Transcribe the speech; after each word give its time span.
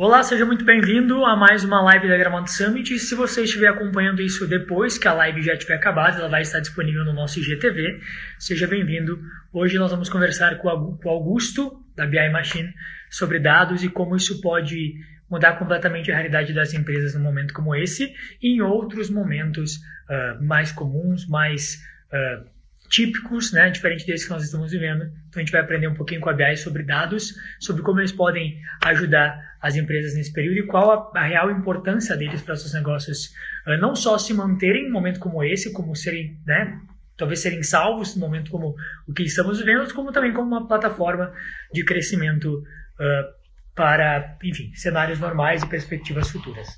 Olá, 0.00 0.22
seja 0.22 0.46
muito 0.46 0.64
bem-vindo 0.64 1.24
a 1.24 1.34
mais 1.34 1.64
uma 1.64 1.82
live 1.82 2.06
da 2.06 2.16
Gramado 2.16 2.48
Summit. 2.48 2.96
Se 3.00 3.16
você 3.16 3.42
estiver 3.42 3.66
acompanhando 3.66 4.22
isso 4.22 4.46
depois 4.46 4.96
que 4.96 5.08
a 5.08 5.12
live 5.12 5.42
já 5.42 5.56
tiver 5.56 5.74
acabado, 5.74 6.20
ela 6.20 6.28
vai 6.28 6.42
estar 6.42 6.60
disponível 6.60 7.04
no 7.04 7.12
nosso 7.12 7.40
IGTV. 7.40 8.00
Seja 8.38 8.68
bem-vindo. 8.68 9.20
Hoje 9.52 9.76
nós 9.76 9.90
vamos 9.90 10.08
conversar 10.08 10.56
com 10.58 10.68
o 10.68 11.08
Augusto, 11.10 11.84
da 11.96 12.06
BI 12.06 12.30
Machine, 12.30 12.72
sobre 13.10 13.40
dados 13.40 13.82
e 13.82 13.88
como 13.88 14.14
isso 14.14 14.40
pode 14.40 14.94
mudar 15.28 15.58
completamente 15.58 16.12
a 16.12 16.14
realidade 16.14 16.52
das 16.52 16.72
empresas 16.72 17.16
num 17.16 17.24
momento 17.24 17.52
como 17.52 17.74
esse 17.74 18.14
e 18.40 18.54
em 18.54 18.60
outros 18.60 19.10
momentos 19.10 19.78
uh, 20.08 20.40
mais 20.40 20.70
comuns, 20.70 21.26
mais 21.26 21.84
uh, 22.12 22.46
típicos, 22.88 23.52
né, 23.52 23.70
diferente 23.70 24.06
desses 24.06 24.26
que 24.26 24.32
nós 24.32 24.44
estamos 24.44 24.72
vivendo. 24.72 25.04
Então 25.28 25.36
a 25.36 25.38
gente 25.40 25.52
vai 25.52 25.60
aprender 25.60 25.88
um 25.88 25.94
pouquinho 25.94 26.20
com 26.20 26.30
a 26.30 26.32
BI 26.32 26.56
sobre 26.56 26.82
dados, 26.82 27.34
sobre 27.60 27.82
como 27.82 28.00
eles 28.00 28.12
podem 28.12 28.58
ajudar 28.84 29.38
as 29.60 29.76
empresas 29.76 30.14
nesse 30.14 30.32
período 30.32 30.58
e 30.58 30.66
qual 30.66 31.12
a, 31.14 31.20
a 31.20 31.26
real 31.26 31.50
importância 31.50 32.16
deles 32.16 32.42
para 32.42 32.56
seus 32.56 32.72
negócios, 32.74 33.34
uh, 33.66 33.76
não 33.80 33.94
só 33.94 34.16
se 34.16 34.32
manterem 34.32 34.86
em 34.86 34.88
um 34.88 34.92
momento 34.92 35.20
como 35.20 35.42
esse, 35.42 35.72
como 35.72 35.94
serem, 35.94 36.38
né, 36.46 36.80
talvez 37.16 37.40
serem 37.40 37.62
salvos 37.62 38.14
num 38.14 38.22
momento 38.22 38.50
como 38.50 38.74
o 39.06 39.12
que 39.12 39.24
estamos 39.24 39.58
vivendo, 39.58 39.92
como 39.92 40.12
também 40.12 40.32
como 40.32 40.48
uma 40.48 40.66
plataforma 40.66 41.32
de 41.72 41.84
crescimento 41.84 42.58
uh, 42.58 43.38
para, 43.74 44.36
enfim, 44.42 44.72
cenários 44.74 45.18
normais 45.18 45.62
e 45.62 45.68
perspectivas 45.68 46.30
futuras. 46.30 46.68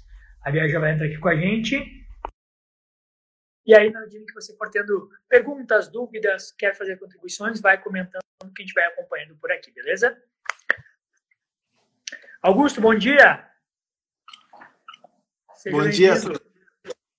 A 0.42 0.50
Bia 0.50 0.68
já 0.68 0.80
vai 0.80 0.92
entrar 0.92 1.06
aqui 1.06 1.18
com 1.18 1.28
a 1.28 1.36
gente. 1.36 1.99
E 3.66 3.74
aí, 3.74 3.90
na 3.90 4.00
medida 4.00 4.24
que 4.24 4.34
você 4.34 4.56
for 4.56 4.70
tendo 4.70 5.10
perguntas, 5.28 5.88
dúvidas, 5.88 6.52
quer 6.52 6.74
fazer 6.74 6.98
contribuições, 6.98 7.60
vai 7.60 7.80
comentando 7.80 8.22
que 8.54 8.62
a 8.62 8.64
gente 8.64 8.74
vai 8.74 8.84
acompanhando 8.86 9.36
por 9.36 9.52
aqui, 9.52 9.70
beleza? 9.70 10.16
Augusto, 12.42 12.80
bom 12.80 12.94
dia! 12.94 13.46
Seja 15.56 15.76
bom 15.76 15.88
dia, 15.88 16.14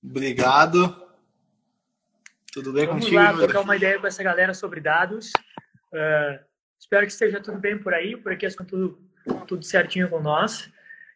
obrigado. 0.04 1.12
Tudo 2.52 2.74
bem 2.74 2.88
Vamos 2.88 3.06
contigo? 3.06 3.22
Vamos 3.22 3.40
lá, 3.40 3.46
trocar 3.46 3.62
uma 3.62 3.76
ideia 3.76 4.00
com 4.00 4.08
essa 4.08 4.24
galera 4.24 4.54
sobre 4.54 4.82
dados. 4.82 5.32
Uh, 5.94 6.44
espero 6.80 7.06
que 7.06 7.14
esteja 7.14 7.40
tudo 7.40 7.60
bem 7.60 7.78
por 7.78 7.94
aí, 7.94 8.18
por 8.18 8.32
aqui 8.32 8.48
está 8.48 8.66
tudo, 8.66 9.00
tudo 9.48 9.64
certinho 9.64 10.10
com 10.10 10.20
nós. 10.20 10.70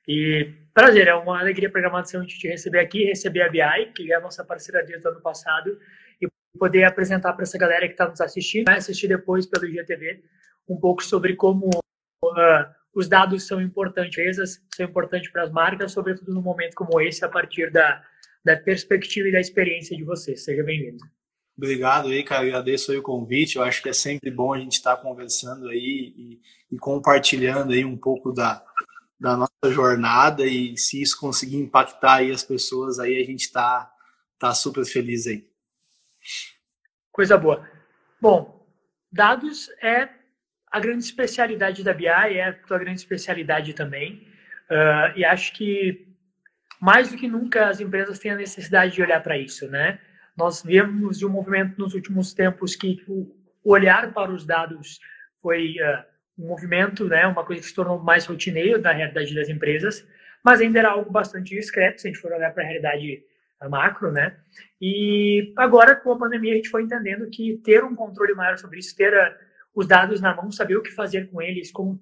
E 0.08 0.54
prazer, 0.74 1.08
é 1.08 1.16
uma 1.16 1.40
alegria 1.40 1.70
para 1.70 1.80
a 1.80 1.84
Gramação 1.84 2.22
a 2.22 2.24
gente 2.24 2.38
te 2.38 2.48
receber 2.48 2.80
aqui, 2.80 3.06
receber 3.06 3.42
a 3.42 3.50
BI, 3.50 3.92
que 3.96 4.12
é 4.12 4.16
a 4.16 4.22
nossa 4.22 4.44
parceira 4.44 4.84
desde 4.84 5.08
o 5.08 5.12
ano 5.12 5.22
passado, 5.22 5.80
e 6.22 6.28
poder 6.58 6.84
apresentar 6.84 7.34
para 7.34 7.44
essa 7.44 7.58
galera 7.58 7.88
que 7.88 7.94
está 7.94 8.08
nos 8.08 8.22
assistindo, 8.22 8.66
vai 8.66 8.78
assistir 8.78 9.08
depois 9.08 9.46
pelo 9.46 9.66
IGTV, 9.66 10.24
um 10.68 10.78
pouco 10.78 11.04
sobre 11.04 11.36
como 11.36 11.70
uh, 11.70 12.66
os 12.94 13.08
dados 13.08 13.46
são 13.48 13.62
importantes, 13.62 14.62
são 14.76 14.86
importantes 14.86 15.32
para 15.32 15.44
as 15.44 15.52
marcas, 15.52 15.92
sobretudo 15.92 16.34
num 16.34 16.42
momento 16.42 16.76
como 16.76 17.02
esse, 17.02 17.26
a 17.26 17.30
partir 17.30 17.72
da, 17.72 18.04
da 18.44 18.56
perspectiva 18.56 19.28
e 19.28 19.32
da 19.32 19.40
experiência 19.40 19.98
de 19.98 20.04
vocês. 20.04 20.44
Seja 20.44 20.64
bem-vindo. 20.64 21.04
Obrigado 21.58 22.10
aí, 22.10 22.22
cara. 22.24 22.46
Agradeço 22.46 22.92
aí 22.92 22.98
o 22.98 23.04
convite. 23.04 23.56
Eu 23.56 23.64
acho 23.64 23.82
que 23.82 23.90
é 23.90 23.94
sempre 23.94 24.30
bom 24.30 24.54
a 24.54 24.60
gente 24.60 24.74
estar 24.74 24.96
tá 24.96 25.02
conversando 25.02 25.70
aí 25.70 26.14
e, 26.18 26.42
e 26.72 26.78
compartilhando 26.78 27.72
aí 27.72 27.86
um 27.86 27.98
pouco 27.98 28.34
da, 28.34 28.62
da 29.26 29.36
nossa 29.36 29.74
jornada 29.74 30.46
e 30.46 30.78
se 30.78 31.02
isso 31.02 31.20
conseguir 31.20 31.58
impactar 31.58 32.18
aí 32.18 32.30
as 32.30 32.44
pessoas, 32.44 33.00
aí 33.00 33.20
a 33.20 33.26
gente 33.26 33.46
está 33.46 33.92
tá 34.38 34.54
super 34.54 34.86
feliz 34.86 35.26
aí. 35.26 35.44
Coisa 37.12 37.36
boa. 37.36 37.68
Bom, 38.22 38.64
dados 39.12 39.68
é 39.82 40.10
a 40.72 40.80
grande 40.80 41.06
especialidade 41.06 41.84
da 41.84 41.92
BI, 41.92 42.06
é 42.06 42.50
a 42.50 42.54
tua 42.54 42.78
grande 42.78 43.00
especialidade 43.00 43.74
também. 43.74 44.28
Uh, 44.70 45.18
e 45.18 45.26
acho 45.26 45.54
que 45.54 46.08
mais 46.80 47.10
do 47.10 47.18
que 47.18 47.28
nunca 47.28 47.68
as 47.68 47.80
empresas 47.80 48.20
têm 48.20 48.30
a 48.30 48.36
necessidade 48.36 48.94
de 48.94 49.02
olhar 49.02 49.24
para 49.24 49.40
isso, 49.40 49.68
né? 49.68 50.00
Nós 50.38 50.62
vemos 50.62 51.24
um 51.24 51.30
movimento 51.30 51.80
nos 51.80 51.96
últimos 51.96 52.32
tempos 52.32 52.76
que 52.76 53.04
o 53.08 53.36
olhar 53.64 54.14
para 54.14 54.32
os 54.32 54.46
dados 54.46 55.00
foi 55.42 55.78
uh, 55.82 56.15
um 56.38 56.48
movimento, 56.48 57.08
né, 57.08 57.26
uma 57.26 57.46
coisa 57.46 57.62
que 57.62 57.68
se 57.68 57.76
tornou 57.76 58.00
mais 58.00 58.26
rotineiro 58.26 58.82
na 58.82 58.92
realidade 58.92 59.34
das 59.34 59.50
empresas, 59.50 60.06
mas 60.44 60.62
ainda 60.62 60.80
era 60.80 60.92
algo 60.92 61.12
bastante 61.12 61.56
discreto, 61.56 62.02
se 62.02 62.08
a 62.08 62.12
gente 62.12 62.22
for 62.22 62.32
olhar 62.32 62.54
para 62.54 62.64
a 62.64 62.66
realidade 62.66 63.24
macro, 63.70 64.12
né? 64.12 64.38
E 64.82 65.54
agora, 65.58 65.96
com 65.96 66.12
a 66.12 66.18
pandemia, 66.18 66.54
a 66.54 66.56
gente 66.56 66.70
foi 66.70 66.84
entendendo 66.84 67.28
que 67.30 67.58
ter 67.64 67.84
um 67.84 67.96
controle 67.96 68.34
maior 68.34 68.58
sobre 68.58 68.80
isso, 68.80 68.96
ter 68.96 69.14
a, 69.14 69.36
os 69.74 69.88
dados 69.88 70.22
na 70.22 70.36
mão, 70.36 70.52
saber 70.52 70.78
o 70.78 70.82
que 70.82 70.92
fazer 70.92 71.30
com 71.32 71.42
eles, 71.42 71.72
como 71.72 72.00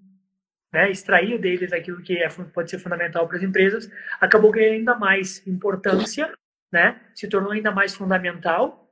né, 0.74 0.90
extrair 0.90 1.40
deles 1.40 1.72
aquilo 1.72 2.02
que 2.02 2.18
é, 2.18 2.28
pode 2.54 2.70
ser 2.70 2.80
fundamental 2.80 3.28
para 3.28 3.38
as 3.38 3.44
empresas, 3.44 3.90
acabou 4.20 4.52
ganhando 4.52 4.74
ainda 4.74 4.96
mais 4.96 5.46
importância, 5.48 6.34
né? 6.72 7.00
Se 7.14 7.28
tornou 7.28 7.52
ainda 7.52 7.72
mais 7.72 7.96
fundamental. 7.96 8.92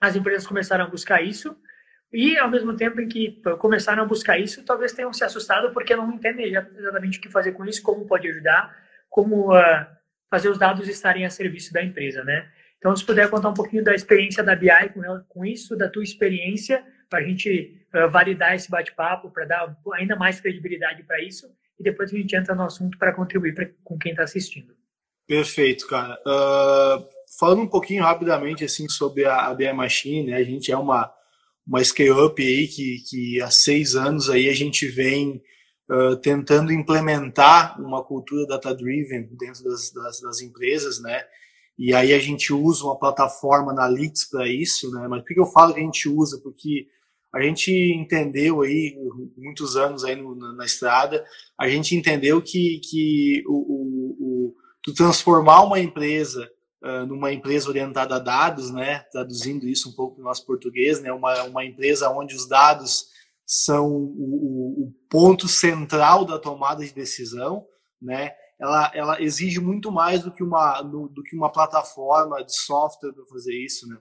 As 0.00 0.14
empresas 0.14 0.46
começaram 0.46 0.84
a 0.84 0.88
buscar 0.88 1.22
isso 1.22 1.56
e, 2.14 2.38
ao 2.38 2.48
mesmo 2.48 2.76
tempo 2.76 3.00
em 3.00 3.08
que 3.08 3.42
começaram 3.58 4.04
a 4.04 4.06
buscar 4.06 4.38
isso, 4.38 4.64
talvez 4.64 4.92
tenham 4.92 5.12
se 5.12 5.24
assustado 5.24 5.72
porque 5.72 5.96
não 5.96 6.12
entendem 6.12 6.46
exatamente 6.46 7.18
o 7.18 7.20
que 7.20 7.28
fazer 7.28 7.50
com 7.50 7.64
isso, 7.64 7.82
como 7.82 8.06
pode 8.06 8.28
ajudar, 8.28 8.72
como 9.10 9.52
uh, 9.52 9.86
fazer 10.30 10.48
os 10.48 10.56
dados 10.56 10.86
estarem 10.86 11.26
a 11.26 11.30
serviço 11.30 11.72
da 11.72 11.82
empresa, 11.82 12.22
né? 12.22 12.48
Então, 12.78 12.94
se 12.94 13.04
puder 13.04 13.28
contar 13.28 13.48
um 13.48 13.54
pouquinho 13.54 13.82
da 13.82 13.92
experiência 13.92 14.44
da 14.44 14.54
BI 14.54 14.68
com, 14.94 15.02
com 15.28 15.44
isso, 15.44 15.76
da 15.76 15.88
tua 15.88 16.04
experiência, 16.04 16.84
para 17.10 17.18
a 17.18 17.22
gente 17.22 17.84
uh, 17.92 18.08
validar 18.08 18.54
esse 18.54 18.70
bate-papo, 18.70 19.32
para 19.32 19.44
dar 19.44 19.76
ainda 19.94 20.14
mais 20.14 20.40
credibilidade 20.40 21.02
para 21.02 21.20
isso, 21.20 21.48
e 21.80 21.82
depois 21.82 22.14
a 22.14 22.16
gente 22.16 22.36
entra 22.36 22.54
no 22.54 22.62
assunto 22.62 22.96
para 22.96 23.12
contribuir 23.12 23.56
pra, 23.56 23.68
com 23.82 23.98
quem 23.98 24.12
está 24.12 24.22
assistindo. 24.22 24.72
Perfeito, 25.26 25.88
cara. 25.88 26.16
Uh, 26.24 27.04
falando 27.40 27.62
um 27.62 27.68
pouquinho 27.68 28.04
rapidamente 28.04 28.64
assim 28.64 28.88
sobre 28.88 29.24
a, 29.24 29.46
a 29.46 29.54
BI 29.54 29.72
Machine, 29.72 30.30
né, 30.30 30.36
a 30.36 30.44
gente 30.44 30.70
é 30.70 30.76
uma 30.76 31.12
uma 31.66 31.82
scale-up 31.82 32.42
aí 32.42 32.68
que, 32.68 33.02
que 33.08 33.40
há 33.40 33.50
seis 33.50 33.94
anos 33.94 34.28
aí 34.28 34.48
a 34.48 34.54
gente 34.54 34.86
vem 34.86 35.42
uh, 35.90 36.16
tentando 36.16 36.72
implementar 36.72 37.80
uma 37.80 38.04
cultura 38.04 38.46
data-driven 38.46 39.28
dentro 39.32 39.64
das, 39.64 39.90
das, 39.92 40.20
das, 40.20 40.40
empresas, 40.40 41.00
né? 41.00 41.22
E 41.78 41.94
aí 41.94 42.12
a 42.12 42.18
gente 42.18 42.52
usa 42.52 42.84
uma 42.84 42.98
plataforma 42.98 43.72
Analytics 43.72 44.30
para 44.30 44.48
isso, 44.48 44.90
né? 44.92 45.08
Mas 45.08 45.22
por 45.22 45.34
que 45.34 45.40
eu 45.40 45.46
falo 45.46 45.74
que 45.74 45.80
a 45.80 45.82
gente 45.82 46.08
usa? 46.08 46.38
Porque 46.42 46.86
a 47.34 47.42
gente 47.42 47.72
entendeu 47.72 48.62
aí, 48.62 48.96
muitos 49.36 49.76
anos 49.76 50.04
aí 50.04 50.14
no, 50.14 50.36
na, 50.36 50.52
na, 50.52 50.64
estrada, 50.64 51.24
a 51.58 51.68
gente 51.68 51.96
entendeu 51.96 52.40
que, 52.40 52.78
que 52.78 53.42
o, 53.48 53.54
o, 53.54 54.16
o, 54.20 54.54
tu 54.82 54.94
transformar 54.94 55.64
uma 55.64 55.80
empresa 55.80 56.48
numa 57.06 57.32
empresa 57.32 57.68
orientada 57.68 58.16
a 58.16 58.18
dados, 58.18 58.70
né, 58.70 59.00
traduzindo 59.10 59.66
isso 59.66 59.88
um 59.88 59.92
pouco 59.92 60.18
no 60.18 60.24
nosso 60.24 60.44
português, 60.44 61.00
né, 61.00 61.10
uma, 61.12 61.42
uma 61.44 61.64
empresa 61.64 62.10
onde 62.10 62.34
os 62.34 62.46
dados 62.46 63.06
são 63.46 63.88
o, 63.88 64.84
o 64.84 64.94
ponto 65.08 65.48
central 65.48 66.24
da 66.24 66.38
tomada 66.38 66.84
de 66.84 66.92
decisão, 66.92 67.64
né, 68.00 68.32
ela, 68.60 68.92
ela 68.94 69.22
exige 69.22 69.60
muito 69.60 69.90
mais 69.90 70.22
do 70.22 70.30
que 70.30 70.42
uma, 70.42 70.82
do, 70.82 71.08
do 71.08 71.22
que 71.22 71.34
uma 71.34 71.50
plataforma 71.50 72.44
de 72.44 72.54
software 72.54 73.12
para 73.12 73.24
fazer 73.26 73.54
isso, 73.54 73.88
né. 73.88 73.96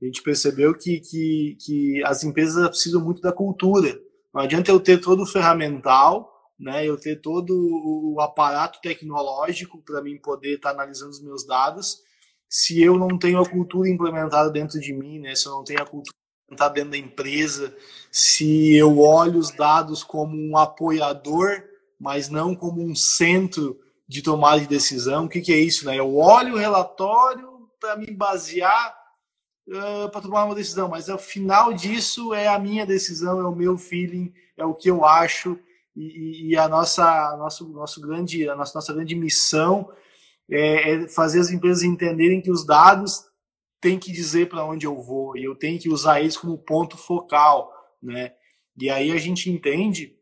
A 0.00 0.06
gente 0.06 0.22
percebeu 0.22 0.72
que, 0.74 0.98
que, 1.00 1.58
que 1.60 2.02
as 2.06 2.24
empresas 2.24 2.66
precisam 2.68 3.04
muito 3.04 3.20
da 3.20 3.34
cultura. 3.34 4.00
Não 4.32 4.40
adianta 4.40 4.70
eu 4.70 4.80
ter 4.80 4.98
todo 4.98 5.24
o 5.24 5.26
ferramental, 5.26 6.30
né, 6.58 6.86
eu 6.86 6.98
ter 6.98 7.20
todo 7.20 7.52
o 7.52 8.18
aparato 8.18 8.80
tecnológico 8.80 9.82
para 9.82 10.00
mim 10.00 10.18
poder 10.18 10.54
estar 10.54 10.70
tá 10.70 10.74
analisando 10.74 11.10
os 11.10 11.22
meus 11.22 11.46
dados, 11.46 12.02
se 12.50 12.82
eu 12.82 12.98
não 12.98 13.16
tenho 13.16 13.40
a 13.40 13.48
cultura 13.48 13.88
implementada 13.88 14.50
dentro 14.50 14.80
de 14.80 14.92
mim, 14.92 15.20
né? 15.20 15.36
Se 15.36 15.46
eu 15.46 15.52
não 15.52 15.62
tenho 15.62 15.80
a 15.80 15.86
cultura 15.86 16.16
implementada 16.44 16.74
dentro 16.74 16.90
da 16.90 16.98
empresa, 16.98 17.76
se 18.10 18.74
eu 18.74 18.98
olho 18.98 19.38
os 19.38 19.52
dados 19.52 20.02
como 20.02 20.36
um 20.36 20.58
apoiador, 20.58 21.62
mas 21.98 22.28
não 22.28 22.56
como 22.56 22.82
um 22.82 22.92
centro 22.92 23.78
de 24.08 24.20
tomada 24.20 24.60
de 24.60 24.66
decisão, 24.66 25.26
o 25.26 25.28
que, 25.28 25.40
que 25.40 25.52
é 25.52 25.60
isso, 25.60 25.86
né? 25.86 25.96
Eu 25.96 26.16
olho 26.16 26.54
o 26.54 26.58
relatório 26.58 27.70
para 27.78 27.94
me 27.94 28.10
basear 28.10 28.96
uh, 29.68 30.10
para 30.10 30.20
tomar 30.20 30.44
uma 30.44 30.54
decisão, 30.54 30.88
mas 30.88 31.08
ao 31.08 31.18
final 31.18 31.72
disso 31.72 32.34
é 32.34 32.48
a 32.48 32.58
minha 32.58 32.84
decisão, 32.84 33.38
é 33.38 33.46
o 33.46 33.54
meu 33.54 33.78
feeling, 33.78 34.34
é 34.56 34.64
o 34.64 34.74
que 34.74 34.90
eu 34.90 35.04
acho 35.04 35.56
e, 35.94 36.48
e 36.48 36.56
a 36.56 36.68
nossa, 36.68 37.36
nosso, 37.36 37.68
nosso 37.68 38.00
grande, 38.00 38.48
a 38.48 38.56
nossa, 38.56 38.76
nossa 38.76 38.92
grande 38.92 39.14
missão 39.14 39.88
é, 40.50 40.92
é 40.92 41.08
fazer 41.08 41.40
as 41.40 41.50
empresas 41.50 41.82
entenderem 41.82 42.40
que 42.40 42.50
os 42.50 42.66
dados 42.66 43.24
têm 43.80 43.98
que 43.98 44.12
dizer 44.12 44.48
para 44.48 44.64
onde 44.64 44.86
eu 44.86 45.00
vou 45.00 45.36
e 45.36 45.44
eu 45.44 45.54
tenho 45.54 45.78
que 45.78 45.88
usar 45.88 46.20
eles 46.20 46.36
como 46.36 46.58
ponto 46.58 46.98
focal, 46.98 47.72
né? 48.02 48.34
E 48.76 48.90
aí 48.90 49.10
a 49.12 49.16
gente 49.16 49.50
entende 49.50 50.16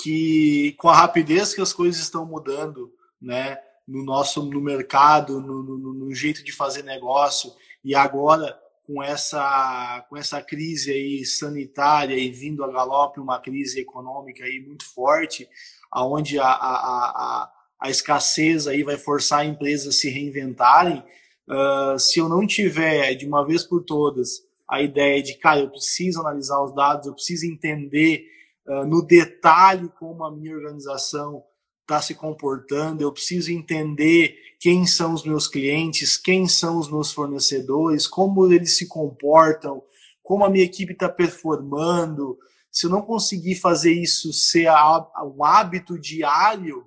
que 0.00 0.72
com 0.78 0.88
a 0.88 0.96
rapidez 0.96 1.54
que 1.54 1.60
as 1.60 1.72
coisas 1.72 2.00
estão 2.00 2.24
mudando, 2.24 2.92
né, 3.20 3.58
no 3.86 4.04
nosso 4.04 4.42
no 4.44 4.60
mercado, 4.60 5.40
no, 5.40 5.62
no, 5.62 5.94
no 5.94 6.14
jeito 6.14 6.42
de 6.44 6.52
fazer 6.52 6.82
negócio 6.82 7.52
e 7.84 7.94
agora 7.94 8.58
com 8.86 9.02
essa 9.02 10.04
com 10.08 10.16
essa 10.16 10.40
crise 10.42 10.90
aí 10.92 11.24
sanitária 11.24 12.14
e 12.16 12.30
vindo 12.30 12.64
a 12.64 12.72
galope 12.72 13.20
uma 13.20 13.38
crise 13.40 13.80
econômica 13.80 14.44
aí 14.44 14.60
muito 14.60 14.84
forte, 14.84 15.48
aonde 15.90 16.38
a, 16.38 16.46
a, 16.46 16.50
a 16.50 17.42
a 17.42 17.52
escassez 17.88 18.66
aí 18.66 18.82
vai 18.82 18.98
forçar 18.98 19.46
empresas 19.46 19.94
a 19.94 19.98
se 19.98 20.10
reinventarem. 20.10 21.02
Uh, 21.48 21.98
se 21.98 22.18
eu 22.18 22.28
não 22.28 22.46
tiver 22.46 23.14
de 23.14 23.26
uma 23.26 23.46
vez 23.46 23.64
por 23.64 23.82
todas 23.82 24.42
a 24.68 24.82
ideia 24.82 25.22
de, 25.22 25.34
cara, 25.34 25.60
eu 25.60 25.70
preciso 25.70 26.20
analisar 26.20 26.62
os 26.62 26.74
dados, 26.74 27.06
eu 27.06 27.14
preciso 27.14 27.46
entender 27.46 28.24
uh, 28.68 28.84
no 28.84 29.04
detalhe 29.04 29.88
como 29.98 30.24
a 30.24 30.30
minha 30.30 30.54
organização 30.54 31.42
está 31.80 32.00
se 32.00 32.14
comportando, 32.14 33.02
eu 33.02 33.10
preciso 33.10 33.50
entender 33.50 34.36
quem 34.60 34.86
são 34.86 35.12
os 35.12 35.24
meus 35.24 35.48
clientes, 35.48 36.16
quem 36.16 36.46
são 36.46 36.78
os 36.78 36.88
meus 36.88 37.10
fornecedores, 37.10 38.06
como 38.06 38.52
eles 38.52 38.76
se 38.76 38.86
comportam, 38.86 39.82
como 40.22 40.44
a 40.44 40.50
minha 40.50 40.64
equipe 40.64 40.92
está 40.92 41.08
performando. 41.08 42.38
Se 42.70 42.86
eu 42.86 42.90
não 42.90 43.02
conseguir 43.02 43.56
fazer 43.56 43.92
isso 43.92 44.32
ser 44.32 44.68
um 45.24 45.42
hábito 45.42 45.98
diário 45.98 46.86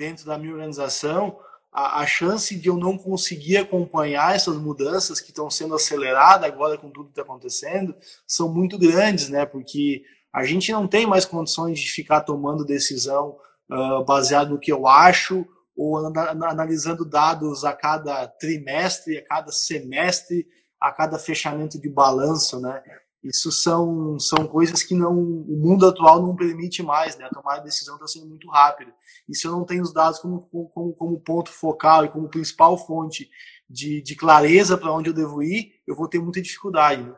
dentro 0.00 0.24
da 0.24 0.38
minha 0.38 0.54
organização, 0.54 1.38
a, 1.70 2.00
a, 2.00 2.06
chance 2.06 2.56
de 2.56 2.70
eu 2.70 2.76
não 2.78 2.96
conseguir 2.96 3.58
acompanhar 3.58 4.34
essas 4.34 4.56
mudanças 4.56 5.20
que 5.20 5.28
estão 5.28 5.50
sendo 5.50 5.74
aceleradas 5.74 6.50
agora 6.50 6.78
com 6.78 6.90
tudo 6.90 7.08
que 7.08 7.12
está 7.12 7.20
acontecendo 7.20 7.94
são 8.26 8.48
muito 8.48 8.78
grandes, 8.78 9.28
né? 9.28 9.44
Porque 9.44 10.02
a 10.32 10.42
gente 10.42 10.72
não 10.72 10.88
tem 10.88 11.06
mais 11.06 11.26
condições 11.26 11.78
de 11.78 11.92
ficar 11.92 12.22
tomando 12.22 12.64
decisão 12.64 13.36
uh, 13.70 14.02
baseado 14.02 14.52
no 14.52 14.58
que 14.58 14.72
eu 14.72 14.86
acho 14.86 15.46
ou 15.76 15.98
analisando 15.98 17.04
dados 17.04 17.62
a 17.62 17.74
cada 17.74 18.26
trimestre, 18.26 19.18
a 19.18 19.22
cada 19.26 19.52
semestre, 19.52 20.46
a 20.80 20.90
cada 20.90 21.18
fechamento 21.18 21.78
de 21.78 21.90
balanço, 21.90 22.58
né? 22.58 22.82
Isso 23.22 23.52
são, 23.52 24.18
são 24.18 24.46
coisas 24.46 24.82
que 24.82 24.94
não, 24.94 25.12
o 25.12 25.56
mundo 25.56 25.86
atual 25.86 26.22
não 26.22 26.34
permite 26.34 26.82
mais, 26.82 27.18
né? 27.18 27.26
A 27.26 27.28
tomada 27.28 27.58
de 27.58 27.66
decisão 27.66 27.96
está 27.96 28.06
sendo 28.06 28.26
muito 28.26 28.48
rápida. 28.48 28.92
E 29.28 29.36
se 29.36 29.46
eu 29.46 29.52
não 29.52 29.64
tenho 29.64 29.82
os 29.82 29.92
dados 29.92 30.18
como, 30.18 30.40
como, 30.72 30.94
como 30.94 31.20
ponto 31.20 31.50
focal 31.50 32.04
e 32.04 32.08
como 32.08 32.30
principal 32.30 32.78
fonte 32.78 33.28
de, 33.68 34.00
de 34.02 34.16
clareza 34.16 34.78
para 34.78 34.92
onde 34.92 35.10
eu 35.10 35.14
devo 35.14 35.42
ir, 35.42 35.74
eu 35.86 35.94
vou 35.94 36.08
ter 36.08 36.18
muita 36.18 36.40
dificuldade. 36.40 37.02
Né? 37.02 37.14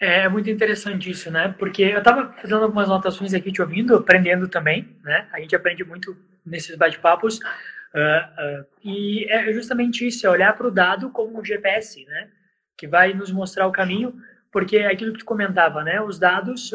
É 0.00 0.28
muito 0.30 0.48
interessante 0.48 1.10
isso, 1.10 1.30
né? 1.30 1.54
Porque 1.58 1.82
eu 1.82 1.98
estava 1.98 2.32
fazendo 2.32 2.64
algumas 2.64 2.88
anotações 2.88 3.34
aqui 3.34 3.52
te 3.52 3.60
ouvindo, 3.60 3.94
aprendendo 3.94 4.48
também, 4.48 4.96
né? 5.04 5.28
A 5.30 5.40
gente 5.40 5.54
aprende 5.54 5.84
muito 5.84 6.16
nesses 6.44 6.74
bate-papos. 6.74 7.38
Uh, 7.38 8.62
uh, 8.62 8.66
e 8.82 9.26
é 9.28 9.52
justamente 9.52 10.06
isso, 10.06 10.26
é 10.26 10.30
olhar 10.30 10.56
para 10.56 10.68
o 10.68 10.70
dado 10.70 11.10
como 11.10 11.38
um 11.38 11.44
GPS, 11.44 12.02
né? 12.06 12.30
Que 12.80 12.88
vai 12.88 13.12
nos 13.12 13.30
mostrar 13.30 13.66
o 13.66 13.72
caminho, 13.72 14.18
porque 14.50 14.78
é 14.78 14.86
aquilo 14.86 15.12
que 15.12 15.18
tu 15.18 15.26
comentava, 15.26 15.84
né? 15.84 16.00
Os 16.00 16.18
dados 16.18 16.70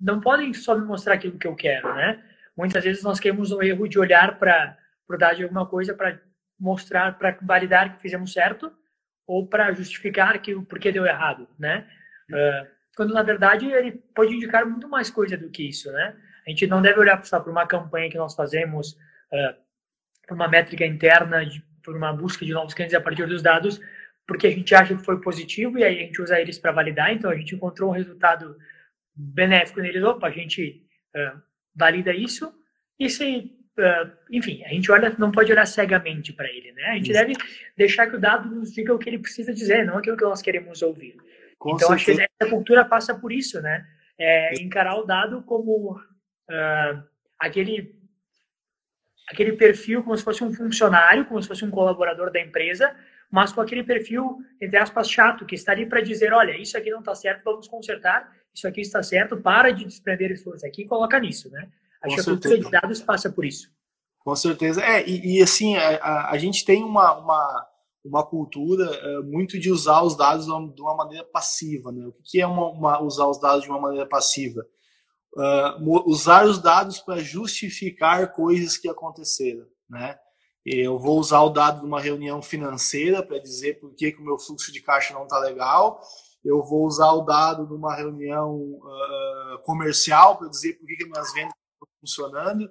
não 0.00 0.20
podem 0.20 0.52
só 0.52 0.76
me 0.76 0.84
mostrar 0.84 1.14
aquilo 1.14 1.38
que 1.38 1.46
eu 1.46 1.54
quero, 1.54 1.94
né? 1.94 2.20
Muitas 2.56 2.82
vezes 2.82 3.04
nós 3.04 3.20
queremos 3.20 3.52
um 3.52 3.62
erro 3.62 3.86
de 3.88 4.00
olhar 4.00 4.36
para 4.36 4.76
o 5.08 5.16
dado 5.16 5.36
de 5.36 5.44
alguma 5.44 5.64
coisa 5.64 5.94
para 5.94 6.20
mostrar, 6.58 7.16
para 7.16 7.38
validar 7.40 7.94
que 7.94 8.02
fizemos 8.02 8.32
certo 8.32 8.72
ou 9.24 9.46
para 9.46 9.72
justificar 9.72 10.42
que 10.42 10.56
o 10.56 10.64
porquê 10.64 10.90
deu 10.90 11.06
errado, 11.06 11.48
né? 11.56 11.86
Uh, 12.28 12.66
quando 12.96 13.14
na 13.14 13.22
verdade 13.22 13.70
ele 13.70 13.92
pode 13.92 14.34
indicar 14.34 14.66
muito 14.66 14.88
mais 14.88 15.08
coisa 15.08 15.36
do 15.36 15.48
que 15.50 15.68
isso, 15.68 15.92
né? 15.92 16.16
A 16.44 16.50
gente 16.50 16.66
não 16.66 16.82
deve 16.82 16.98
olhar 16.98 17.24
só 17.24 17.38
para 17.38 17.52
uma 17.52 17.64
campanha 17.64 18.10
que 18.10 18.18
nós 18.18 18.34
fazemos, 18.34 18.94
uh, 19.32 19.54
para 20.26 20.34
uma 20.34 20.48
métrica 20.48 20.84
interna, 20.84 21.46
de, 21.46 21.62
por 21.84 21.96
uma 21.96 22.12
busca 22.12 22.44
de 22.44 22.52
novos 22.52 22.74
clientes 22.74 22.96
a 22.96 23.00
partir 23.00 23.26
dos 23.26 23.40
dados, 23.40 23.80
porque 24.28 24.46
a 24.46 24.50
gente 24.50 24.74
acha 24.74 24.94
que 24.94 25.02
foi 25.02 25.18
positivo 25.20 25.78
e 25.78 25.84
aí 25.84 25.98
a 25.98 26.02
gente 26.02 26.20
usa 26.20 26.38
eles 26.38 26.58
para 26.58 26.70
validar. 26.70 27.12
Então 27.12 27.30
a 27.30 27.34
gente 27.34 27.54
encontrou 27.54 27.90
um 27.90 27.94
resultado 27.94 28.54
benéfico 29.16 29.80
neles, 29.80 30.04
opa, 30.04 30.28
a 30.28 30.30
gente 30.30 30.86
uh, 31.16 31.40
valida 31.74 32.14
isso 32.14 32.54
e 33.00 33.08
se 33.08 33.54
Uh, 33.78 34.10
enfim, 34.28 34.64
a 34.64 34.70
gente 34.70 34.90
olha, 34.90 35.14
não 35.20 35.30
pode 35.30 35.52
olhar 35.52 35.64
cegamente 35.64 36.32
para 36.32 36.48
ele, 36.48 36.72
né? 36.72 36.82
A 36.86 36.94
gente 36.96 37.12
deve 37.12 37.32
deixar 37.76 38.08
que 38.08 38.16
o 38.16 38.20
dado 38.20 38.52
nos 38.52 38.72
diga 38.72 38.92
o 38.92 38.98
que 38.98 39.08
ele 39.08 39.20
precisa 39.20 39.54
dizer, 39.54 39.86
não 39.86 39.98
aquilo 39.98 40.16
que 40.16 40.24
nós 40.24 40.42
queremos 40.42 40.82
ouvir. 40.82 41.16
Com 41.60 41.76
então, 41.76 41.86
certeza. 41.90 42.22
acho 42.22 42.28
que 42.28 42.42
essa 42.42 42.50
cultura 42.50 42.84
passa 42.84 43.14
por 43.14 43.30
isso, 43.30 43.62
né? 43.62 43.86
É, 44.18 44.60
encarar 44.60 44.96
o 44.96 45.04
dado 45.04 45.44
como 45.44 45.92
uh, 45.92 47.02
aquele, 47.38 47.94
aquele 49.30 49.52
perfil, 49.52 50.02
como 50.02 50.16
se 50.16 50.24
fosse 50.24 50.42
um 50.42 50.52
funcionário, 50.52 51.26
como 51.26 51.40
se 51.40 51.48
fosse 51.48 51.64
um 51.64 51.70
colaborador 51.70 52.30
da 52.32 52.40
empresa, 52.40 52.94
mas 53.30 53.52
com 53.52 53.60
aquele 53.60 53.84
perfil, 53.84 54.38
entre 54.60 54.78
aspas, 54.78 55.10
chato, 55.10 55.44
que 55.44 55.54
está 55.54 55.72
ali 55.72 55.86
para 55.86 56.00
dizer: 56.00 56.32
olha, 56.32 56.56
isso 56.56 56.76
aqui 56.76 56.90
não 56.90 57.00
está 57.00 57.14
certo, 57.14 57.44
vamos 57.44 57.68
consertar, 57.68 58.32
isso 58.54 58.66
aqui 58.66 58.80
está 58.80 59.02
certo, 59.02 59.36
para 59.36 59.70
de 59.70 59.84
desprender 59.84 60.30
esforço 60.30 60.66
aqui 60.66 60.82
e 60.82 60.86
coloca 60.86 61.18
nisso, 61.18 61.50
né? 61.50 61.68
Acho 62.02 62.14
que 62.14 62.20
a 62.20 62.24
cultura 62.24 62.58
de 62.58 62.70
dados 62.70 63.00
passa 63.02 63.30
por 63.30 63.44
isso. 63.44 63.70
Com 64.20 64.34
certeza. 64.36 64.82
É, 64.82 65.06
e, 65.06 65.38
e 65.38 65.42
assim, 65.42 65.76
a, 65.76 66.30
a, 66.30 66.38
gente 66.38 66.64
tem 66.64 66.84
uma, 66.84 67.18
uma 67.18 67.66
uma 68.04 68.24
cultura 68.24 68.84
é, 68.84 69.20
muito 69.20 69.58
de 69.58 69.70
usar 69.70 70.02
os 70.02 70.16
dados 70.16 70.46
de 70.46 70.80
uma 70.80 70.96
maneira 70.96 71.24
passiva. 71.24 71.92
Né? 71.92 72.06
O 72.06 72.14
que 72.24 72.40
é 72.40 72.46
uma, 72.46 72.68
uma, 72.68 73.02
usar 73.02 73.26
os 73.26 73.40
dados 73.40 73.62
de 73.62 73.70
uma 73.70 73.80
maneira 73.80 74.06
passiva? 74.06 74.64
Uh, 75.36 76.10
usar 76.10 76.46
os 76.46 76.60
dados 76.60 77.00
para 77.00 77.20
justificar 77.20 78.32
coisas 78.32 78.76
que 78.76 78.88
aconteceram. 78.88 79.66
Né? 79.88 80.18
Eu 80.64 80.98
vou 80.98 81.18
usar 81.18 81.42
o 81.42 81.50
dado 81.50 81.80
de 81.80 81.86
uma 81.86 82.00
reunião 82.00 82.42
financeira 82.42 83.22
para 83.22 83.38
dizer 83.38 83.78
por 83.78 83.94
que, 83.94 84.12
que 84.12 84.20
o 84.20 84.24
meu 84.24 84.38
fluxo 84.38 84.72
de 84.72 84.80
caixa 84.80 85.14
não 85.14 85.24
está 85.24 85.38
legal. 85.38 86.00
Eu 86.44 86.62
vou 86.62 86.84
usar 86.86 87.12
o 87.12 87.22
dado 87.22 87.66
de 87.66 87.74
uma 87.74 87.94
reunião 87.94 88.56
uh, 88.56 89.58
comercial 89.64 90.36
para 90.36 90.48
dizer 90.48 90.74
por 90.74 90.86
que, 90.86 90.96
que 90.96 91.04
minhas 91.04 91.32
vendas 91.32 91.54
estão 91.54 91.88
funcionando 92.00 92.68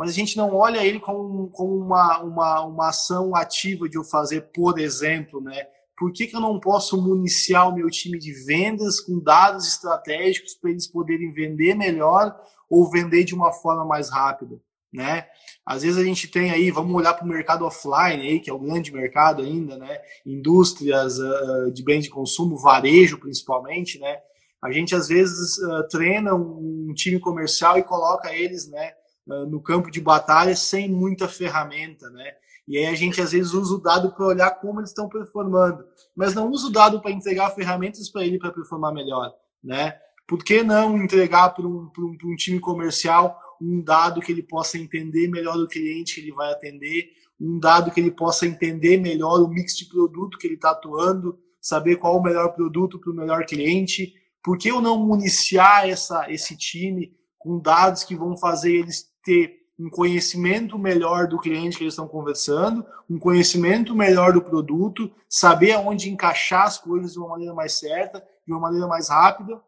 mas 0.00 0.08
a 0.08 0.12
gente 0.14 0.34
não 0.34 0.54
olha 0.54 0.82
ele 0.82 0.98
como, 0.98 1.50
como 1.50 1.76
uma, 1.76 2.22
uma, 2.22 2.60
uma 2.62 2.88
ação 2.88 3.36
ativa 3.36 3.86
de 3.86 3.98
eu 3.98 4.02
fazer, 4.02 4.50
por 4.50 4.78
exemplo, 4.78 5.42
né? 5.42 5.66
Por 6.00 6.10
que, 6.10 6.26
que 6.26 6.34
eu 6.34 6.40
não 6.40 6.58
posso 6.58 6.98
municiar 7.00 7.68
o 7.68 7.74
meu 7.74 7.90
time 7.90 8.18
de 8.18 8.32
vendas 8.32 9.00
com 9.00 9.20
dados 9.20 9.68
estratégicos 9.68 10.54
para 10.54 10.70
eles 10.70 10.86
poderem 10.86 11.30
vender 11.30 11.74
melhor 11.74 12.34
ou 12.70 12.90
vender 12.90 13.22
de 13.22 13.34
uma 13.34 13.52
forma 13.52 13.84
mais 13.84 14.08
rápida, 14.10 14.58
né? 14.90 15.26
Às 15.64 15.82
vezes 15.82 15.98
a 15.98 16.02
gente 16.02 16.26
tem 16.28 16.50
aí, 16.50 16.70
vamos 16.70 16.94
olhar 16.94 17.12
para 17.12 17.26
o 17.26 17.28
mercado 17.28 17.66
offline 17.66 18.26
aí, 18.26 18.40
que 18.40 18.48
é 18.48 18.52
o 18.52 18.58
grande 18.58 18.90
mercado 18.90 19.42
ainda, 19.42 19.76
né? 19.76 20.00
Indústrias 20.24 21.18
uh, 21.18 21.70
de 21.70 21.84
bens 21.84 22.04
de 22.04 22.10
consumo, 22.10 22.56
varejo 22.56 23.18
principalmente, 23.18 23.98
né? 23.98 24.20
A 24.62 24.72
gente 24.72 24.94
às 24.94 25.08
vezes 25.08 25.58
uh, 25.58 25.86
treina 25.90 26.34
um 26.34 26.94
time 26.94 27.20
comercial 27.20 27.76
e 27.76 27.82
coloca 27.82 28.34
eles, 28.34 28.66
né? 28.70 28.94
Ah, 29.30 29.44
no 29.46 29.60
campo 29.60 29.90
de 29.90 30.00
batalha 30.00 30.56
sem 30.56 30.88
muita 30.88 31.28
ferramenta, 31.28 32.10
né? 32.10 32.32
E 32.70 32.78
aí 32.78 32.86
a 32.86 32.94
gente 32.94 33.20
às 33.20 33.32
vezes 33.32 33.52
usa 33.52 33.74
o 33.74 33.80
dado 33.80 34.12
para 34.12 34.24
olhar 34.24 34.48
como 34.52 34.78
eles 34.78 34.90
estão 34.90 35.08
performando, 35.08 35.84
mas 36.14 36.36
não 36.36 36.48
usa 36.48 36.68
o 36.68 36.70
dado 36.70 37.02
para 37.02 37.10
entregar 37.10 37.50
ferramentas 37.50 38.08
para 38.08 38.24
ele 38.24 38.38
para 38.38 38.52
performar 38.52 38.94
melhor, 38.94 39.34
né? 39.60 39.98
Por 40.24 40.44
que 40.44 40.62
não 40.62 40.96
entregar 40.96 41.52
para 41.52 41.66
um, 41.66 41.90
um, 41.98 42.16
um, 42.26 42.36
time 42.36 42.60
comercial 42.60 43.36
um 43.60 43.82
dado 43.82 44.20
que 44.20 44.30
ele 44.30 44.44
possa 44.44 44.78
entender 44.78 45.26
melhor 45.26 45.56
o 45.56 45.66
cliente 45.66 46.14
que 46.14 46.20
ele 46.20 46.32
vai 46.32 46.52
atender, 46.52 47.10
um 47.40 47.58
dado 47.58 47.90
que 47.90 47.98
ele 47.98 48.12
possa 48.12 48.46
entender 48.46 48.98
melhor 48.98 49.40
o 49.40 49.48
mix 49.48 49.76
de 49.76 49.86
produto 49.86 50.38
que 50.38 50.46
ele 50.46 50.54
está 50.54 50.70
atuando, 50.70 51.36
saber 51.60 51.96
qual 51.96 52.18
o 52.18 52.22
melhor 52.22 52.54
produto 52.54 53.00
para 53.00 53.10
o 53.10 53.16
melhor 53.16 53.46
cliente? 53.46 54.14
Por 54.44 54.56
que 54.56 54.70
eu 54.70 54.80
não 54.80 55.04
municiar 55.04 55.88
essa, 55.88 56.30
esse 56.30 56.56
time 56.56 57.16
com 57.36 57.58
dados 57.58 58.04
que 58.04 58.14
vão 58.14 58.36
fazer 58.36 58.76
eles 58.76 59.10
ter 59.24 59.59
um 59.80 59.88
conhecimento 59.88 60.78
melhor 60.78 61.26
do 61.26 61.38
cliente 61.38 61.78
que 61.78 61.84
eles 61.84 61.94
estão 61.94 62.06
conversando, 62.06 62.84
um 63.08 63.18
conhecimento 63.18 63.94
melhor 63.94 64.34
do 64.34 64.42
produto, 64.42 65.10
saber 65.26 65.72
aonde 65.72 66.10
encaixar 66.10 66.66
as 66.66 66.76
coisas 66.76 67.14
de 67.14 67.18
uma 67.18 67.28
maneira 67.30 67.54
mais 67.54 67.72
certa, 67.78 68.22
de 68.46 68.52
uma 68.52 68.60
maneira 68.60 68.86
mais 68.86 69.08
rápida. 69.08 69.58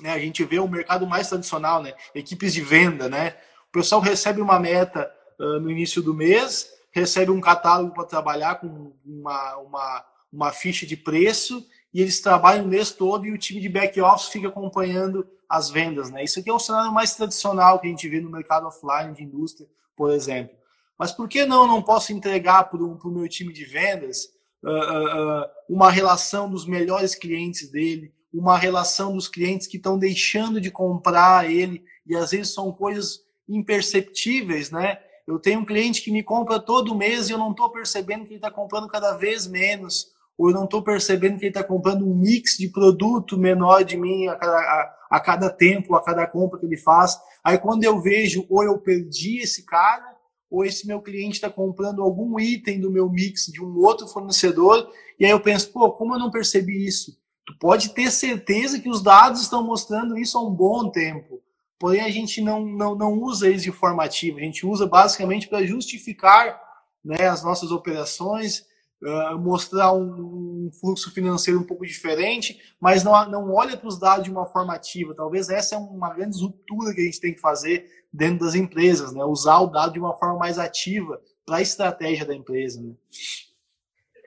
Né? 0.00 0.10
A 0.10 0.18
gente 0.18 0.42
vê 0.42 0.58
o 0.58 0.66
mercado 0.66 1.06
mais 1.06 1.28
tradicional, 1.28 1.80
né? 1.80 1.94
equipes 2.16 2.52
de 2.52 2.60
venda. 2.62 3.08
Né? 3.08 3.36
O 3.68 3.72
pessoal 3.72 4.00
recebe 4.00 4.40
uma 4.40 4.58
meta 4.58 5.08
uh, 5.38 5.60
no 5.60 5.70
início 5.70 6.02
do 6.02 6.12
mês, 6.12 6.68
recebe 6.90 7.30
um 7.30 7.40
catálogo 7.40 7.94
para 7.94 8.04
trabalhar 8.04 8.56
com 8.56 8.92
uma, 9.06 9.56
uma, 9.58 10.04
uma 10.32 10.52
ficha 10.52 10.84
de 10.84 10.96
preço 10.96 11.64
e 11.92 12.00
eles 12.00 12.20
trabalham 12.20 12.64
o 12.64 12.68
mês 12.68 12.90
todo 12.90 13.26
e 13.26 13.32
o 13.32 13.38
time 13.38 13.60
de 13.60 13.68
back 13.68 14.00
office 14.00 14.28
fica 14.28 14.48
acompanhando 14.48 15.26
as 15.48 15.70
vendas, 15.70 16.10
né? 16.10 16.22
Isso 16.22 16.38
aqui 16.38 16.50
é 16.50 16.54
um 16.54 16.58
cenário 16.58 16.92
mais 16.92 17.14
tradicional 17.14 17.80
que 17.80 17.86
a 17.86 17.90
gente 17.90 18.08
vê 18.08 18.20
no 18.20 18.30
mercado 18.30 18.66
offline 18.66 19.14
de 19.14 19.24
indústria, 19.24 19.68
por 19.96 20.12
exemplo. 20.12 20.54
Mas 20.98 21.12
por 21.12 21.28
que 21.28 21.46
não 21.46 21.66
não 21.66 21.82
posso 21.82 22.12
entregar 22.12 22.64
para 22.64 22.82
o 22.82 23.10
meu 23.10 23.28
time 23.28 23.52
de 23.52 23.64
vendas 23.64 24.24
uh, 24.62 24.68
uh, 24.68 25.46
uma 25.68 25.90
relação 25.90 26.50
dos 26.50 26.66
melhores 26.66 27.14
clientes 27.14 27.70
dele, 27.70 28.12
uma 28.32 28.58
relação 28.58 29.14
dos 29.14 29.28
clientes 29.28 29.66
que 29.66 29.78
estão 29.78 29.98
deixando 29.98 30.60
de 30.60 30.70
comprar 30.70 31.50
ele 31.50 31.82
e 32.06 32.14
às 32.14 32.32
vezes 32.32 32.52
são 32.52 32.70
coisas 32.72 33.20
imperceptíveis, 33.48 34.70
né? 34.70 35.00
Eu 35.26 35.38
tenho 35.38 35.60
um 35.60 35.64
cliente 35.64 36.02
que 36.02 36.10
me 36.10 36.22
compra 36.22 36.58
todo 36.58 36.94
mês 36.94 37.28
e 37.28 37.32
eu 37.32 37.38
não 37.38 37.52
estou 37.52 37.70
percebendo 37.70 38.24
que 38.24 38.30
ele 38.30 38.36
está 38.36 38.50
comprando 38.50 38.88
cada 38.88 39.16
vez 39.16 39.46
menos 39.46 40.12
ou 40.38 40.50
eu 40.50 40.54
não 40.54 40.64
estou 40.64 40.80
percebendo 40.80 41.36
que 41.36 41.46
ele 41.46 41.50
está 41.50 41.64
comprando 41.64 42.08
um 42.08 42.14
mix 42.14 42.56
de 42.56 42.68
produto 42.68 43.36
menor 43.36 43.82
de 43.82 43.96
mim 43.96 44.28
a 44.28 44.36
cada, 44.36 44.56
a, 44.56 44.96
a 45.10 45.20
cada 45.20 45.50
tempo, 45.50 45.96
a 45.96 46.02
cada 46.02 46.24
compra 46.28 46.60
que 46.60 46.64
ele 46.64 46.76
faz. 46.76 47.18
Aí 47.42 47.58
quando 47.58 47.82
eu 47.82 48.00
vejo, 48.00 48.46
ou 48.48 48.62
eu 48.62 48.78
perdi 48.78 49.40
esse 49.40 49.66
cara, 49.66 50.16
ou 50.48 50.64
esse 50.64 50.86
meu 50.86 51.02
cliente 51.02 51.34
está 51.34 51.50
comprando 51.50 52.02
algum 52.02 52.38
item 52.38 52.80
do 52.80 52.90
meu 52.90 53.10
mix 53.10 53.46
de 53.46 53.62
um 53.62 53.76
outro 53.78 54.06
fornecedor, 54.06 54.88
e 55.18 55.24
aí 55.24 55.32
eu 55.32 55.40
penso, 55.40 55.72
pô, 55.72 55.90
como 55.90 56.14
eu 56.14 56.18
não 56.20 56.30
percebi 56.30 56.86
isso? 56.86 57.18
Tu 57.44 57.58
pode 57.58 57.90
ter 57.90 58.10
certeza 58.10 58.78
que 58.78 58.88
os 58.88 59.02
dados 59.02 59.42
estão 59.42 59.64
mostrando 59.64 60.16
isso 60.16 60.38
há 60.38 60.42
um 60.42 60.54
bom 60.54 60.88
tempo. 60.88 61.42
Porém, 61.78 62.00
a 62.00 62.10
gente 62.10 62.40
não, 62.40 62.64
não, 62.64 62.94
não 62.94 63.12
usa 63.22 63.48
eles 63.48 63.62
de 63.62 63.70
a 63.70 64.40
gente 64.40 64.66
usa 64.66 64.86
basicamente 64.86 65.48
para 65.48 65.64
justificar 65.64 66.60
né, 67.04 67.28
as 67.28 67.42
nossas 67.42 67.70
operações, 67.70 68.66
uh, 69.02 69.38
mostrar 69.38 69.92
um, 69.92 70.66
um, 70.66 70.70
fluxo 70.72 71.12
financeiro 71.12 71.60
um 71.60 71.64
pouco 71.64 71.86
diferente, 71.86 72.74
mas 72.80 73.04
não, 73.04 73.30
não 73.30 73.52
olha 73.52 73.76
para 73.76 73.88
os 73.88 73.98
dados 73.98 74.24
de 74.24 74.30
uma 74.30 74.46
forma 74.46 74.74
ativa. 74.74 75.14
Talvez 75.14 75.48
essa 75.48 75.74
é 75.74 75.78
uma 75.78 76.12
grande 76.14 76.40
ruptura 76.40 76.94
que 76.94 77.00
a 77.00 77.04
gente 77.04 77.20
tem 77.20 77.34
que 77.34 77.40
fazer 77.40 77.86
dentro 78.12 78.44
das 78.46 78.54
empresas, 78.54 79.12
né? 79.12 79.24
usar 79.24 79.58
o 79.60 79.66
dado 79.66 79.92
de 79.92 79.98
uma 79.98 80.16
forma 80.16 80.38
mais 80.38 80.58
ativa 80.58 81.20
para 81.44 81.56
a 81.56 81.62
estratégia 81.62 82.26
da 82.26 82.34
empresa. 82.34 82.80
Né? 82.80 82.94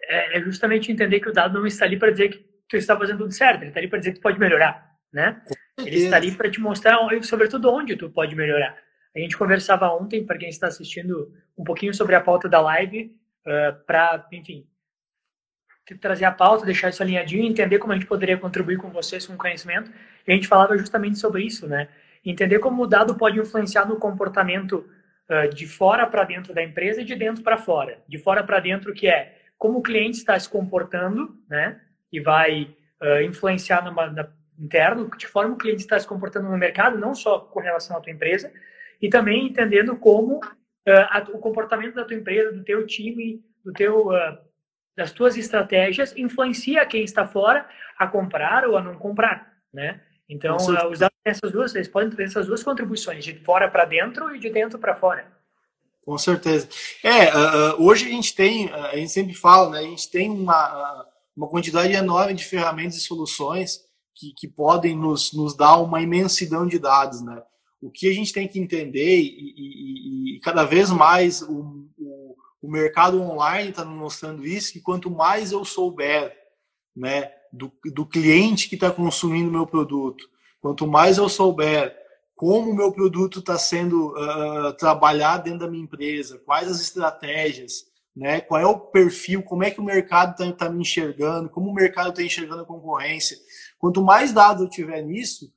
É, 0.08 0.38
é 0.38 0.42
justamente 0.42 0.92
entender 0.92 1.20
que 1.20 1.30
o 1.30 1.34
dado 1.34 1.60
não 1.60 1.68
está 1.68 1.86
ali 1.86 1.98
para 1.98 2.12
dizer 2.12 2.30
que 2.30 2.46
tu 2.68 2.78
está 2.78 2.98
fazendo 2.98 3.20
tudo 3.20 3.34
certo, 3.34 3.62
ele 3.62 3.70
está 3.70 3.80
ali 3.80 3.88
para 3.88 4.00
dizer 4.00 4.12
que 4.12 4.20
tu 4.20 4.24
pode 4.24 4.40
melhorar, 4.40 4.96
né? 5.12 5.42
Ele 5.78 5.98
está 5.98 6.16
ali 6.16 6.32
para 6.32 6.50
te 6.50 6.60
mostrar, 6.62 6.98
sobretudo, 7.24 7.70
onde 7.70 7.98
tu 7.98 8.10
pode 8.10 8.36
melhorar. 8.36 8.78
A 9.16 9.20
gente 9.20 9.38
conversava 9.38 9.90
ontem, 9.90 10.26
para 10.26 10.38
quem 10.38 10.48
está 10.48 10.68
assistindo, 10.68 11.34
um 11.58 11.64
pouquinho 11.64 11.94
sobre 11.94 12.16
a 12.16 12.22
pauta 12.22 12.48
da 12.48 12.62
live, 12.62 13.14
eh, 13.46 13.72
para, 13.86 14.28
enfim, 14.32 14.66
trazer 16.00 16.26
a 16.26 16.32
pauta, 16.32 16.66
deixar 16.66 16.90
isso 16.90 17.02
alinhadinho, 17.02 17.46
entender 17.46 17.80
como 17.80 17.94
a 17.94 17.96
gente 17.96 18.08
poderia 18.08 18.38
contribuir 18.38 18.78
com 18.78 18.90
vocês 18.90 19.26
com 19.26 19.36
conhecimento. 19.36 19.92
E 20.28 20.32
a 20.32 20.36
gente 20.36 20.48
falava 20.48 20.78
justamente 20.78 21.18
sobre 21.18 21.44
isso, 21.44 21.68
né? 21.68 21.88
Entender 22.24 22.60
como 22.60 22.84
o 22.84 22.88
dado 22.88 23.16
pode 23.16 23.40
influenciar 23.40 23.86
no 23.86 23.98
comportamento 23.98 24.88
uh, 25.30 25.50
de 25.54 25.68
fora 25.68 26.06
para 26.06 26.24
dentro 26.24 26.54
da 26.54 26.64
empresa 26.64 27.02
e 27.02 27.06
de 27.06 27.16
dentro 27.16 27.44
para 27.44 27.58
fora. 27.58 27.98
De 28.08 28.18
fora 28.18 28.44
para 28.44 28.60
dentro, 28.60 28.94
que 28.94 29.08
é 29.08 29.38
como 29.58 29.80
o 29.80 29.82
cliente 29.82 30.18
está 30.18 30.40
se 30.40 30.48
comportando, 30.48 31.36
né? 31.50 31.82
E 32.12 32.20
vai 32.20 32.76
uh, 33.02 33.22
influenciar 33.24 33.84
na, 33.84 34.30
interno, 34.60 35.10
de 35.18 35.28
forma 35.28 35.56
o 35.56 35.58
cliente 35.58 35.82
está 35.82 36.00
se 36.00 36.08
comportando 36.08 36.48
no 36.48 36.58
mercado, 36.58 36.98
não 36.98 37.16
só 37.16 37.40
com 37.40 37.60
relação 37.60 37.98
à 37.98 38.00
tua 38.00 38.12
empresa, 38.12 38.52
e 39.02 39.10
também 39.10 39.48
entendendo 39.48 39.96
como 39.98 40.40
uh, 40.88 41.36
o 41.36 41.40
comportamento 41.40 41.96
da 41.96 42.06
tua 42.06 42.16
empresa, 42.16 42.52
do 42.52 42.64
teu 42.64 42.86
time, 42.86 43.44
do 43.64 43.72
teu, 43.74 44.08
uh, 44.08 44.38
das 44.96 45.12
tuas 45.12 45.38
estratégias 45.38 46.16
influencia 46.18 46.86
quem 46.86 47.04
está 47.04 47.28
fora 47.28 47.68
a 47.98 48.08
comprar 48.08 48.68
ou 48.68 48.78
a 48.78 48.82
não 48.82 48.96
comprar, 48.96 49.54
né? 49.74 50.02
Então, 50.30 50.58
uh, 50.58 50.88
os 50.88 51.00
dados 51.00 51.12
essas 51.24 51.52
duas, 51.52 51.76
eles 51.76 51.88
podem 51.88 52.10
ter 52.10 52.24
essas 52.24 52.48
duas 52.48 52.64
contribuições, 52.64 53.24
de 53.24 53.36
fora 53.44 53.70
para 53.70 53.86
dentro 53.86 54.36
e 54.36 54.40
de 54.40 54.50
dentro 54.50 54.80
para 54.80 54.96
fora. 54.96 55.32
Com 56.04 56.18
certeza. 56.18 56.68
É, 57.04 57.32
hoje 57.78 58.08
a 58.08 58.10
gente 58.10 58.34
tem, 58.34 58.72
a 58.74 58.96
gente 58.96 59.12
sempre 59.12 59.36
fala, 59.36 59.70
né? 59.70 59.80
A 59.80 59.84
gente 59.84 60.10
tem 60.10 60.32
uma, 60.32 61.06
uma 61.38 61.48
quantidade 61.48 61.94
enorme 61.94 62.34
de 62.34 62.44
ferramentas 62.44 62.96
e 62.96 63.02
soluções 63.02 63.82
que, 64.16 64.34
que 64.36 64.48
podem 64.48 64.96
nos, 64.96 65.32
nos 65.32 65.56
dar 65.56 65.78
uma 65.78 66.02
imensidão 66.02 66.68
de 66.68 66.80
dados, 66.80 67.22
né? 67.22 67.44
O 67.82 67.90
que 67.90 68.10
a 68.10 68.14
gente 68.14 68.32
tem 68.32 68.48
que 68.48 68.60
entender 68.60 69.20
e, 69.20 69.54
e, 69.58 70.38
e 70.38 70.40
cada 70.42 70.64
vez 70.64 70.92
mais 70.92 71.42
o, 71.42 71.88
o, 71.98 72.36
o 72.62 72.70
mercado 72.70 73.22
online 73.22 73.72
está 73.72 73.84
mostrando 73.84 74.46
isso, 74.46 74.72
que 74.72 74.80
quanto 74.80 75.10
mais 75.10 75.52
eu 75.52 75.66
souber, 75.66 76.38
né, 76.96 77.32
do, 77.52 77.72
do 77.86 78.06
cliente 78.06 78.70
que 78.70 78.76
está 78.76 78.92
consumindo 78.92 79.52
meu 79.52 79.66
produto, 79.66 80.30
quanto 80.62 80.88
mais 80.88 81.18
eu 81.18 81.28
souber 81.28 82.00
como 82.36 82.72
o 82.72 82.76
meu 82.76 82.92
produto 82.92 83.38
está 83.38 83.56
sendo 83.56 84.16
uh, 84.16 84.74
trabalhado 84.74 85.44
dentro 85.44 85.60
da 85.60 85.68
minha 85.68 85.84
empresa, 85.84 86.40
quais 86.40 86.68
as 86.68 86.82
estratégias, 86.82 87.86
né? 88.16 88.42
Qual 88.42 88.60
é 88.60 88.66
o 88.66 88.80
perfil, 88.80 89.44
como 89.44 89.64
é 89.64 89.70
que 89.70 89.80
o 89.80 89.84
mercado 89.84 90.32
está 90.32 90.52
tá 90.66 90.70
me 90.70 90.82
enxergando, 90.82 91.50
como 91.50 91.70
o 91.70 91.74
mercado 91.74 92.10
está 92.10 92.24
enxergando 92.24 92.64
a 92.64 92.66
concorrência. 92.66 93.38
Quanto 93.78 94.02
mais 94.02 94.34
dados 94.34 94.64
eu 94.64 94.70
tiver 94.70 95.04
nisso, 95.04 95.54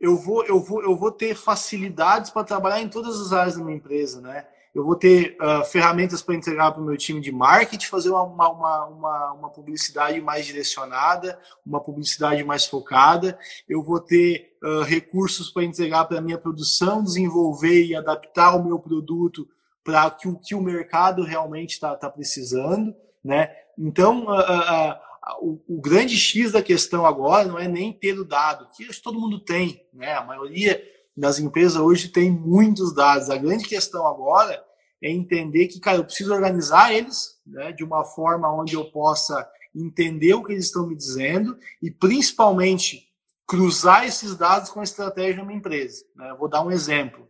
eu 0.00 0.16
vou, 0.16 0.44
eu 0.44 0.60
vou, 0.60 0.82
eu 0.82 0.96
vou 0.96 1.10
ter 1.10 1.34
facilidades 1.34 2.30
para 2.30 2.44
trabalhar 2.44 2.80
em 2.80 2.88
todas 2.88 3.20
as 3.20 3.32
áreas 3.32 3.56
da 3.56 3.64
minha 3.64 3.76
empresa, 3.76 4.20
né? 4.20 4.46
Eu 4.74 4.84
vou 4.84 4.94
ter 4.94 5.38
uh, 5.40 5.64
ferramentas 5.64 6.20
para 6.20 6.34
entregar 6.34 6.70
para 6.70 6.82
o 6.82 6.84
meu 6.84 6.98
time 6.98 7.18
de 7.18 7.32
marketing, 7.32 7.86
fazer 7.86 8.10
uma, 8.10 8.22
uma, 8.24 8.84
uma, 8.84 9.32
uma, 9.32 9.50
publicidade 9.50 10.20
mais 10.20 10.44
direcionada, 10.44 11.38
uma 11.64 11.80
publicidade 11.80 12.44
mais 12.44 12.66
focada. 12.66 13.38
Eu 13.66 13.82
vou 13.82 13.98
ter 13.98 14.54
uh, 14.62 14.82
recursos 14.82 15.50
para 15.50 15.64
entregar 15.64 16.04
para 16.04 16.18
a 16.18 16.20
minha 16.20 16.36
produção, 16.36 17.02
desenvolver 17.02 17.86
e 17.86 17.96
adaptar 17.96 18.54
o 18.54 18.62
meu 18.62 18.78
produto 18.78 19.48
para 19.82 20.14
o 20.26 20.38
que 20.38 20.54
o 20.54 20.60
mercado 20.60 21.22
realmente 21.22 21.70
está 21.70 21.96
tá 21.96 22.10
precisando, 22.10 22.94
né? 23.24 23.50
Então, 23.78 24.26
uh, 24.26 25.05
o, 25.40 25.60
o, 25.66 25.80
grande 25.80 26.16
X 26.16 26.52
da 26.52 26.62
questão 26.62 27.04
agora 27.04 27.46
não 27.46 27.58
é 27.58 27.66
nem 27.66 27.92
ter 27.92 28.18
o 28.18 28.24
dado, 28.24 28.68
que 28.76 28.86
todo 29.02 29.20
mundo 29.20 29.40
tem, 29.40 29.84
né? 29.92 30.14
A 30.14 30.24
maioria 30.24 30.80
das 31.16 31.38
empresas 31.38 31.76
hoje 31.76 32.08
tem 32.08 32.30
muitos 32.30 32.94
dados. 32.94 33.28
A 33.28 33.36
grande 33.36 33.64
questão 33.66 34.06
agora 34.06 34.62
é 35.02 35.10
entender 35.10 35.66
que, 35.66 35.80
cara, 35.80 35.98
eu 35.98 36.04
preciso 36.04 36.32
organizar 36.32 36.92
eles, 36.92 37.40
né, 37.46 37.72
de 37.72 37.82
uma 37.82 38.04
forma 38.04 38.52
onde 38.52 38.74
eu 38.74 38.84
possa 38.90 39.48
entender 39.74 40.34
o 40.34 40.42
que 40.42 40.52
eles 40.52 40.66
estão 40.66 40.86
me 40.86 40.96
dizendo 40.96 41.58
e, 41.82 41.90
principalmente, 41.90 43.08
cruzar 43.46 44.06
esses 44.06 44.36
dados 44.36 44.70
com 44.70 44.80
a 44.80 44.84
estratégia 44.84 45.36
da 45.36 45.44
minha 45.44 45.58
empresa. 45.58 46.04
Né? 46.14 46.34
Vou 46.38 46.48
dar 46.48 46.62
um 46.62 46.70
exemplo. 46.70 47.28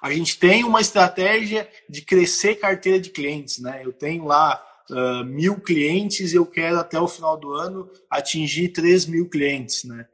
A 0.00 0.10
gente 0.10 0.38
tem 0.38 0.64
uma 0.64 0.80
estratégia 0.80 1.68
de 1.88 2.02
crescer 2.02 2.56
carteira 2.56 3.00
de 3.00 3.10
clientes, 3.10 3.58
né? 3.58 3.80
Eu 3.82 3.92
tenho 3.92 4.24
lá 4.24 4.62
uh, 4.90 5.24
mil 5.24 5.60
clientes 5.60 6.32
e 6.32 6.36
eu 6.36 6.46
quero 6.46 6.78
até 6.78 6.98
o 6.98 7.08
final 7.08 7.36
do 7.36 7.52
ano 7.52 7.90
atingir 8.10 8.68
3 8.68 9.06
mil 9.06 9.28
clientes, 9.28 9.84
né? 9.84 10.06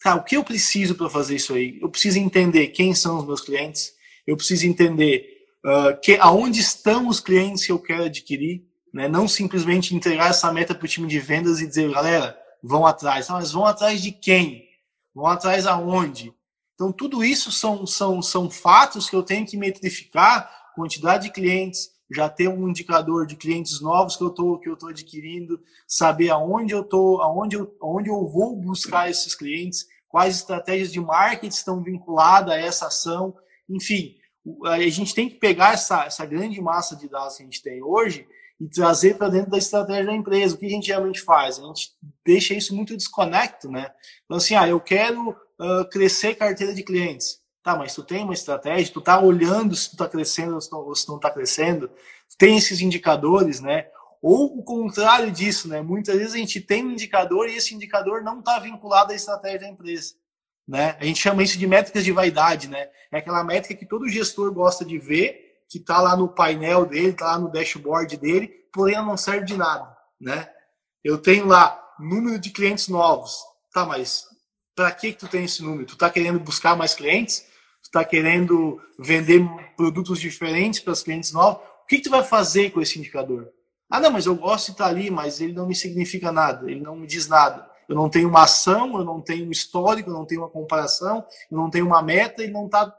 Cara, 0.00 0.16
o 0.16 0.24
que 0.24 0.36
eu 0.36 0.42
preciso 0.42 0.94
para 0.94 1.08
fazer 1.08 1.36
isso 1.36 1.54
aí? 1.54 1.78
Eu 1.80 1.88
preciso 1.88 2.18
entender 2.18 2.68
quem 2.68 2.94
são 2.94 3.18
os 3.18 3.26
meus 3.26 3.40
clientes, 3.40 3.92
eu 4.26 4.36
preciso 4.36 4.66
entender 4.66 5.26
uh, 5.64 6.00
que, 6.00 6.16
aonde 6.16 6.60
estão 6.60 7.08
os 7.08 7.20
clientes 7.20 7.64
que 7.64 7.72
eu 7.72 7.78
quero 7.78 8.04
adquirir, 8.04 8.64
né? 8.92 9.08
Não 9.08 9.26
simplesmente 9.26 9.94
entregar 9.94 10.30
essa 10.30 10.52
meta 10.52 10.74
para 10.74 10.84
o 10.84 10.88
time 10.88 11.06
de 11.06 11.18
vendas 11.18 11.60
e 11.60 11.66
dizer, 11.66 11.90
galera, 11.90 12.36
vão 12.62 12.86
atrás. 12.86 13.28
Não, 13.28 13.36
mas 13.36 13.52
vão 13.52 13.64
atrás 13.64 14.02
de 14.02 14.12
quem? 14.12 14.68
Vão 15.14 15.26
atrás 15.26 15.66
aonde? 15.66 16.32
Então, 16.74 16.92
tudo 16.92 17.24
isso 17.24 17.52
são, 17.52 17.86
são, 17.86 18.20
são 18.20 18.50
fatos 18.50 19.08
que 19.08 19.14
eu 19.14 19.22
tenho 19.22 19.46
que 19.46 19.56
metrificar, 19.56 20.50
quantidade 20.74 21.24
de 21.24 21.32
clientes, 21.32 21.91
já 22.14 22.28
ter 22.28 22.48
um 22.48 22.68
indicador 22.68 23.26
de 23.26 23.36
clientes 23.36 23.80
novos 23.80 24.16
que 24.16 24.22
eu 24.22 24.28
estou 24.28 24.58
que 24.58 24.68
eu 24.68 24.76
tô 24.76 24.88
adquirindo, 24.88 25.60
saber 25.86 26.30
aonde 26.30 26.72
eu 26.72 26.84
tô, 26.84 27.20
aonde 27.20 27.56
eu, 27.56 27.76
aonde 27.80 28.08
eu 28.08 28.26
vou 28.26 28.56
buscar 28.56 29.10
esses 29.10 29.34
clientes, 29.34 29.86
quais 30.08 30.36
estratégias 30.36 30.92
de 30.92 31.00
marketing 31.00 31.54
estão 31.54 31.82
vinculadas 31.82 32.52
a 32.52 32.58
essa 32.58 32.86
ação, 32.86 33.34
enfim, 33.68 34.16
a 34.64 34.78
gente 34.88 35.14
tem 35.14 35.28
que 35.28 35.36
pegar 35.36 35.74
essa, 35.74 36.04
essa 36.04 36.26
grande 36.26 36.60
massa 36.60 36.96
de 36.96 37.08
dados 37.08 37.36
que 37.36 37.42
a 37.42 37.46
gente 37.46 37.62
tem 37.62 37.82
hoje 37.82 38.26
e 38.60 38.68
trazer 38.68 39.16
para 39.16 39.28
dentro 39.28 39.50
da 39.50 39.58
estratégia 39.58 40.06
da 40.06 40.14
empresa. 40.14 40.54
O 40.54 40.58
que 40.58 40.66
a 40.66 40.70
gente 40.70 40.88
realmente 40.88 41.20
faz? 41.20 41.58
A 41.58 41.62
gente 41.62 41.90
deixa 42.24 42.54
isso 42.54 42.74
muito 42.74 42.96
desconecto, 42.96 43.68
né? 43.68 43.90
Então, 44.24 44.36
assim, 44.36 44.54
ah, 44.54 44.68
eu 44.68 44.80
quero 44.80 45.30
uh, 45.30 45.88
crescer 45.90 46.34
carteira 46.34 46.74
de 46.74 46.82
clientes. 46.82 47.41
Tá, 47.62 47.76
mas 47.76 47.94
tu 47.94 48.02
tem 48.02 48.24
uma 48.24 48.34
estratégia, 48.34 48.92
tu 48.92 49.00
tá 49.00 49.20
olhando 49.20 49.74
se 49.76 49.90
tu 49.90 49.96
tá 49.96 50.08
crescendo 50.08 50.58
ou 50.72 50.94
se 50.96 51.08
não 51.08 51.18
tá 51.18 51.30
crescendo, 51.30 51.90
tem 52.36 52.56
esses 52.56 52.80
indicadores, 52.80 53.60
né? 53.60 53.88
Ou 54.20 54.58
o 54.58 54.64
contrário 54.64 55.30
disso, 55.30 55.68
né? 55.68 55.80
Muitas 55.80 56.16
vezes 56.16 56.34
a 56.34 56.38
gente 56.38 56.60
tem 56.60 56.84
um 56.84 56.90
indicador 56.90 57.48
e 57.48 57.56
esse 57.56 57.74
indicador 57.74 58.22
não 58.22 58.40
está 58.40 58.58
vinculado 58.58 59.12
à 59.12 59.14
estratégia 59.14 59.60
da 59.60 59.68
empresa. 59.68 60.14
Né? 60.66 60.96
A 61.00 61.04
gente 61.04 61.20
chama 61.20 61.42
isso 61.42 61.58
de 61.58 61.66
métricas 61.66 62.04
de 62.04 62.12
vaidade, 62.12 62.68
né? 62.68 62.88
É 63.10 63.18
aquela 63.18 63.44
métrica 63.44 63.78
que 63.78 63.86
todo 63.86 64.08
gestor 64.08 64.52
gosta 64.52 64.84
de 64.84 64.98
ver, 64.98 65.62
que 65.68 65.78
está 65.78 66.00
lá 66.00 66.16
no 66.16 66.28
painel 66.28 66.86
dele, 66.86 67.08
está 67.08 67.26
lá 67.26 67.38
no 67.38 67.50
dashboard 67.50 68.16
dele, 68.16 68.48
porém 68.72 68.96
não 68.96 69.16
serve 69.16 69.44
de 69.44 69.56
nada, 69.56 69.96
né? 70.20 70.48
Eu 71.02 71.18
tenho 71.18 71.46
lá 71.46 71.80
número 71.98 72.38
de 72.38 72.50
clientes 72.50 72.88
novos, 72.88 73.38
tá? 73.72 73.84
Mas 73.84 74.26
para 74.74 74.90
que 74.92 75.12
que 75.12 75.18
tu 75.18 75.28
tem 75.28 75.44
esse 75.44 75.62
número? 75.62 75.86
Tu 75.86 75.94
está 75.94 76.08
querendo 76.08 76.40
buscar 76.40 76.76
mais 76.76 76.94
clientes? 76.94 77.51
Tu 77.82 77.86
está 77.86 78.04
querendo 78.04 78.80
vender 78.98 79.44
produtos 79.76 80.20
diferentes 80.20 80.80
para 80.80 80.92
os 80.92 81.02
clientes 81.02 81.32
novos? 81.32 81.62
O 81.82 81.86
que, 81.86 82.00
tu 82.00 82.10
vai 82.10 82.22
fazer 82.22 82.70
com 82.70 82.80
esse 82.80 82.98
indicador? 82.98 83.50
Ah, 83.90 84.00
não, 84.00 84.10
mas 84.10 84.24
eu 84.24 84.34
gosto 84.34 84.66
de 84.66 84.72
estar 84.72 84.86
ali, 84.86 85.10
mas 85.10 85.40
ele 85.40 85.52
não 85.52 85.66
me 85.66 85.74
significa 85.74 86.32
nada, 86.32 86.70
ele 86.70 86.80
não 86.80 86.96
me 86.96 87.06
diz 87.06 87.28
nada. 87.28 87.68
Eu 87.88 87.96
não 87.96 88.08
tenho 88.08 88.28
uma 88.28 88.44
ação, 88.44 88.96
eu 88.98 89.04
não 89.04 89.20
tenho 89.20 89.46
um 89.46 89.50
histórico, 89.50 90.08
eu 90.08 90.14
não 90.14 90.24
tenho 90.24 90.40
uma 90.40 90.48
comparação, 90.48 91.26
eu 91.50 91.58
não 91.58 91.68
tenho 91.68 91.84
uma 91.84 92.00
meta 92.00 92.42
e 92.42 92.50
não 92.50 92.66
está 92.66 92.94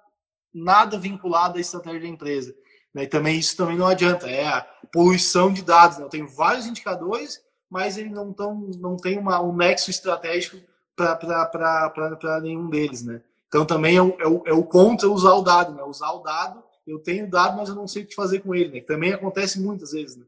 nada 0.54 1.00
vinculado 1.00 1.58
à 1.58 1.62
estratégia 1.62 2.02
da 2.02 2.08
empresa. 2.08 2.54
E 2.96 3.08
também 3.08 3.40
isso 3.40 3.58
também 3.58 3.76
não 3.76 3.88
adianta, 3.88 4.30
é 4.30 4.46
a 4.46 4.62
poluição 4.92 5.52
de 5.52 5.64
dados. 5.64 5.98
Né? 5.98 6.04
Eu 6.04 6.10
tenho 6.10 6.28
vários 6.28 6.68
indicadores, 6.68 7.42
mas 7.70 7.98
ele 7.98 8.10
não, 8.10 8.32
tão, 8.32 8.70
não 8.80 8.96
tem 8.96 9.18
uma, 9.18 9.42
um 9.42 9.56
nexo 9.56 9.90
estratégico 9.90 10.58
para 10.96 12.40
nenhum 12.42 12.70
deles, 12.70 13.04
né? 13.04 13.24
Então 13.54 13.68
também 13.68 13.98
é 13.98 14.02
o, 14.02 14.18
é, 14.20 14.26
o, 14.26 14.44
é 14.48 14.52
o 14.52 14.64
contra 14.64 15.08
usar 15.08 15.34
o 15.34 15.44
dado, 15.44 15.76
né? 15.76 15.84
Usar 15.84 16.12
o 16.12 16.24
dado, 16.24 16.64
eu 16.88 16.98
tenho 16.98 17.28
o 17.28 17.30
dado, 17.30 17.56
mas 17.56 17.70
eu 17.70 17.76
não 17.76 17.88
sei 17.88 18.02
o 18.02 18.08
que 18.08 18.16
fazer 18.16 18.40
com 18.40 18.56
ele, 18.56 18.80
né? 18.80 18.82
Também 18.82 19.14
acontece 19.14 19.62
muitas 19.62 19.92
vezes, 19.92 20.18
né? 20.18 20.26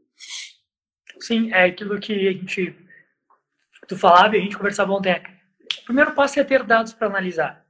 Sim, 1.19 1.51
é 1.51 1.65
aquilo 1.65 1.99
que 1.99 2.27
a 2.27 2.33
gente 2.33 2.75
tu 3.87 3.97
falava 3.97 4.35
e 4.35 4.39
a 4.39 4.43
gente 4.43 4.55
conversava 4.55 4.91
ontem. 4.91 5.09
É, 5.09 5.23
o 5.81 5.85
primeiro 5.85 6.11
passo 6.13 6.39
é 6.39 6.43
ter 6.43 6.61
dados 6.61 6.93
para 6.93 7.07
analisar. 7.07 7.65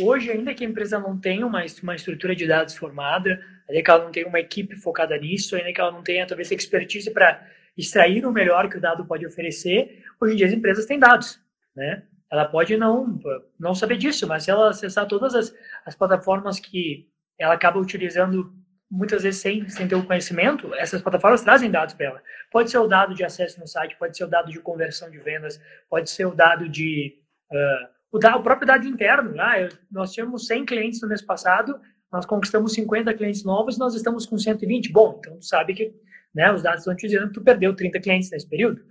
Hoje, 0.00 0.32
ainda 0.32 0.52
que 0.52 0.64
a 0.64 0.68
empresa 0.68 0.98
não 0.98 1.16
tenha 1.16 1.46
uma, 1.46 1.64
uma 1.84 1.94
estrutura 1.94 2.34
de 2.34 2.44
dados 2.44 2.76
formada, 2.76 3.40
ainda 3.70 3.82
que 3.84 3.90
ela 3.90 4.02
não 4.02 4.10
tenha 4.10 4.26
uma 4.26 4.40
equipe 4.40 4.74
focada 4.74 5.16
nisso, 5.16 5.54
ainda 5.54 5.72
que 5.72 5.80
ela 5.80 5.92
não 5.92 6.02
tenha 6.02 6.26
talvez 6.26 6.50
expertise 6.50 7.12
para 7.12 7.48
extrair 7.78 8.26
o 8.26 8.32
melhor 8.32 8.68
que 8.68 8.78
o 8.78 8.80
dado 8.80 9.06
pode 9.06 9.24
oferecer, 9.24 10.02
hoje 10.20 10.32
em 10.32 10.36
dia 10.36 10.46
as 10.48 10.52
empresas 10.52 10.84
têm 10.84 10.98
dados, 10.98 11.40
né? 11.76 12.02
Ela 12.36 12.46
pode 12.46 12.76
não 12.76 13.18
não 13.58 13.74
saber 13.74 13.96
disso, 13.96 14.26
mas 14.26 14.44
se 14.44 14.50
ela 14.50 14.70
acessar 14.70 15.06
todas 15.06 15.34
as, 15.34 15.54
as 15.84 15.94
plataformas 15.94 16.60
que 16.60 17.08
ela 17.38 17.54
acaba 17.54 17.78
utilizando 17.78 18.52
muitas 18.90 19.22
vezes 19.22 19.40
sem, 19.40 19.68
sem 19.68 19.88
ter 19.88 19.94
o 19.94 20.04
conhecimento, 20.04 20.72
essas 20.74 21.02
plataformas 21.02 21.42
trazem 21.42 21.70
dados 21.70 21.94
para 21.94 22.06
ela. 22.06 22.22
Pode 22.52 22.70
ser 22.70 22.78
o 22.78 22.86
dado 22.86 23.14
de 23.14 23.24
acesso 23.24 23.58
no 23.58 23.66
site, 23.66 23.96
pode 23.98 24.16
ser 24.16 24.24
o 24.24 24.28
dado 24.28 24.50
de 24.50 24.60
conversão 24.60 25.10
de 25.10 25.18
vendas, 25.18 25.60
pode 25.88 26.10
ser 26.10 26.26
o 26.26 26.34
dado 26.34 26.68
de 26.68 27.18
uh, 27.50 27.88
o, 28.12 28.18
da, 28.18 28.36
o 28.36 28.42
próprio 28.42 28.66
dado 28.66 28.86
interno. 28.86 29.34
Ah, 29.40 29.60
eu, 29.60 29.68
nós 29.90 30.12
tínhamos 30.12 30.46
100 30.46 30.66
clientes 30.66 31.00
no 31.02 31.08
mês 31.08 31.22
passado, 31.22 31.80
nós 32.12 32.24
conquistamos 32.24 32.72
50 32.74 33.12
clientes 33.14 33.44
novos, 33.44 33.76
nós 33.78 33.94
estamos 33.94 34.26
com 34.26 34.38
120. 34.38 34.92
Bom, 34.92 35.16
então 35.18 35.36
tu 35.36 35.44
sabe 35.44 35.74
que 35.74 35.92
né, 36.34 36.52
os 36.52 36.62
dados 36.62 36.80
estão 36.80 36.94
te 36.94 37.06
dizendo 37.06 37.28
que 37.28 37.34
tu 37.34 37.42
perdeu 37.42 37.74
30 37.74 38.00
clientes 38.00 38.30
nesse 38.30 38.48
período. 38.48 38.82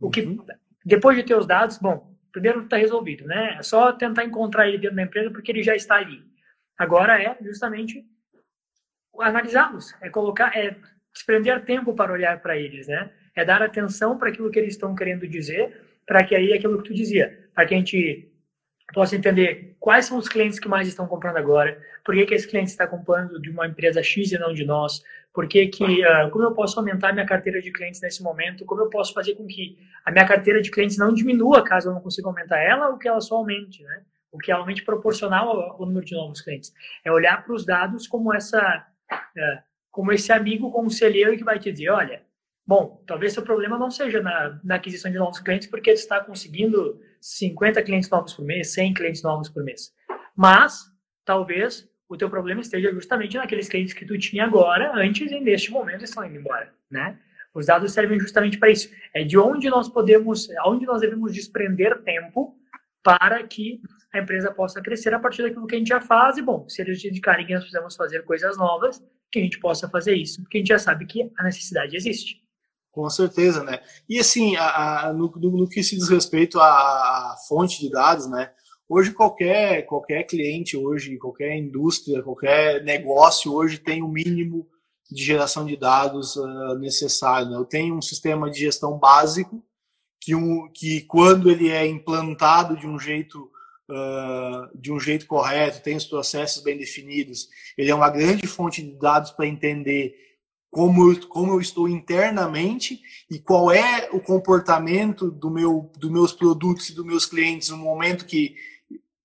O 0.00 0.10
que 0.10 0.22
uhum. 0.22 0.44
depois 0.84 1.16
de 1.16 1.22
ter 1.22 1.36
os 1.36 1.46
dados, 1.46 1.78
bom, 1.78 2.11
primeiro 2.32 2.62
está 2.62 2.76
resolvido, 2.76 3.26
né? 3.26 3.56
É 3.58 3.62
só 3.62 3.92
tentar 3.92 4.24
encontrar 4.24 4.68
ele 4.68 4.78
dentro 4.78 4.96
da 4.96 5.02
empresa 5.02 5.30
porque 5.30 5.52
ele 5.52 5.62
já 5.62 5.76
está 5.76 5.96
ali. 5.96 6.22
Agora 6.76 7.22
é 7.22 7.36
justamente 7.42 8.04
analisá-los, 9.20 9.94
é 10.00 10.08
colocar, 10.08 10.56
é 10.56 10.74
desprender 11.12 11.64
tempo 11.64 11.94
para 11.94 12.12
olhar 12.12 12.40
para 12.40 12.56
eles, 12.56 12.88
né? 12.88 13.10
É 13.34 13.44
dar 13.44 13.62
atenção 13.62 14.18
para 14.18 14.30
aquilo 14.30 14.50
que 14.50 14.58
eles 14.58 14.74
estão 14.74 14.94
querendo 14.94 15.28
dizer, 15.28 15.82
para 16.06 16.24
que 16.24 16.34
aí 16.34 16.52
aquilo 16.52 16.82
que 16.82 16.88
tu 16.88 16.94
dizia, 16.94 17.48
para 17.54 17.66
que 17.66 17.74
a 17.74 17.78
gente 17.78 18.32
possa 18.92 19.16
entender 19.16 19.76
quais 19.78 20.06
são 20.06 20.18
os 20.18 20.28
clientes 20.28 20.58
que 20.58 20.68
mais 20.68 20.88
estão 20.88 21.06
comprando 21.06 21.36
agora, 21.36 21.80
por 22.04 22.14
que, 22.14 22.26
que 22.26 22.34
esse 22.34 22.48
cliente 22.48 22.70
está 22.70 22.86
comprando 22.86 23.40
de 23.40 23.50
uma 23.50 23.66
empresa 23.66 24.02
X 24.02 24.32
e 24.32 24.38
não 24.38 24.52
de 24.52 24.64
nós, 24.64 25.02
por 25.32 25.48
que, 25.48 25.66
que 25.68 26.04
uh, 26.04 26.30
como 26.30 26.44
eu 26.44 26.52
posso 26.52 26.78
aumentar 26.78 27.12
minha 27.12 27.26
carteira 27.26 27.60
de 27.62 27.70
clientes 27.72 28.00
nesse 28.00 28.22
momento, 28.22 28.64
como 28.64 28.82
eu 28.82 28.90
posso 28.90 29.14
fazer 29.14 29.34
com 29.34 29.46
que 29.46 29.78
a 30.04 30.10
minha 30.10 30.26
carteira 30.26 30.60
de 30.60 30.70
clientes 30.70 30.98
não 30.98 31.12
diminua 31.12 31.64
caso 31.64 31.88
eu 31.88 31.94
não 31.94 32.00
consiga 32.00 32.28
aumentar 32.28 32.58
ela, 32.58 32.88
ou 32.88 32.98
que 32.98 33.08
ela 33.08 33.20
só 33.20 33.36
aumente, 33.36 33.82
né? 33.82 34.02
O 34.30 34.38
que 34.38 34.50
é 34.50 34.54
aumente 34.54 34.82
proporcional 34.82 35.48
ao, 35.48 35.72
ao 35.72 35.86
número 35.86 36.04
de 36.04 36.14
novos 36.14 36.40
clientes. 36.40 36.72
É 37.04 37.12
olhar 37.12 37.44
para 37.44 37.54
os 37.54 37.64
dados 37.64 38.06
como 38.06 38.34
essa, 38.34 38.86
uh, 39.10 39.62
como 39.90 40.12
esse 40.12 40.32
amigo 40.32 40.70
conselheiro 40.70 41.36
que 41.36 41.44
vai 41.44 41.58
te 41.58 41.70
dizer, 41.70 41.90
olha, 41.90 42.22
bom, 42.66 43.02
talvez 43.06 43.32
seu 43.32 43.42
problema 43.42 43.78
não 43.78 43.90
seja 43.90 44.20
na, 44.22 44.60
na 44.64 44.74
aquisição 44.74 45.10
de 45.10 45.18
novos 45.18 45.38
clientes, 45.38 45.68
porque 45.68 45.94
você 45.94 46.02
está 46.02 46.20
conseguindo 46.20 47.00
50 47.20 47.82
clientes 47.82 48.10
novos 48.10 48.34
por 48.34 48.44
mês, 48.44 48.72
100 48.72 48.94
clientes 48.94 49.22
novos 49.22 49.48
por 49.48 49.62
mês. 49.62 49.94
Mas, 50.36 50.90
talvez, 51.24 51.88
o 52.12 52.16
teu 52.16 52.28
problema 52.28 52.60
esteja 52.60 52.92
justamente 52.92 53.38
naqueles 53.38 53.68
clientes 53.68 53.94
que 53.94 54.04
tu 54.04 54.18
tinha 54.18 54.44
agora, 54.44 54.92
antes 54.94 55.30
e 55.30 55.40
neste 55.40 55.70
momento 55.70 56.04
estão 56.04 56.24
indo 56.24 56.36
embora, 56.36 56.70
né? 56.90 57.18
Os 57.54 57.66
dados 57.66 57.92
servem 57.92 58.20
justamente 58.20 58.58
para 58.58 58.70
isso. 58.70 58.90
É 59.14 59.24
de 59.24 59.38
onde 59.38 59.68
nós 59.70 59.88
podemos, 59.88 60.50
aonde 60.58 60.84
nós 60.84 61.00
devemos 61.00 61.32
desprender 61.32 62.02
tempo 62.02 62.54
para 63.02 63.42
que 63.46 63.80
a 64.12 64.18
empresa 64.18 64.50
possa 64.52 64.80
crescer 64.80 65.14
a 65.14 65.18
partir 65.18 65.42
daquilo 65.42 65.66
que 65.66 65.74
a 65.74 65.78
gente 65.78 65.88
já 65.88 66.00
faz. 66.00 66.36
E, 66.36 66.42
bom, 66.42 66.68
se 66.68 66.82
eles 66.82 67.02
dedicarem 67.02 67.46
que 67.46 67.52
nós 67.54 67.62
precisamos 67.62 67.96
fazer 67.96 68.24
coisas 68.24 68.56
novas, 68.58 69.02
que 69.30 69.38
a 69.38 69.42
gente 69.42 69.58
possa 69.58 69.88
fazer 69.88 70.14
isso, 70.14 70.42
porque 70.42 70.58
a 70.58 70.60
gente 70.60 70.68
já 70.68 70.78
sabe 70.78 71.06
que 71.06 71.30
a 71.38 71.42
necessidade 71.42 71.96
existe. 71.96 72.42
Com 72.90 73.08
certeza, 73.08 73.64
né? 73.64 73.80
E 74.06 74.18
assim, 74.18 74.54
a, 74.56 75.06
a, 75.06 75.12
no, 75.14 75.32
no, 75.36 75.50
no, 75.58 75.68
que 75.68 75.82
se 75.82 75.96
diz 75.96 76.10
respeito 76.10 76.60
à, 76.60 77.34
fonte 77.48 77.80
de 77.80 77.90
dados, 77.90 78.30
né? 78.30 78.50
Hoje 78.94 79.10
qualquer, 79.10 79.86
qualquer 79.86 80.22
cliente, 80.24 80.76
hoje 80.76 81.16
qualquer 81.16 81.56
indústria, 81.56 82.22
qualquer 82.22 82.84
negócio 82.84 83.50
hoje 83.50 83.78
tem 83.78 84.02
o 84.02 84.04
um 84.04 84.12
mínimo 84.12 84.68
de 85.10 85.24
geração 85.24 85.64
de 85.64 85.78
dados 85.78 86.36
uh, 86.36 86.78
necessário. 86.78 87.48
Né? 87.48 87.56
Eu 87.56 87.64
tenho 87.64 87.96
um 87.96 88.02
sistema 88.02 88.50
de 88.50 88.58
gestão 88.58 88.98
básico 88.98 89.64
que, 90.20 90.34
um, 90.34 90.68
que 90.74 91.00
quando 91.06 91.50
ele 91.50 91.70
é 91.70 91.86
implantado 91.86 92.76
de 92.76 92.86
um 92.86 92.98
jeito 92.98 93.50
uh, 93.88 94.78
de 94.78 94.92
um 94.92 95.00
jeito 95.00 95.26
correto, 95.26 95.82
tem 95.82 95.96
os 95.96 96.04
processos 96.04 96.62
bem 96.62 96.76
definidos, 96.76 97.48
ele 97.78 97.90
é 97.90 97.94
uma 97.94 98.10
grande 98.10 98.46
fonte 98.46 98.82
de 98.82 98.92
dados 98.98 99.30
para 99.30 99.46
entender 99.46 100.14
como 100.70 101.10
eu, 101.10 101.28
como 101.28 101.52
eu 101.52 101.62
estou 101.62 101.88
internamente 101.88 103.00
e 103.30 103.38
qual 103.38 103.72
é 103.72 104.10
o 104.12 104.20
comportamento 104.20 105.30
do 105.30 105.50
meu, 105.50 105.90
dos 105.98 106.10
meus 106.10 106.32
produtos 106.34 106.90
e 106.90 106.94
dos 106.94 107.06
meus 107.06 107.24
clientes 107.24 107.70
no 107.70 107.78
momento 107.78 108.26
que 108.26 108.54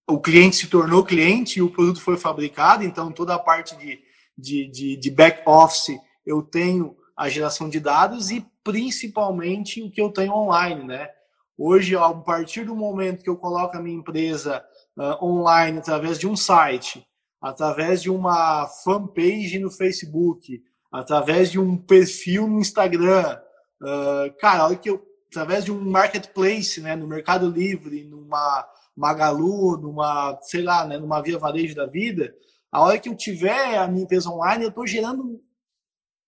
o 0.07 0.19
cliente 0.19 0.55
se 0.55 0.67
tornou 0.67 1.03
cliente 1.03 1.59
e 1.59 1.61
o 1.61 1.69
produto 1.69 2.01
foi 2.01 2.17
fabricado. 2.17 2.83
Então, 2.83 3.11
toda 3.11 3.35
a 3.35 3.39
parte 3.39 3.75
de, 3.75 3.99
de, 4.37 4.67
de, 4.69 4.97
de 4.97 5.11
back 5.11 5.41
office 5.45 5.99
eu 6.25 6.41
tenho 6.41 6.95
a 7.15 7.29
geração 7.29 7.67
de 7.67 7.79
dados 7.79 8.31
e 8.31 8.45
principalmente 8.63 9.81
o 9.81 9.91
que 9.91 10.01
eu 10.01 10.11
tenho 10.11 10.33
online, 10.33 10.83
né? 10.83 11.09
Hoje, 11.57 11.95
a 11.95 12.13
partir 12.13 12.63
do 12.63 12.75
momento 12.75 13.23
que 13.23 13.29
eu 13.29 13.35
coloco 13.35 13.75
a 13.75 13.81
minha 13.81 13.97
empresa 13.97 14.63
uh, 14.95 15.25
online 15.25 15.79
através 15.79 16.19
de 16.19 16.27
um 16.27 16.35
site, 16.35 17.05
através 17.41 18.01
de 18.01 18.11
uma 18.11 18.67
fanpage 18.67 19.57
no 19.57 19.71
Facebook, 19.71 20.61
através 20.91 21.49
de 21.49 21.59
um 21.59 21.75
perfil 21.75 22.47
no 22.47 22.59
Instagram, 22.59 23.39
uh, 23.81 24.37
cara, 24.39 24.65
olha 24.65 24.75
que 24.75 24.89
eu, 24.89 25.03
através 25.29 25.65
de 25.65 25.71
um 25.71 25.89
marketplace, 25.89 26.79
né, 26.79 26.95
no 26.95 27.07
Mercado 27.07 27.49
Livre, 27.49 28.03
numa 28.03 28.67
Magalu, 28.97 29.77
numa, 29.77 30.37
sei 30.41 30.63
lá, 30.63 30.85
né, 30.85 30.97
numa 30.97 31.21
Via 31.21 31.37
Varejo 31.37 31.75
da 31.75 31.85
vida, 31.85 32.35
a 32.71 32.81
hora 32.81 32.97
que 32.97 33.07
eu 33.07 33.15
tiver 33.15 33.77
a 33.77 33.87
minha 33.87 34.03
empresa 34.03 34.29
online, 34.29 34.63
eu 34.63 34.69
estou 34.69 34.87
gerando 34.87 35.39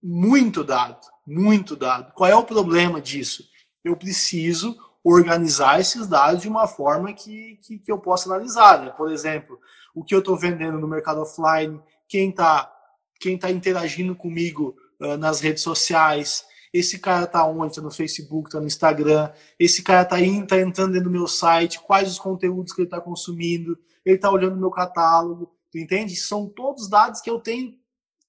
muito 0.01 0.63
dado, 0.63 0.99
muito 1.25 1.75
dado. 1.75 2.13
Qual 2.13 2.29
é 2.29 2.36
o 2.36 2.43
problema 2.43 3.01
disso? 3.01 3.43
Eu 3.84 3.97
preciso 3.97 4.77
organizar 5.03 5.79
esses 5.79 6.08
dados 6.08 6.41
de 6.41 6.47
uma 6.47 6.67
forma 6.67 7.12
que, 7.13 7.58
que, 7.63 7.79
que 7.79 7.91
eu 7.91 7.97
possa 7.97 8.29
analisar. 8.29 8.86
Né? 8.86 8.91
Por 8.91 9.12
exemplo, 9.12 9.60
o 9.93 10.03
que 10.03 10.13
eu 10.13 10.19
estou 10.19 10.38
vendendo 10.38 10.77
no 10.77 10.88
mercado 10.88 11.21
offline, 11.21 11.82
quem 12.08 12.29
está 12.29 12.71
quem 13.19 13.36
está 13.36 13.51
interagindo 13.51 14.15
comigo 14.15 14.75
uh, 15.01 15.17
nas 15.17 15.41
redes 15.41 15.62
sociais. 15.62 16.45
Esse 16.73 16.99
cara 16.99 17.25
está 17.25 17.45
onde? 17.45 17.71
Está 17.71 17.82
no 17.82 17.91
Facebook, 17.91 18.49
está 18.49 18.60
no 18.60 18.67
Instagram. 18.67 19.32
Esse 19.58 19.82
cara 19.82 20.03
está 20.03 20.17
tá 20.17 20.58
entrando 20.58 20.93
dentro 20.93 21.10
do 21.10 21.12
meu 21.12 21.27
site. 21.27 21.79
Quais 21.79 22.10
os 22.10 22.19
conteúdos 22.19 22.73
que 22.73 22.82
ele 22.82 22.88
está 22.88 23.01
consumindo? 23.01 23.77
Ele 24.05 24.15
está 24.15 24.32
olhando 24.32 24.58
meu 24.58 24.71
catálogo. 24.71 25.51
Tu 25.71 25.79
entende? 25.79 26.15
São 26.15 26.47
todos 26.47 26.89
dados 26.89 27.21
que 27.21 27.29
eu 27.29 27.39
tenho 27.39 27.73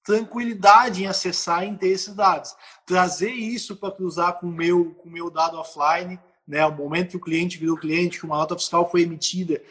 tranquilidade 0.03 1.03
em 1.03 1.07
acessar 1.07 1.63
e 1.63 1.67
em 1.67 1.77
ter 1.77 1.89
esses 1.89 2.13
dados. 2.13 2.55
Trazer 2.85 3.31
isso 3.31 3.75
para 3.75 3.93
cruzar 3.93 4.39
com 4.39 4.47
o 4.47 4.51
meu, 4.51 4.95
com 4.95 5.09
meu 5.09 5.29
dado 5.29 5.57
offline, 5.57 6.19
né? 6.47 6.65
O 6.65 6.75
momento 6.75 7.11
que 7.11 7.17
o 7.17 7.21
cliente 7.21 7.57
virou 7.57 7.77
cliente, 7.77 8.19
que 8.19 8.25
uma 8.25 8.37
nota 8.37 8.57
fiscal 8.57 8.89
foi 8.89 9.03
emitida, 9.03 9.61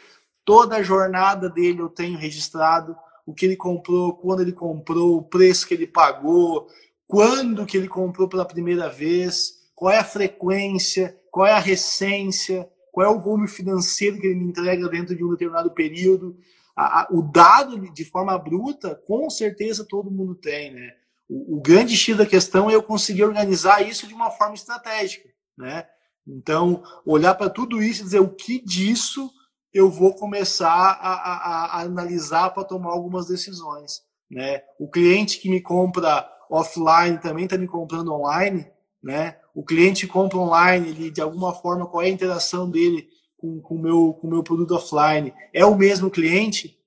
toda 0.45 0.77
a 0.77 0.83
jornada 0.83 1.49
dele 1.49 1.81
eu 1.81 1.89
tenho 1.89 2.17
registrado 2.17 2.95
o 3.25 3.33
que 3.33 3.45
ele 3.45 3.55
comprou, 3.55 4.13
quando 4.13 4.41
ele 4.41 4.51
comprou, 4.51 5.17
o 5.17 5.23
preço 5.23 5.67
que 5.67 5.73
ele 5.73 5.87
pagou, 5.87 6.67
quando 7.11 7.65
que 7.65 7.75
ele 7.75 7.89
comprou 7.89 8.29
pela 8.29 8.45
primeira 8.45 8.87
vez, 8.87 9.69
qual 9.75 9.91
é 9.91 9.99
a 9.99 10.03
frequência, 10.03 11.13
qual 11.29 11.45
é 11.45 11.51
a 11.51 11.59
recência, 11.59 12.69
qual 12.89 13.05
é 13.05 13.09
o 13.09 13.19
volume 13.19 13.49
financeiro 13.49 14.17
que 14.17 14.27
ele 14.27 14.39
me 14.39 14.45
entrega 14.45 14.87
dentro 14.87 15.13
de 15.13 15.21
um 15.21 15.29
determinado 15.31 15.71
período. 15.71 16.37
A, 16.73 17.01
a, 17.01 17.07
o 17.11 17.21
dado 17.21 17.77
de 17.91 18.05
forma 18.05 18.37
bruta, 18.39 18.95
com 19.05 19.29
certeza 19.29 19.85
todo 19.85 20.09
mundo 20.09 20.35
tem, 20.35 20.71
né? 20.71 20.89
O, 21.27 21.57
o 21.57 21.61
grande 21.61 21.97
X 21.97 22.15
da 22.15 22.25
questão 22.25 22.69
é 22.69 22.75
eu 22.75 22.81
conseguir 22.81 23.25
organizar 23.25 23.81
isso 23.85 24.07
de 24.07 24.13
uma 24.13 24.31
forma 24.31 24.55
estratégica, 24.55 25.27
né? 25.57 25.85
Então, 26.25 26.81
olhar 27.05 27.35
para 27.35 27.49
tudo 27.49 27.83
isso 27.83 28.03
e 28.03 28.05
dizer 28.05 28.21
o 28.21 28.33
que 28.33 28.63
disso 28.63 29.29
eu 29.73 29.89
vou 29.89 30.15
começar 30.15 30.69
a, 30.69 31.75
a, 31.75 31.81
analisar 31.81 32.51
para 32.51 32.63
tomar 32.63 32.91
algumas 32.91 33.27
decisões. 33.27 34.01
Né? 34.29 34.61
O 34.79 34.89
cliente 34.89 35.39
que 35.39 35.49
me 35.49 35.59
compra 35.59 36.25
offline 36.51 37.17
também 37.17 37.45
está 37.45 37.57
me 37.57 37.67
comprando 37.67 38.13
online. 38.13 38.67
Né? 39.01 39.37
O 39.55 39.63
cliente 39.63 40.05
compra 40.05 40.37
online, 40.37 40.89
ele, 40.89 41.09
de 41.09 41.21
alguma 41.21 41.53
forma, 41.53 41.87
qual 41.87 42.03
é 42.03 42.07
a 42.07 42.09
interação 42.09 42.69
dele 42.69 43.07
com 43.37 43.61
o 43.69 43.79
meu, 43.79 44.13
com 44.13 44.27
meu 44.27 44.43
produto 44.43 44.75
offline? 44.75 45.33
É 45.53 45.65
o 45.65 45.75
mesmo 45.75 46.11
cliente? 46.11 46.77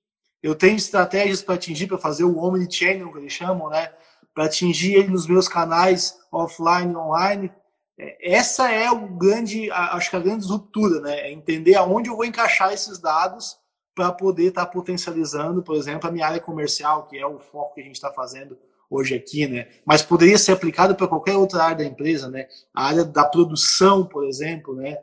Eu 0.41 0.55
tenho 0.55 0.75
estratégias 0.75 1.41
para 1.41 1.55
atingir, 1.55 1.87
para 1.87 1.97
fazer 1.97 2.23
o 2.23 2.37
omnichannel, 2.37 3.11
que 3.11 3.17
eles 3.17 3.33
chamam, 3.33 3.69
né? 3.69 3.91
para 4.35 4.45
atingir 4.45 4.95
ele 4.95 5.07
nos 5.07 5.25
meus 5.25 5.47
canais 5.47 6.19
offline 6.29 6.91
e 6.91 6.97
online. 6.97 7.51
É, 7.97 8.35
essa 8.35 8.69
é 8.69 8.91
o 8.91 9.07
grande, 9.07 9.71
acho 9.71 10.09
que 10.09 10.15
a 10.17 10.19
grande 10.19 10.45
ruptura, 10.45 10.99
né? 10.99 11.21
É 11.21 11.31
entender 11.31 11.75
aonde 11.75 12.09
eu 12.09 12.17
vou 12.17 12.25
encaixar 12.25 12.73
esses 12.73 12.99
dados 12.99 13.57
para 13.95 14.11
poder 14.11 14.47
estar 14.47 14.65
tá 14.65 14.71
potencializando, 14.71 15.63
por 15.63 15.77
exemplo, 15.77 16.09
a 16.09 16.11
minha 16.11 16.27
área 16.27 16.41
comercial, 16.41 17.07
que 17.07 17.17
é 17.17 17.25
o 17.25 17.39
foco 17.39 17.75
que 17.75 17.81
a 17.81 17.83
gente 17.83 17.95
está 17.95 18.11
fazendo 18.11 18.57
hoje 18.89 19.15
aqui, 19.15 19.47
né? 19.47 19.67
Mas 19.85 20.01
poderia 20.01 20.37
ser 20.37 20.51
aplicado 20.51 20.95
para 20.95 21.07
qualquer 21.07 21.35
outra 21.35 21.63
área 21.63 21.77
da 21.77 21.85
empresa, 21.85 22.29
né? 22.29 22.47
A 22.73 22.87
área 22.87 23.03
da 23.03 23.25
produção, 23.25 24.05
por 24.05 24.25
exemplo, 24.25 24.75
né? 24.75 24.97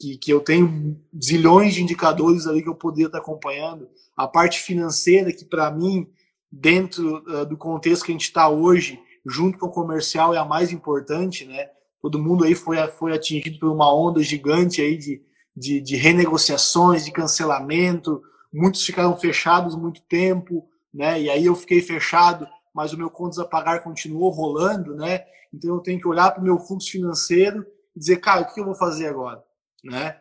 Que, 0.00 0.16
que 0.16 0.32
eu 0.32 0.40
tenho 0.40 1.00
zilhões 1.22 1.74
de 1.74 1.82
indicadores 1.82 2.46
ali 2.46 2.62
que 2.62 2.68
eu 2.68 2.74
poderia 2.74 3.06
estar 3.06 3.18
acompanhando. 3.18 3.88
A 4.16 4.28
parte 4.28 4.60
financeira, 4.60 5.32
que 5.32 5.44
para 5.44 5.70
mim, 5.70 6.08
dentro 6.50 7.22
uh, 7.26 7.44
do 7.44 7.56
contexto 7.56 8.04
que 8.04 8.12
a 8.12 8.14
gente 8.14 8.22
está 8.22 8.48
hoje, 8.48 9.00
junto 9.26 9.58
com 9.58 9.66
o 9.66 9.72
comercial, 9.72 10.34
é 10.34 10.38
a 10.38 10.44
mais 10.44 10.72
importante, 10.72 11.44
né? 11.44 11.68
Todo 12.00 12.22
mundo 12.22 12.44
aí 12.44 12.54
foi, 12.54 12.76
foi 12.92 13.12
atingido 13.12 13.58
por 13.58 13.70
uma 13.70 13.92
onda 13.92 14.22
gigante 14.22 14.80
aí 14.80 14.96
de, 14.96 15.20
de, 15.56 15.80
de 15.80 15.96
renegociações, 15.96 17.04
de 17.04 17.10
cancelamento, 17.10 18.22
muitos 18.52 18.84
ficaram 18.84 19.16
fechados 19.16 19.74
muito 19.74 20.00
tempo, 20.02 20.68
né? 20.92 21.20
E 21.20 21.28
aí 21.30 21.44
eu 21.44 21.54
fiquei 21.54 21.80
fechado, 21.80 22.46
mas 22.74 22.92
o 22.92 22.98
meu 22.98 23.10
contas 23.10 23.38
a 23.38 23.44
pagar 23.44 23.82
continuou 23.82 24.30
rolando, 24.30 24.94
né? 24.94 25.24
Então 25.52 25.74
eu 25.74 25.80
tenho 25.80 26.00
que 26.00 26.08
olhar 26.08 26.30
para 26.30 26.40
o 26.40 26.44
meu 26.44 26.58
fluxo 26.58 26.90
financeiro 26.90 27.66
e 27.94 27.98
dizer, 27.98 28.18
cara, 28.18 28.42
o 28.42 28.52
que 28.52 28.60
eu 28.60 28.64
vou 28.64 28.74
fazer 28.74 29.08
agora, 29.08 29.42
né? 29.82 30.18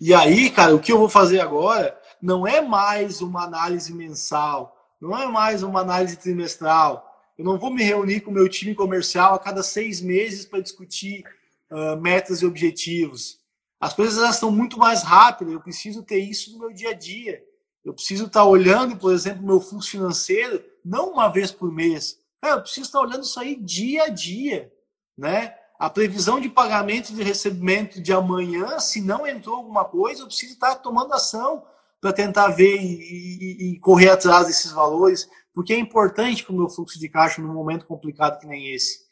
E 0.00 0.12
aí, 0.14 0.50
cara, 0.50 0.74
o 0.74 0.80
que 0.80 0.92
eu 0.92 0.98
vou 0.98 1.08
fazer 1.08 1.40
agora 1.40 1.98
não 2.20 2.46
é 2.46 2.60
mais 2.60 3.20
uma 3.20 3.44
análise 3.44 3.92
mensal, 3.94 4.76
não 5.00 5.16
é 5.16 5.26
mais 5.26 5.62
uma 5.62 5.80
análise 5.80 6.16
trimestral. 6.16 7.04
Eu 7.36 7.44
não 7.44 7.58
vou 7.58 7.70
me 7.70 7.82
reunir 7.82 8.20
com 8.20 8.30
o 8.30 8.34
meu 8.34 8.48
time 8.48 8.74
comercial 8.74 9.34
a 9.34 9.38
cada 9.38 9.62
seis 9.62 10.00
meses 10.00 10.46
para 10.46 10.60
discutir 10.60 11.24
uh, 11.70 12.00
metas 12.00 12.40
e 12.40 12.46
objetivos. 12.46 13.38
As 13.78 13.92
coisas 13.92 14.18
elas 14.18 14.36
estão 14.36 14.50
muito 14.50 14.78
mais 14.78 15.02
rápidas, 15.02 15.52
eu 15.52 15.60
preciso 15.60 16.02
ter 16.02 16.18
isso 16.18 16.52
no 16.52 16.58
meu 16.58 16.72
dia 16.72 16.90
a 16.90 16.94
dia. 16.94 17.44
Eu 17.84 17.94
preciso 17.94 18.26
estar 18.26 18.44
olhando, 18.44 18.96
por 18.96 19.12
exemplo, 19.12 19.46
meu 19.46 19.60
fluxo 19.60 19.90
financeiro, 19.90 20.64
não 20.86 21.10
uma 21.10 21.28
vez 21.28 21.50
por 21.50 21.72
mês. 21.72 22.18
eu 22.42 22.62
preciso 22.62 22.86
estar 22.86 23.00
olhando 23.00 23.24
isso 23.24 23.40
aí 23.40 23.56
dia 23.56 24.04
a 24.04 24.08
dia. 24.08 24.72
Né? 25.18 25.52
A 25.78 25.90
previsão 25.90 26.40
de 26.40 26.48
pagamento 26.48 27.12
de 27.12 27.22
recebimento 27.22 28.00
de 28.00 28.12
amanhã, 28.12 28.78
se 28.78 29.00
não 29.00 29.26
entrou 29.26 29.56
alguma 29.56 29.84
coisa, 29.84 30.22
eu 30.22 30.26
preciso 30.26 30.52
estar 30.52 30.76
tomando 30.76 31.12
ação 31.12 31.64
para 32.00 32.12
tentar 32.12 32.48
ver 32.48 32.76
e, 32.76 32.84
e, 32.84 33.72
e, 33.72 33.80
correr 33.80 34.10
atrás 34.10 34.46
desses 34.46 34.70
valores, 34.70 35.28
porque 35.52 35.72
é 35.72 35.78
importante 35.78 36.44
para 36.44 36.54
o 36.54 36.56
meu 36.56 36.68
fluxo 36.68 37.00
de 37.00 37.08
caixa 37.08 37.42
num 37.42 37.52
momento 37.52 37.86
complicado 37.86 38.38
que 38.38 38.46
nem 38.46 38.72
esse. 38.72 39.06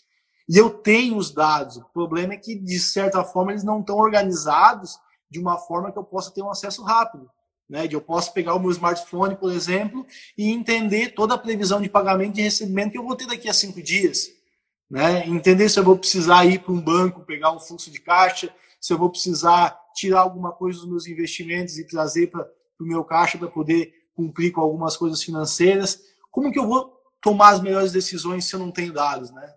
E 0.48 0.56
eu 0.56 0.70
tenho 0.70 1.16
os 1.16 1.32
dados. 1.32 1.78
O 1.78 1.84
problema 1.92 2.34
é 2.34 2.36
que, 2.36 2.54
de 2.54 2.78
certa 2.78 3.24
forma, 3.24 3.50
eles 3.50 3.64
não 3.64 3.80
estão 3.80 3.96
organizados 3.96 4.98
de 5.30 5.40
uma 5.40 5.58
forma 5.58 5.90
que 5.90 5.98
eu 5.98 6.04
possa 6.04 6.30
ter 6.30 6.42
um 6.42 6.50
acesso 6.50 6.84
rápido. 6.84 7.28
Né? 7.68 7.86
De 7.86 7.94
eu 7.94 8.00
posso 8.00 8.32
pegar 8.32 8.54
o 8.54 8.60
meu 8.60 8.70
smartphone, 8.70 9.36
por 9.36 9.52
exemplo, 9.52 10.06
e 10.36 10.50
entender 10.50 11.14
toda 11.14 11.34
a 11.34 11.38
previsão 11.38 11.80
de 11.80 11.88
pagamento 11.88 12.38
e 12.38 12.42
recebimento 12.42 12.92
que 12.92 12.98
eu 12.98 13.04
vou 13.04 13.16
ter 13.16 13.26
daqui 13.26 13.48
a 13.48 13.54
cinco 13.54 13.82
dias. 13.82 14.30
Né? 14.90 15.26
Entender 15.26 15.68
se 15.68 15.78
eu 15.78 15.84
vou 15.84 15.96
precisar 15.96 16.44
ir 16.44 16.60
para 16.60 16.72
um 16.72 16.80
banco, 16.80 17.24
pegar 17.24 17.52
um 17.52 17.60
fluxo 17.60 17.90
de 17.90 18.00
caixa, 18.00 18.54
se 18.80 18.92
eu 18.92 18.98
vou 18.98 19.10
precisar 19.10 19.78
tirar 19.94 20.20
alguma 20.20 20.52
coisa 20.52 20.80
dos 20.80 20.88
meus 20.88 21.06
investimentos 21.06 21.78
e 21.78 21.86
trazer 21.86 22.28
para 22.28 22.46
o 22.80 22.84
meu 22.84 23.04
caixa 23.04 23.38
para 23.38 23.48
poder 23.48 23.92
cumprir 24.14 24.52
com 24.52 24.60
algumas 24.60 24.96
coisas 24.96 25.22
financeiras. 25.22 26.00
Como 26.30 26.52
que 26.52 26.58
eu 26.58 26.66
vou 26.66 26.92
tomar 27.20 27.50
as 27.50 27.60
melhores 27.60 27.92
decisões 27.92 28.44
se 28.44 28.54
eu 28.54 28.60
não 28.60 28.70
tenho 28.70 28.92
dados, 28.92 29.30
né? 29.30 29.54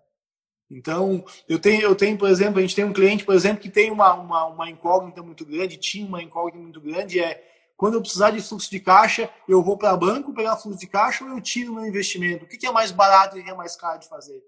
Então, 0.70 1.24
eu 1.48 1.60
tenho, 1.60 1.82
eu 1.82 1.96
tenho, 1.96 2.17
por 2.17 2.30
exemplo, 2.30 2.60
a 2.60 2.62
gente 2.62 2.76
tem 2.76 2.84
um 2.84 2.93
cliente, 2.93 3.24
por 3.24 3.34
exemplo, 3.34 3.62
que 3.62 3.70
tem 3.70 3.89
uma, 3.89 4.13
uma, 4.13 4.46
uma 4.48 4.70
incógnita 4.70 5.22
muito 5.22 5.46
grande, 5.46 5.78
tinha 5.78 6.06
uma 6.06 6.22
incógnita 6.22 6.58
muito 6.58 6.82
grande, 6.82 7.20
é 7.20 7.41
quando 7.78 7.94
eu 7.94 8.02
precisar 8.02 8.32
de 8.32 8.42
fluxo 8.42 8.72
de 8.72 8.80
caixa, 8.80 9.30
eu 9.48 9.62
vou 9.62 9.78
para 9.78 9.96
banco 9.96 10.34
pegar 10.34 10.58
fluxo 10.58 10.80
de 10.80 10.88
caixa 10.88 11.24
ou 11.24 11.30
eu 11.30 11.40
tiro 11.40 11.76
meu 11.76 11.86
investimento? 11.86 12.44
O 12.44 12.48
que, 12.48 12.66
é 12.66 12.72
mais 12.72 12.92
barato 12.92 13.38
e 13.38 13.42
o 13.42 13.44
que 13.44 13.52
é 13.52 13.54
mais 13.54 13.76
caro 13.76 14.00
de 14.00 14.10
fazer? 14.10 14.44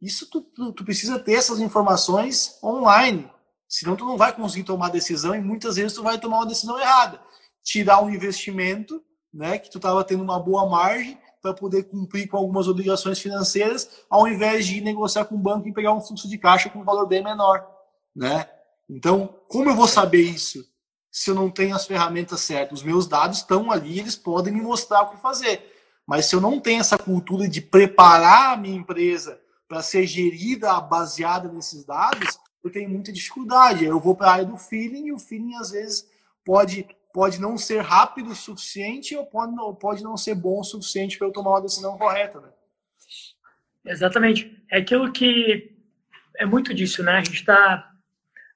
Isso 0.00 0.30
tu, 0.30 0.40
tu, 0.40 0.72
tu, 0.72 0.84
precisa 0.84 1.18
ter 1.18 1.34
essas 1.34 1.58
informações 1.58 2.58
online, 2.62 3.28
senão 3.68 3.96
tu 3.96 4.06
não 4.06 4.16
vai 4.16 4.32
conseguir 4.32 4.62
tomar 4.62 4.88
decisão 4.88 5.34
e 5.34 5.40
muitas 5.40 5.76
vezes 5.76 5.92
tu 5.92 6.02
vai 6.02 6.18
tomar 6.18 6.38
uma 6.38 6.46
decisão 6.46 6.78
errada. 6.78 7.20
Tirar 7.64 8.02
um 8.02 8.08
investimento, 8.08 9.02
né, 9.34 9.58
que 9.58 9.68
tu 9.68 9.78
estava 9.78 10.04
tendo 10.04 10.22
uma 10.22 10.38
boa 10.38 10.66
margem, 10.68 11.18
para 11.42 11.52
poder 11.52 11.84
cumprir 11.84 12.28
com 12.28 12.36
algumas 12.36 12.68
obrigações 12.68 13.18
financeiras, 13.18 13.88
ao 14.08 14.28
invés 14.28 14.66
de 14.66 14.80
negociar 14.80 15.24
com 15.24 15.34
o 15.34 15.38
banco 15.38 15.66
e 15.66 15.72
pegar 15.72 15.92
um 15.92 16.00
fluxo 16.00 16.28
de 16.28 16.38
caixa 16.38 16.68
com 16.68 16.80
um 16.80 16.84
valor 16.84 17.06
bem 17.06 17.24
menor, 17.24 17.66
né? 18.14 18.48
Então, 18.88 19.34
como 19.48 19.70
eu 19.70 19.74
vou 19.74 19.88
saber 19.88 20.22
isso 20.22 20.69
se 21.10 21.30
eu 21.30 21.34
não 21.34 21.50
tenho 21.50 21.74
as 21.74 21.86
ferramentas 21.86 22.40
certas? 22.40 22.80
Os 22.80 22.84
meus 22.84 23.06
dados 23.06 23.38
estão 23.38 23.70
ali, 23.70 23.98
eles 23.98 24.16
podem 24.16 24.52
me 24.52 24.60
mostrar 24.60 25.02
o 25.02 25.10
que 25.10 25.20
fazer. 25.20 25.74
Mas 26.06 26.26
se 26.26 26.34
eu 26.34 26.40
não 26.40 26.60
tenho 26.60 26.80
essa 26.80 26.98
cultura 26.98 27.48
de 27.48 27.60
preparar 27.60 28.54
a 28.54 28.56
minha 28.56 28.76
empresa 28.76 29.40
para 29.68 29.82
ser 29.82 30.06
gerida 30.06 30.80
baseada 30.80 31.48
nesses 31.48 31.84
dados, 31.84 32.38
eu 32.62 32.70
tenho 32.70 32.90
muita 32.90 33.12
dificuldade. 33.12 33.84
Eu 33.84 33.98
vou 33.98 34.14
para 34.14 34.28
a 34.28 34.32
área 34.32 34.44
do 34.44 34.56
feeling 34.56 35.06
e 35.06 35.12
o 35.12 35.18
feeling 35.18 35.54
às 35.56 35.70
vezes 35.70 36.08
pode 36.44 36.86
pode 37.12 37.40
não 37.40 37.58
ser 37.58 37.80
rápido 37.80 38.30
o 38.30 38.36
suficiente 38.36 39.16
ou 39.16 39.26
pode, 39.26 39.58
ou 39.58 39.74
pode 39.74 40.02
não 40.02 40.16
ser 40.16 40.34
bom 40.34 40.60
o 40.60 40.64
suficiente 40.64 41.18
para 41.18 41.26
eu 41.26 41.32
tomar 41.32 41.50
uma 41.50 41.62
decisão 41.62 41.98
correta, 41.98 42.40
né? 42.40 42.48
Exatamente. 43.84 44.62
É 44.70 44.78
aquilo 44.78 45.10
que 45.10 45.76
é 46.36 46.46
muito 46.46 46.72
disso, 46.72 47.02
né? 47.02 47.18
A 47.18 47.24
gente 47.24 47.44
tá 47.44 47.89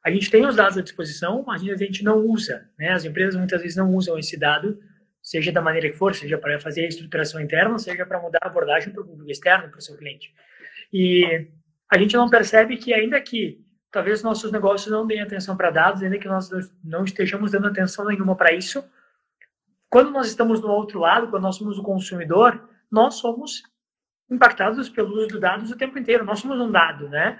a 0.05 0.11
gente 0.11 0.31
tem 0.31 0.45
os 0.47 0.55
dados 0.55 0.77
à 0.77 0.83
disposição, 0.83 1.43
mas 1.47 1.63
a 1.63 1.77
gente 1.77 2.05
não 2.05 2.19
usa, 2.19 2.69
né? 2.79 2.91
As 2.91 3.05
empresas 3.07 3.37
muitas 3.37 3.63
vezes 3.63 3.77
não 3.77 3.91
usam 3.95 4.19
esse 4.19 4.39
dado, 4.39 4.79
seja 5.23 5.51
da 5.51 5.63
maneira 5.63 5.89
que 5.89 5.97
for, 5.97 6.15
seja 6.15 6.37
para 6.37 6.61
fazer 6.61 6.85
a 6.85 6.89
estruturação 6.89 7.41
interna, 7.41 7.79
seja 7.79 8.05
para 8.05 8.21
mudar 8.21 8.41
a 8.43 8.49
abordagem 8.49 8.93
para 8.93 9.01
o 9.01 9.07
público 9.07 9.31
externo, 9.31 9.71
para 9.71 9.79
o 9.79 9.83
seu 9.83 9.97
cliente. 9.97 10.35
E 10.93 11.49
a 11.91 11.99
gente 11.99 12.15
não 12.17 12.29
percebe 12.29 12.77
que 12.77 12.93
ainda 12.93 13.19
que 13.19 13.65
talvez 13.91 14.23
nossos 14.23 14.53
negócios 14.53 14.93
não 14.93 15.07
deem 15.07 15.23
atenção 15.23 15.57
para 15.57 15.71
dados, 15.71 16.03
ainda 16.03 16.19
que 16.19 16.29
nós 16.29 16.51
não 16.85 17.05
estejamos 17.05 17.53
dando 17.53 17.69
atenção 17.69 18.05
nenhuma 18.05 18.37
para 18.37 18.53
isso. 18.53 18.85
Quando 19.89 20.11
nós 20.11 20.27
estamos 20.27 20.61
do 20.61 20.69
outro 20.69 21.01
lado, 21.01 21.29
quando 21.29 21.45
nós 21.45 21.57
somos 21.57 21.79
o 21.79 21.83
consumidor, 21.83 22.69
nós 22.91 23.15
somos 23.15 23.63
impactados 24.31 24.89
pelo 24.91 25.15
uso 25.17 25.29
de 25.29 25.41
dados 25.41 25.71
o 25.71 25.77
tempo 25.77 25.99
inteiro. 25.99 26.25
Nós 26.25 26.41
somos 26.41 26.61
um 26.61 26.71
dado, 26.71 27.09
né? 27.09 27.39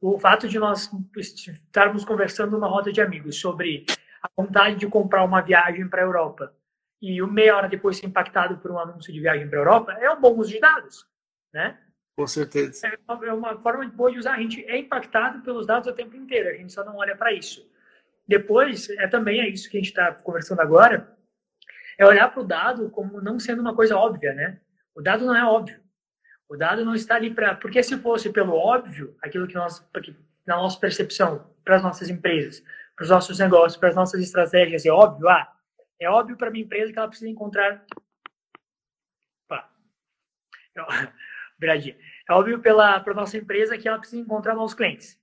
O 0.00 0.18
fato 0.18 0.48
de 0.48 0.58
nós 0.58 0.90
estarmos 1.16 2.04
conversando 2.04 2.52
numa 2.52 2.68
roda 2.68 2.92
de 2.92 3.00
amigos 3.00 3.40
sobre 3.40 3.84
a 4.22 4.28
vontade 4.36 4.76
de 4.76 4.86
comprar 4.86 5.24
uma 5.24 5.40
viagem 5.40 5.88
para 5.88 6.02
a 6.02 6.04
Europa 6.04 6.54
e 7.00 7.20
meia 7.22 7.56
hora 7.56 7.68
depois 7.68 7.96
ser 7.96 8.06
impactado 8.06 8.58
por 8.58 8.70
um 8.70 8.78
anúncio 8.78 9.12
de 9.12 9.20
viagem 9.20 9.48
para 9.48 9.58
a 9.58 9.60
Europa 9.60 9.92
é 9.92 10.10
um 10.10 10.20
bom 10.20 10.34
uso 10.36 10.50
de 10.50 10.60
dados, 10.60 11.06
né? 11.52 11.78
Com 12.16 12.26
certeza. 12.26 12.88
É 12.88 12.98
uma, 13.12 13.26
é 13.26 13.32
uma 13.32 13.58
forma 13.60 13.86
boa 13.88 14.10
de 14.10 14.18
usar. 14.18 14.34
A 14.34 14.40
gente 14.40 14.64
é 14.64 14.76
impactado 14.76 15.40
pelos 15.42 15.66
dados 15.66 15.88
o 15.88 15.94
tempo 15.94 16.16
inteiro, 16.16 16.48
a 16.48 16.54
gente 16.54 16.72
só 16.72 16.84
não 16.84 16.96
olha 16.96 17.16
para 17.16 17.32
isso. 17.32 17.68
Depois, 18.26 18.90
é 18.90 19.06
também 19.06 19.40
é 19.40 19.48
isso 19.48 19.70
que 19.70 19.76
a 19.76 19.80
gente 19.80 19.90
está 19.90 20.12
conversando 20.12 20.60
agora, 20.60 21.16
é 21.96 22.04
olhar 22.04 22.28
para 22.28 22.40
o 22.40 22.46
dado 22.46 22.90
como 22.90 23.20
não 23.20 23.38
sendo 23.38 23.60
uma 23.60 23.74
coisa 23.74 23.96
óbvia, 23.96 24.34
né? 24.34 24.60
O 24.94 25.00
dado 25.00 25.24
não 25.24 25.34
é 25.34 25.44
óbvio. 25.44 25.80
O 26.48 26.56
dado 26.56 26.84
não 26.84 26.94
está 26.94 27.16
ali 27.16 27.32
para... 27.32 27.54
Porque 27.54 27.82
se 27.82 27.98
fosse 27.98 28.32
pelo 28.32 28.54
óbvio, 28.54 29.16
aquilo 29.22 29.46
que 29.46 29.54
nós... 29.54 29.86
Na 30.46 30.56
nossa 30.56 30.80
percepção, 30.80 31.54
para 31.62 31.76
as 31.76 31.82
nossas 31.82 32.08
empresas, 32.08 32.64
para 32.96 33.04
os 33.04 33.10
nossos 33.10 33.38
negócios, 33.38 33.76
para 33.76 33.90
as 33.90 33.94
nossas 33.94 34.22
estratégias, 34.22 34.86
é 34.86 34.90
óbvio, 34.90 35.28
ah, 35.28 35.54
é 36.00 36.08
óbvio 36.08 36.38
para 36.38 36.50
minha 36.50 36.64
empresa 36.64 36.90
que 36.90 36.98
ela 36.98 37.08
precisa 37.08 37.30
encontrar... 37.30 37.84
Opa. 39.44 39.70
Viradinha. 41.60 41.96
É 42.28 42.32
óbvio 42.32 42.60
para 42.60 43.02
a 43.10 43.14
nossa 43.14 43.36
empresa 43.36 43.76
que 43.76 43.88
ela 43.88 43.98
precisa 43.98 44.22
encontrar 44.22 44.54
novos 44.54 44.74
clientes. 44.74 45.20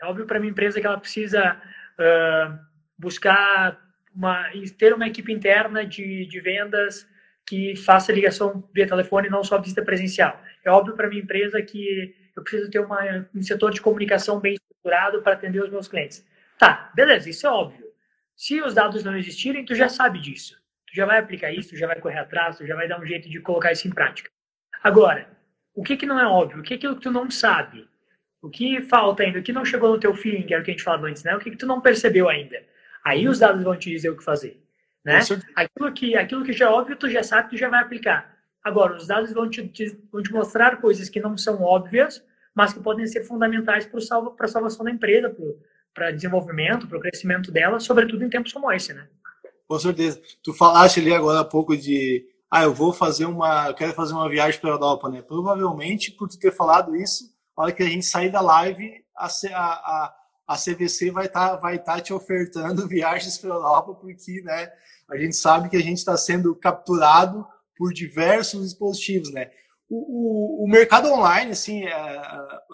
É 0.00 0.06
óbvio 0.06 0.26
para 0.26 0.36
a 0.36 0.40
minha 0.40 0.50
empresa 0.50 0.80
que 0.80 0.86
ela 0.86 0.98
precisa 0.98 1.60
uh, 1.98 2.58
buscar 2.98 3.80
uma, 4.14 4.50
ter 4.78 4.94
uma 4.94 5.06
equipe 5.06 5.32
interna 5.32 5.84
de, 5.84 6.26
de 6.26 6.40
vendas 6.40 7.08
que 7.50 7.74
faça 7.74 8.12
ligação 8.12 8.62
via 8.72 8.86
telefone 8.86 9.26
e 9.26 9.30
não 9.30 9.42
só 9.42 9.60
visita 9.60 9.82
presencial. 9.82 10.40
É 10.64 10.70
óbvio 10.70 10.94
para 10.94 11.08
minha 11.08 11.20
empresa 11.20 11.60
que 11.60 12.14
eu 12.36 12.44
preciso 12.44 12.70
ter 12.70 12.78
uma, 12.78 13.28
um 13.34 13.42
setor 13.42 13.72
de 13.72 13.80
comunicação 13.80 14.38
bem 14.38 14.54
estruturado 14.54 15.20
para 15.20 15.32
atender 15.32 15.60
os 15.60 15.68
meus 15.68 15.88
clientes. 15.88 16.24
Tá, 16.56 16.92
beleza, 16.94 17.28
isso 17.28 17.48
é 17.48 17.50
óbvio. 17.50 17.84
Se 18.36 18.62
os 18.62 18.72
dados 18.72 19.02
não 19.02 19.16
existirem, 19.16 19.64
tu 19.64 19.74
já 19.74 19.88
sabe 19.88 20.20
disso. 20.20 20.54
Tu 20.86 20.94
já 20.94 21.04
vai 21.04 21.18
aplicar 21.18 21.50
isso, 21.50 21.70
tu 21.70 21.76
já 21.76 21.88
vai 21.88 21.98
correr 21.98 22.20
atrás, 22.20 22.56
tu 22.56 22.64
já 22.64 22.76
vai 22.76 22.86
dar 22.86 23.00
um 23.00 23.04
jeito 23.04 23.28
de 23.28 23.40
colocar 23.40 23.72
isso 23.72 23.88
em 23.88 23.90
prática. 23.90 24.30
Agora, 24.80 25.28
o 25.74 25.82
que, 25.82 25.96
que 25.96 26.06
não 26.06 26.20
é 26.20 26.26
óbvio? 26.26 26.60
O 26.60 26.62
que 26.62 26.74
é 26.74 26.76
aquilo 26.76 26.94
que 26.94 27.02
tu 27.02 27.10
não 27.10 27.28
sabe? 27.28 27.84
O 28.40 28.48
que 28.48 28.80
falta 28.82 29.24
ainda? 29.24 29.40
O 29.40 29.42
que 29.42 29.52
não 29.52 29.64
chegou 29.64 29.90
no 29.90 29.98
teu 29.98 30.14
feeling, 30.14 30.46
que 30.46 30.54
era 30.54 30.62
o 30.62 30.64
que 30.64 30.70
a 30.70 30.74
gente 30.74 30.84
falava 30.84 31.08
antes, 31.08 31.24
né? 31.24 31.34
O 31.34 31.40
que, 31.40 31.50
que 31.50 31.56
tu 31.56 31.66
não 31.66 31.80
percebeu 31.80 32.28
ainda? 32.28 32.62
Aí 33.04 33.26
os 33.26 33.40
dados 33.40 33.64
vão 33.64 33.76
te 33.76 33.90
dizer 33.90 34.10
o 34.10 34.16
que 34.16 34.22
fazer, 34.22 34.62
né? 35.04 35.20
Aquilo 35.56 35.92
que, 35.92 36.16
aquilo 36.16 36.44
que 36.44 36.52
já 36.52 36.66
é 36.66 36.68
óbvio, 36.68 36.96
tu 36.96 37.08
já 37.08 37.22
sabe, 37.22 37.50
tu 37.50 37.56
já 37.56 37.68
vai 37.68 37.80
aplicar. 37.80 38.36
Agora, 38.62 38.96
os 38.96 39.06
dados 39.06 39.32
vão 39.32 39.48
te, 39.48 39.66
te, 39.68 39.98
vão 40.12 40.22
te 40.22 40.32
mostrar 40.32 40.80
coisas 40.80 41.08
que 41.08 41.20
não 41.20 41.36
são 41.36 41.62
óbvias, 41.62 42.22
mas 42.54 42.72
que 42.72 42.80
podem 42.80 43.06
ser 43.06 43.24
fundamentais 43.24 43.86
para 43.86 44.00
salva, 44.00 44.34
a 44.38 44.48
salvação 44.48 44.84
da 44.84 44.90
empresa, 44.90 45.34
para 45.94 46.10
desenvolvimento, 46.10 46.86
para 46.86 46.98
o 46.98 47.00
crescimento 47.00 47.50
dela, 47.50 47.80
sobretudo 47.80 48.24
em 48.24 48.28
tempos 48.28 48.52
como 48.52 48.70
esse, 48.70 48.92
né? 48.92 49.08
Com 49.66 49.78
certeza. 49.78 50.20
Tu 50.42 50.52
falaste 50.52 51.00
ali 51.00 51.14
agora 51.14 51.40
há 51.40 51.44
pouco 51.44 51.76
de, 51.76 52.26
ah, 52.50 52.64
eu 52.64 52.74
vou 52.74 52.92
fazer 52.92 53.24
uma, 53.24 53.68
eu 53.68 53.74
quero 53.74 53.94
fazer 53.94 54.12
uma 54.12 54.28
viagem 54.28 54.60
para 54.60 54.70
a 54.70 54.74
Europa, 54.74 55.08
né? 55.08 55.22
Provavelmente, 55.22 56.10
por 56.10 56.28
tu 56.28 56.38
ter 56.38 56.52
falado 56.52 56.94
isso, 56.94 57.32
a 57.56 57.62
hora 57.62 57.72
que 57.72 57.82
a 57.82 57.86
gente 57.86 58.04
sair 58.04 58.30
da 58.30 58.40
live, 58.40 59.04
a, 59.16 59.26
a, 59.54 60.14
a 60.50 60.56
CVC 60.56 61.12
vai 61.12 61.26
estar 61.26 61.50
tá, 61.50 61.56
vai 61.56 61.78
tá 61.78 62.00
te 62.00 62.12
ofertando 62.12 62.86
viagens 62.88 63.38
para 63.38 63.50
a 63.50 63.54
Europa, 63.54 63.94
porque, 63.94 64.42
né, 64.42 64.72
a 65.08 65.16
gente 65.16 65.36
sabe 65.36 65.68
que 65.68 65.76
a 65.76 65.82
gente 65.82 65.98
está 65.98 66.16
sendo 66.16 66.56
capturado 66.56 67.46
por 67.76 67.92
diversos 67.92 68.64
dispositivos, 68.64 69.32
né? 69.32 69.52
O, 69.88 70.62
o, 70.62 70.64
o, 70.64 70.68
mercado 70.68 71.08
online, 71.12 71.52
assim, 71.52 71.84
é, 71.84 71.92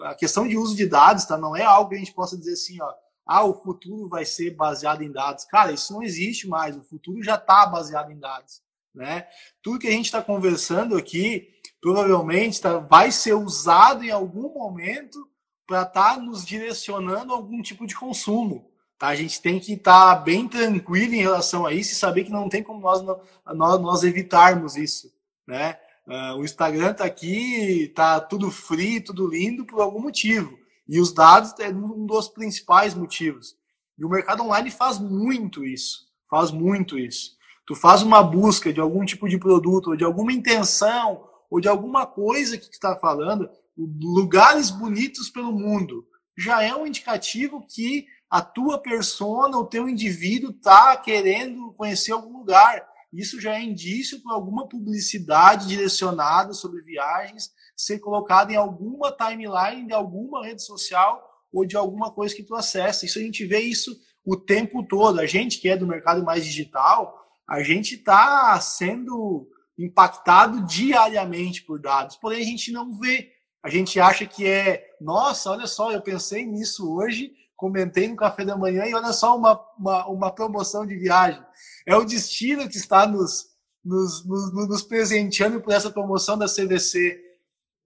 a 0.03 0.15
questão 0.17 0.47
de 0.47 0.57
uso 0.57 0.75
de 0.75 0.87
dados, 0.87 1.25
tá? 1.25 1.37
Não 1.37 1.55
é 1.55 1.63
algo 1.63 1.89
que 1.89 1.95
a 1.95 1.99
gente 1.99 2.13
possa 2.13 2.35
dizer 2.35 2.53
assim, 2.53 2.81
ó, 2.81 2.91
ah, 3.27 3.43
o 3.43 3.53
futuro 3.53 4.09
vai 4.09 4.25
ser 4.25 4.55
baseado 4.55 5.03
em 5.03 5.11
dados. 5.11 5.45
Cara, 5.45 5.71
isso 5.71 5.93
não 5.93 6.01
existe 6.01 6.47
mais. 6.47 6.75
O 6.75 6.83
futuro 6.83 7.23
já 7.23 7.35
está 7.35 7.65
baseado 7.67 8.11
em 8.11 8.19
dados, 8.19 8.61
né? 8.93 9.27
Tudo 9.61 9.79
que 9.79 9.87
a 9.87 9.91
gente 9.91 10.05
está 10.05 10.21
conversando 10.21 10.97
aqui, 10.97 11.47
provavelmente, 11.79 12.59
tá, 12.59 12.79
vai 12.79 13.11
ser 13.11 13.33
usado 13.33 14.03
em 14.03 14.11
algum 14.11 14.51
momento 14.51 15.27
para 15.67 15.81
estar 15.81 16.15
tá 16.15 16.19
nos 16.19 16.45
direcionando 16.45 17.33
a 17.33 17.35
algum 17.35 17.61
tipo 17.61 17.85
de 17.85 17.93
consumo. 17.93 18.71
Tá? 18.97 19.07
A 19.07 19.15
gente 19.15 19.41
tem 19.41 19.59
que 19.59 19.73
estar 19.73 20.15
tá 20.15 20.21
bem 20.21 20.47
tranquilo 20.47 21.13
em 21.13 21.21
relação 21.21 21.65
a 21.65 21.73
isso 21.73 21.91
e 21.91 21.95
saber 21.95 22.23
que 22.23 22.31
não 22.31 22.49
tem 22.49 22.63
como 22.63 22.79
nós, 22.79 23.03
nós, 23.03 23.81
nós 23.81 24.03
evitarmos 24.03 24.75
isso, 24.75 25.11
né? 25.45 25.77
Uh, 26.07 26.37
o 26.37 26.45
Instagram 26.45 26.91
está 26.91 27.03
aqui, 27.03 27.83
está 27.83 28.21
tudo 28.21 28.49
free, 28.49 29.01
tudo 29.01 29.27
lindo 29.27 29.65
por 29.65 29.81
algum 29.81 29.99
motivo. 29.99 30.57
E 30.87 31.01
os 31.01 31.11
dados 31.11 31.53
é 31.59 31.67
um 31.67 32.05
dos 32.05 32.29
principais 32.29 32.95
motivos. 32.95 33.57
E 33.99 34.05
o 34.05 34.09
mercado 34.09 34.41
online 34.41 34.71
faz 34.71 34.97
muito 34.99 35.65
isso. 35.65 36.07
Faz 36.29 36.49
muito 36.49 36.97
isso. 36.97 37.35
Tu 37.65 37.75
faz 37.75 38.01
uma 38.01 38.23
busca 38.23 38.71
de 38.71 38.79
algum 38.79 39.03
tipo 39.03 39.27
de 39.27 39.37
produto, 39.37 39.89
ou 39.89 39.95
de 39.97 40.05
alguma 40.05 40.31
intenção, 40.31 41.27
ou 41.49 41.59
de 41.59 41.67
alguma 41.67 42.05
coisa 42.05 42.57
que 42.57 42.69
tu 42.69 42.73
está 42.73 42.95
falando, 42.95 43.49
lugares 43.77 44.71
bonitos 44.71 45.29
pelo 45.29 45.51
mundo, 45.51 46.05
já 46.37 46.63
é 46.63 46.75
um 46.75 46.87
indicativo 46.87 47.65
que 47.67 48.07
a 48.29 48.41
tua 48.41 48.79
persona, 48.79 49.57
o 49.57 49.65
teu 49.65 49.87
indivíduo 49.87 50.51
está 50.51 50.95
querendo 50.97 51.73
conhecer 51.73 52.11
algum 52.11 52.37
lugar. 52.39 52.85
Isso 53.13 53.39
já 53.39 53.55
é 53.55 53.63
indício 53.63 54.21
para 54.21 54.33
alguma 54.33 54.67
publicidade 54.67 55.67
direcionada 55.67 56.53
sobre 56.53 56.81
viagens 56.81 57.51
ser 57.75 57.99
colocada 57.99 58.51
em 58.51 58.55
alguma 58.55 59.11
timeline 59.11 59.87
de 59.87 59.93
alguma 59.93 60.43
rede 60.43 60.63
social 60.63 61.23
ou 61.53 61.65
de 61.65 61.77
alguma 61.77 62.11
coisa 62.11 62.35
que 62.35 62.43
tu 62.43 62.55
acessa. 62.55 63.05
Isso 63.05 63.19
a 63.19 63.21
gente 63.21 63.45
vê 63.45 63.59
isso 63.59 63.95
o 64.25 64.35
tempo 64.35 64.83
todo. 64.83 65.19
A 65.19 65.25
gente 65.25 65.59
que 65.59 65.69
é 65.69 65.77
do 65.77 65.87
mercado 65.87 66.23
mais 66.23 66.43
digital, 66.43 67.17
a 67.47 67.63
gente 67.63 67.95
está 67.95 68.59
sendo 68.59 69.47
impactado 69.77 70.65
diariamente 70.65 71.63
por 71.63 71.79
dados, 71.79 72.17
porém 72.17 72.41
a 72.41 72.45
gente 72.45 72.71
não 72.71 72.91
vê. 72.99 73.31
A 73.67 73.69
gente 73.69 73.99
acha 73.99 74.25
que 74.25 74.47
é, 74.47 74.95
nossa, 75.01 75.51
olha 75.51 75.67
só, 75.67 75.91
eu 75.91 76.01
pensei 76.01 76.45
nisso 76.45 76.89
hoje, 76.89 77.33
comentei 77.53 78.07
no 78.07 78.15
café 78.15 78.45
da 78.45 78.55
manhã 78.55 78.85
e 78.85 78.95
olha 78.95 79.11
só 79.11 79.35
uma, 79.35 79.59
uma, 79.77 80.07
uma 80.07 80.31
promoção 80.31 80.85
de 80.85 80.95
viagem. 80.95 81.43
É 81.85 81.93
o 81.93 82.05
destino 82.05 82.69
que 82.69 82.77
está 82.77 83.05
nos, 83.05 83.47
nos, 83.83 84.25
nos, 84.25 84.69
nos 84.69 84.81
presenteando 84.83 85.59
por 85.59 85.73
essa 85.73 85.91
promoção 85.91 86.37
da 86.37 86.45
CVC. 86.45 87.21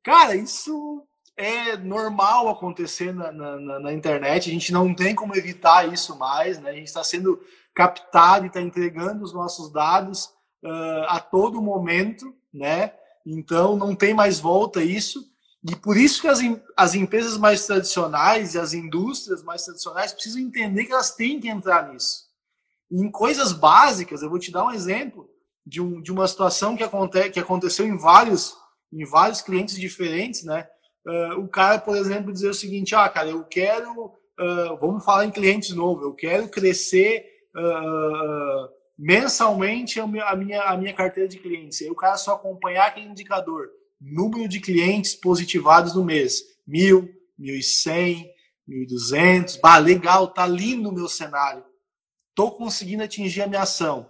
Cara, 0.03 0.35
isso 0.35 1.03
é 1.35 1.75
normal 1.77 2.47
acontecer 2.47 3.11
na, 3.11 3.31
na, 3.31 3.79
na, 3.79 3.91
internet, 3.91 4.51
a 4.51 4.53
gente 4.53 4.71
não 4.71 4.93
tem 4.93 5.15
como 5.15 5.35
evitar 5.35 5.91
isso 5.91 6.15
mais, 6.15 6.59
né? 6.59 6.69
A 6.69 6.75
gente 6.75 6.89
está 6.89 7.03
sendo 7.03 7.41
captado 7.73 8.45
e 8.45 8.49
está 8.49 8.61
entregando 8.61 9.23
os 9.23 9.33
nossos 9.33 9.73
dados 9.73 10.25
uh, 10.63 11.05
a 11.07 11.19
todo 11.19 11.59
momento, 11.59 12.31
né? 12.53 12.93
Então 13.25 13.75
não 13.75 13.95
tem 13.95 14.13
mais 14.13 14.39
volta 14.39 14.83
isso. 14.83 15.30
E 15.63 15.75
por 15.75 15.95
isso 15.95 16.21
que 16.21 16.27
as, 16.27 16.39
as 16.75 16.95
empresas 16.95 17.37
mais 17.37 17.65
tradicionais 17.67 18.55
e 18.55 18.59
as 18.59 18.73
indústrias 18.73 19.43
mais 19.43 19.63
tradicionais 19.63 20.11
precisam 20.11 20.41
entender 20.41 20.85
que 20.85 20.91
elas 20.91 21.13
têm 21.13 21.39
que 21.39 21.47
entrar 21.47 21.91
nisso. 21.91 22.25
E 22.89 22.99
em 22.99 23.11
coisas 23.11 23.51
básicas, 23.51 24.21
eu 24.21 24.29
vou 24.29 24.39
te 24.39 24.51
dar 24.51 24.65
um 24.65 24.71
exemplo 24.71 25.29
de, 25.65 25.79
um, 25.79 26.01
de 26.01 26.11
uma 26.11 26.27
situação 26.27 26.75
que, 26.75 26.83
aconte, 26.83 27.29
que 27.29 27.39
aconteceu 27.39 27.85
em 27.85 27.95
vários, 27.95 28.55
em 28.91 29.05
vários 29.05 29.41
clientes 29.41 29.75
diferentes, 29.75 30.43
né? 30.43 30.67
Uh, 31.05 31.39
o 31.39 31.47
cara, 31.47 31.79
por 31.79 31.95
exemplo, 31.95 32.33
dizer 32.33 32.49
o 32.49 32.53
seguinte: 32.53 32.95
ah, 32.95 33.07
cara, 33.07 33.29
eu 33.29 33.43
quero, 33.43 34.05
uh, 34.05 34.77
vamos 34.79 35.05
falar 35.05 35.25
em 35.25 35.31
clientes 35.31 35.71
novo, 35.71 36.03
eu 36.03 36.13
quero 36.13 36.47
crescer 36.49 37.25
uh, 37.55 38.69
mensalmente 38.97 39.99
a 39.99 40.07
minha, 40.07 40.61
a 40.63 40.77
minha 40.77 40.93
carteira 40.93 41.29
de 41.29 41.39
clientes. 41.39 41.81
Aí 41.81 41.89
o 41.89 41.95
cara 41.95 42.17
só 42.17 42.33
acompanhar 42.33 42.87
aquele 42.87 43.07
indicador 43.07 43.69
número 44.01 44.49
de 44.49 44.59
clientes 44.59 45.13
positivados 45.13 45.93
no 45.93 46.03
mês. 46.03 46.41
Mil, 46.65 47.07
mil 47.37 47.55
e 47.55 47.61
cem, 47.61 48.33
mil 48.67 48.81
e 48.81 48.87
duzentos. 48.87 49.55
Bah, 49.57 49.77
legal, 49.77 50.27
tá 50.29 50.47
lindo 50.47 50.89
o 50.89 50.91
meu 50.91 51.07
cenário. 51.07 51.63
Tô 52.33 52.51
conseguindo 52.51 53.03
atingir 53.03 53.43
a 53.43 53.47
minha 53.47 53.61
ação. 53.61 54.09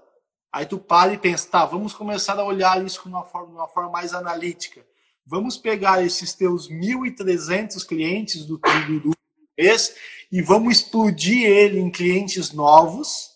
Aí 0.54 0.66
tu 0.66 0.80
para 0.80 1.14
e 1.14 1.18
pensa, 1.18 1.50
tá, 1.50 1.66
vamos 1.66 1.94
começar 1.94 2.38
a 2.38 2.44
olhar 2.44 2.84
isso 2.86 3.02
de 3.04 3.10
uma 3.10 3.24
forma, 3.24 3.54
uma 3.54 3.68
forma 3.68 3.90
mais 3.90 4.14
analítica. 4.14 4.86
Vamos 5.26 5.58
pegar 5.58 6.04
esses 6.04 6.34
teus 6.34 6.70
1.300 6.70 7.86
clientes 7.86 8.46
do, 8.46 8.58
do, 8.58 9.00
do 9.00 9.12
mês 9.58 9.96
e 10.32 10.42
vamos 10.42 10.78
explodir 10.78 11.44
ele 11.44 11.80
em 11.80 11.90
clientes 11.90 12.52
novos 12.52 13.32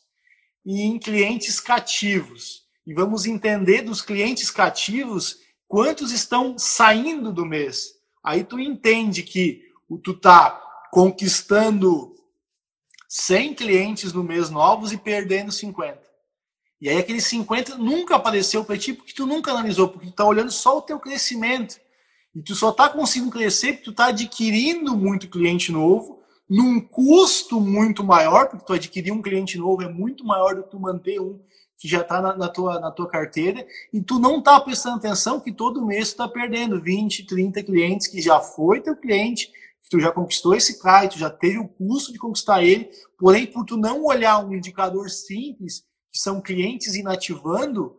e 0.65 0.81
em 0.81 0.99
clientes 0.99 1.59
cativos. 1.59 2.65
E 2.85 2.93
vamos 2.93 3.25
entender 3.25 3.81
dos 3.81 4.01
clientes 4.01 4.51
cativos 4.51 5.39
quantos 5.75 6.13
estão 6.13 6.57
saindo 6.57 7.33
do 7.33 7.45
mês. 7.45 7.95
Aí 8.23 8.45
tu 8.45 8.57
entende 8.57 9.21
que 9.21 9.61
tu 10.01 10.13
tá 10.13 10.51
conquistando 10.89 12.15
100 13.09 13.55
clientes 13.55 14.13
no 14.13 14.23
mês 14.23 14.49
novos 14.49 14.93
e 14.93 14.97
perdendo 14.97 15.51
50. 15.51 15.99
E 16.79 16.87
aí 16.87 16.97
aqueles 16.97 17.25
50 17.25 17.77
nunca 17.77 18.15
apareceu 18.15 18.63
para 18.63 18.77
ti 18.77 18.93
porque 18.93 19.11
tu 19.11 19.25
nunca 19.25 19.51
analisou, 19.51 19.89
porque 19.89 20.07
tu 20.07 20.13
tá 20.13 20.23
olhando 20.23 20.49
só 20.49 20.77
o 20.77 20.81
teu 20.81 20.97
crescimento. 20.97 21.77
E 22.33 22.41
tu 22.41 22.55
só 22.55 22.71
tá 22.71 22.87
conseguindo 22.87 23.29
crescer 23.29 23.73
porque 23.73 23.83
tu 23.83 23.93
tá 23.93 24.05
adquirindo 24.05 24.95
muito 24.95 25.27
cliente 25.27 25.73
novo 25.73 26.23
num 26.49 26.79
custo 26.79 27.59
muito 27.59 28.01
maior, 28.01 28.47
porque 28.47 28.65
tu 28.65 28.71
adquirir 28.71 29.11
um 29.11 29.21
cliente 29.21 29.57
novo 29.57 29.83
é 29.83 29.89
muito 29.89 30.23
maior 30.23 30.55
do 30.55 30.63
que 30.63 30.69
tu 30.69 30.79
manter 30.79 31.19
um 31.19 31.37
que 31.77 31.87
já 31.87 32.01
está 32.01 32.21
na, 32.21 32.35
na, 32.35 32.47
tua, 32.47 32.79
na 32.79 32.91
tua 32.91 33.07
carteira 33.07 33.65
e 33.91 34.01
tu 34.01 34.19
não 34.19 34.39
está 34.39 34.59
prestando 34.59 34.97
atenção 34.97 35.39
que 35.39 35.51
todo 35.51 35.85
mês 35.85 36.09
tu 36.09 36.11
está 36.11 36.27
perdendo 36.27 36.81
20, 36.81 37.25
30 37.25 37.63
clientes 37.63 38.07
que 38.07 38.21
já 38.21 38.39
foi 38.39 38.81
teu 38.81 38.95
cliente, 38.95 39.47
que 39.83 39.89
tu 39.89 39.99
já 39.99 40.11
conquistou 40.11 40.55
esse 40.55 40.79
cara, 40.81 41.07
tu 41.07 41.19
já 41.19 41.29
teve 41.29 41.57
o 41.57 41.67
custo 41.67 42.13
de 42.13 42.19
conquistar 42.19 42.63
ele, 42.63 42.89
porém 43.17 43.45
por 43.45 43.65
tu 43.65 43.77
não 43.77 44.05
olhar 44.05 44.39
um 44.39 44.53
indicador 44.53 45.09
simples, 45.09 45.83
que 46.11 46.19
são 46.19 46.41
clientes 46.41 46.95
inativando, 46.95 47.95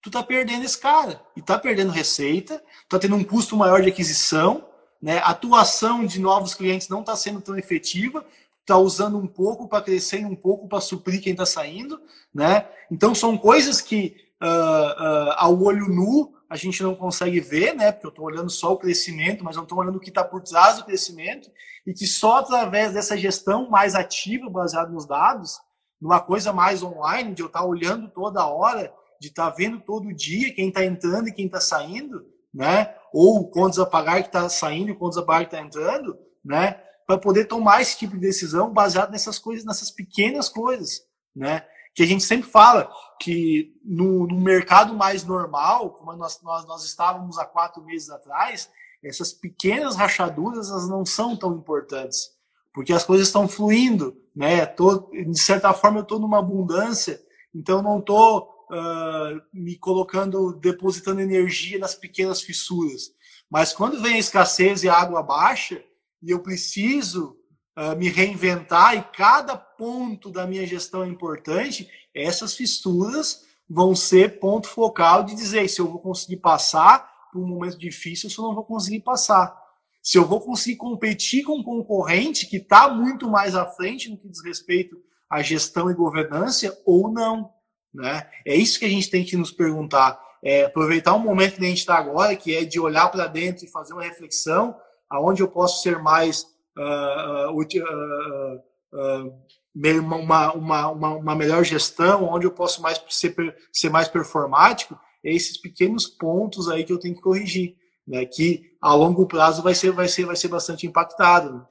tu 0.00 0.10
tá 0.10 0.22
perdendo 0.22 0.64
esse 0.64 0.78
cara 0.78 1.20
e 1.36 1.42
tá 1.42 1.58
perdendo 1.58 1.90
receita, 1.90 2.62
tá 2.88 2.98
tendo 2.98 3.16
um 3.16 3.24
custo 3.24 3.56
maior 3.56 3.82
de 3.82 3.88
aquisição, 3.88 4.64
né? 5.02 5.18
A 5.18 5.30
atuação 5.30 6.06
de 6.06 6.20
novos 6.20 6.54
clientes 6.54 6.88
não 6.88 7.00
está 7.00 7.16
sendo 7.16 7.40
tão 7.40 7.56
efetiva, 7.56 8.24
está 8.68 8.76
usando 8.76 9.16
um 9.16 9.26
pouco 9.26 9.66
para 9.66 9.82
crescer 9.82 10.26
um 10.26 10.36
pouco 10.36 10.68
para 10.68 10.80
suprir 10.80 11.22
quem 11.22 11.32
está 11.32 11.46
saindo, 11.46 11.98
né? 12.34 12.68
Então 12.90 13.14
são 13.14 13.38
coisas 13.38 13.80
que 13.80 14.14
uh, 14.42 14.46
uh, 14.46 15.32
ao 15.36 15.62
olho 15.62 15.88
nu 15.88 16.34
a 16.50 16.56
gente 16.56 16.82
não 16.82 16.94
consegue 16.94 17.40
ver, 17.40 17.74
né? 17.74 17.90
Porque 17.90 18.06
eu 18.06 18.10
estou 18.10 18.26
olhando 18.26 18.50
só 18.50 18.74
o 18.74 18.78
crescimento, 18.78 19.42
mas 19.42 19.56
não 19.56 19.62
estou 19.62 19.78
olhando 19.78 19.96
o 19.96 20.00
que 20.00 20.10
está 20.10 20.22
por 20.22 20.42
trás 20.42 20.76
do 20.76 20.84
crescimento 20.84 21.50
e 21.86 21.94
que 21.94 22.06
só 22.06 22.38
através 22.38 22.92
dessa 22.92 23.16
gestão 23.16 23.70
mais 23.70 23.94
ativa, 23.94 24.50
baseada 24.50 24.90
nos 24.90 25.06
dados, 25.06 25.58
numa 25.98 26.20
coisa 26.20 26.52
mais 26.52 26.82
online, 26.82 27.34
de 27.34 27.42
eu 27.42 27.46
estar 27.46 27.60
tá 27.60 27.64
olhando 27.64 28.08
toda 28.10 28.46
hora, 28.46 28.92
de 29.18 29.28
estar 29.28 29.50
tá 29.50 29.56
vendo 29.56 29.80
todo 29.80 30.14
dia 30.14 30.54
quem 30.54 30.68
está 30.68 30.84
entrando 30.84 31.28
e 31.28 31.32
quem 31.32 31.46
está 31.46 31.60
saindo, 31.60 32.22
né? 32.52 32.94
Ou 33.14 33.50
quantos 33.50 33.78
apagar 33.78 34.20
que 34.20 34.28
está 34.28 34.46
saindo 34.50 34.90
e 34.90 34.94
quantos 34.94 35.16
apagar 35.16 35.48
que 35.48 35.54
está 35.54 35.66
entrando, 35.66 36.18
né? 36.44 36.82
Para 37.08 37.16
poder 37.16 37.46
tomar 37.46 37.80
esse 37.80 37.96
tipo 37.96 38.12
de 38.16 38.20
decisão 38.20 38.70
baseado 38.70 39.10
nessas 39.10 39.38
coisas, 39.38 39.64
nessas 39.64 39.90
pequenas 39.90 40.50
coisas, 40.50 41.06
né? 41.34 41.64
Que 41.94 42.02
a 42.02 42.06
gente 42.06 42.22
sempre 42.22 42.50
fala 42.50 42.92
que 43.18 43.74
no, 43.82 44.26
no 44.26 44.38
mercado 44.38 44.94
mais 44.94 45.24
normal, 45.24 45.94
como 45.94 46.14
nós, 46.14 46.38
nós, 46.42 46.66
nós 46.66 46.84
estávamos 46.84 47.38
há 47.38 47.46
quatro 47.46 47.82
meses 47.82 48.10
atrás, 48.10 48.70
essas 49.02 49.32
pequenas 49.32 49.96
rachaduras 49.96 50.68
elas 50.68 50.86
não 50.86 51.06
são 51.06 51.34
tão 51.34 51.54
importantes, 51.54 52.28
porque 52.74 52.92
as 52.92 53.04
coisas 53.04 53.28
estão 53.28 53.48
fluindo, 53.48 54.14
né? 54.36 54.66
Tô, 54.66 55.10
de 55.10 55.40
certa 55.40 55.72
forma 55.72 56.00
eu 56.00 56.02
estou 56.02 56.18
numa 56.18 56.40
abundância, 56.40 57.18
então 57.54 57.80
não 57.80 58.00
estou 58.00 58.66
uh, 58.70 59.40
me 59.50 59.78
colocando, 59.78 60.52
depositando 60.52 61.22
energia 61.22 61.78
nas 61.78 61.94
pequenas 61.94 62.42
fissuras. 62.42 63.12
Mas 63.50 63.72
quando 63.72 64.02
vem 64.02 64.16
a 64.16 64.18
escassez 64.18 64.84
e 64.84 64.90
a 64.90 64.94
água 64.94 65.22
baixa, 65.22 65.82
e 66.22 66.30
eu 66.30 66.40
preciso 66.40 67.36
uh, 67.76 67.96
me 67.96 68.08
reinventar, 68.08 68.96
e 68.96 69.02
cada 69.16 69.56
ponto 69.56 70.30
da 70.30 70.46
minha 70.46 70.66
gestão 70.66 71.04
é 71.04 71.08
importante, 71.08 71.88
essas 72.14 72.54
fissuras 72.54 73.46
vão 73.68 73.94
ser 73.94 74.40
ponto 74.40 74.66
focal 74.66 75.22
de 75.24 75.34
dizer 75.34 75.68
se 75.68 75.80
eu 75.80 75.86
vou 75.86 76.00
conseguir 76.00 76.38
passar 76.38 77.08
por 77.32 77.42
um 77.42 77.46
momento 77.46 77.78
difícil, 77.78 78.30
se 78.30 78.38
eu 78.38 78.44
não 78.44 78.54
vou 78.54 78.64
conseguir 78.64 79.00
passar. 79.00 79.56
Se 80.02 80.16
eu 80.16 80.24
vou 80.24 80.40
conseguir 80.40 80.76
competir 80.76 81.44
com 81.44 81.58
um 81.58 81.62
concorrente 81.62 82.46
que 82.46 82.56
está 82.56 82.88
muito 82.88 83.28
mais 83.28 83.54
à 83.54 83.66
frente 83.66 84.08
no 84.08 84.16
que 84.16 84.28
diz 84.28 84.42
respeito 84.42 84.96
à 85.28 85.42
gestão 85.42 85.90
e 85.90 85.94
governança 85.94 86.80
ou 86.86 87.12
não. 87.12 87.50
Né? 87.92 88.26
É 88.46 88.56
isso 88.56 88.78
que 88.78 88.86
a 88.86 88.88
gente 88.88 89.10
tem 89.10 89.24
que 89.24 89.36
nos 89.36 89.52
perguntar. 89.52 90.18
É 90.42 90.64
aproveitar 90.64 91.14
um 91.14 91.18
momento 91.18 91.56
que 91.56 91.64
a 91.64 91.68
gente 91.68 91.78
está 91.78 91.96
agora, 91.96 92.34
que 92.36 92.54
é 92.54 92.64
de 92.64 92.80
olhar 92.80 93.08
para 93.08 93.26
dentro 93.26 93.64
e 93.64 93.70
fazer 93.70 93.92
uma 93.92 94.02
reflexão, 94.02 94.74
aonde 95.10 95.42
eu 95.42 95.48
posso 95.48 95.82
ser 95.82 95.98
mais 95.98 96.44
uh, 96.76 97.50
uh, 97.50 98.58
uh, 98.92 99.32
uma, 99.74 100.52
uma, 100.52 100.90
uma, 100.90 101.10
uma, 101.10 101.34
melhor 101.34 101.64
gestão, 101.64 102.24
onde 102.24 102.46
eu 102.46 102.50
posso 102.50 102.82
mais 102.82 103.00
ser, 103.08 103.34
ser 103.72 103.90
mais 103.90 104.08
performático, 104.08 104.98
é 105.24 105.32
esses 105.32 105.56
pequenos 105.56 106.06
pontos 106.06 106.68
aí 106.68 106.84
que 106.84 106.92
eu 106.92 106.98
tenho 106.98 107.14
que 107.14 107.20
corrigir, 107.20 107.76
né? 108.06 108.24
Que 108.24 108.72
a 108.80 108.94
longo 108.94 109.26
prazo 109.26 109.62
vai 109.62 109.74
ser, 109.74 109.90
vai 109.90 110.08
ser, 110.08 110.24
vai 110.24 110.36
ser 110.36 110.48
bastante 110.48 110.86
impactado. 110.86 111.54
Né? 111.54 111.62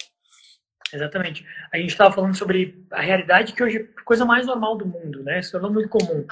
Exatamente. 0.93 1.45
A 1.73 1.77
gente 1.77 1.89
estava 1.89 2.13
falando 2.13 2.35
sobre 2.35 2.85
a 2.91 3.01
realidade 3.01 3.53
que 3.53 3.63
hoje 3.63 3.77
é 3.77 4.03
coisa 4.03 4.25
mais 4.25 4.45
normal 4.45 4.77
do 4.77 4.85
mundo, 4.85 5.23
né? 5.23 5.41
Se 5.41 5.51
tornou 5.51 5.71
muito 5.71 5.89
comum. 5.89 6.25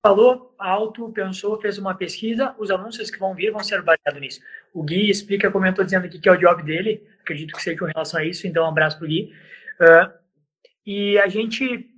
Falou 0.00 0.54
alto, 0.58 1.10
pensou, 1.12 1.60
fez 1.60 1.76
uma 1.76 1.94
pesquisa, 1.94 2.54
os 2.58 2.70
anúncios 2.70 3.10
que 3.10 3.18
vão 3.18 3.34
vir 3.34 3.50
vão 3.50 3.64
ser 3.64 3.82
baseados 3.82 4.20
nisso. 4.20 4.40
O 4.72 4.82
Gui 4.82 5.10
explica, 5.10 5.50
comentou 5.50 5.84
dizendo 5.84 6.06
aqui 6.06 6.20
que 6.20 6.28
é 6.28 6.32
o 6.32 6.36
job 6.36 6.62
dele, 6.62 7.04
acredito 7.20 7.54
que 7.54 7.62
seja 7.62 7.78
com 7.78 7.86
relação 7.86 8.20
a 8.20 8.24
isso, 8.24 8.46
então 8.46 8.64
um 8.64 8.68
abraço 8.68 8.96
para 8.96 9.06
o 9.06 9.08
Gui. 9.08 9.32
Uh, 9.80 10.12
e 10.86 11.18
a 11.18 11.26
gente, 11.26 11.90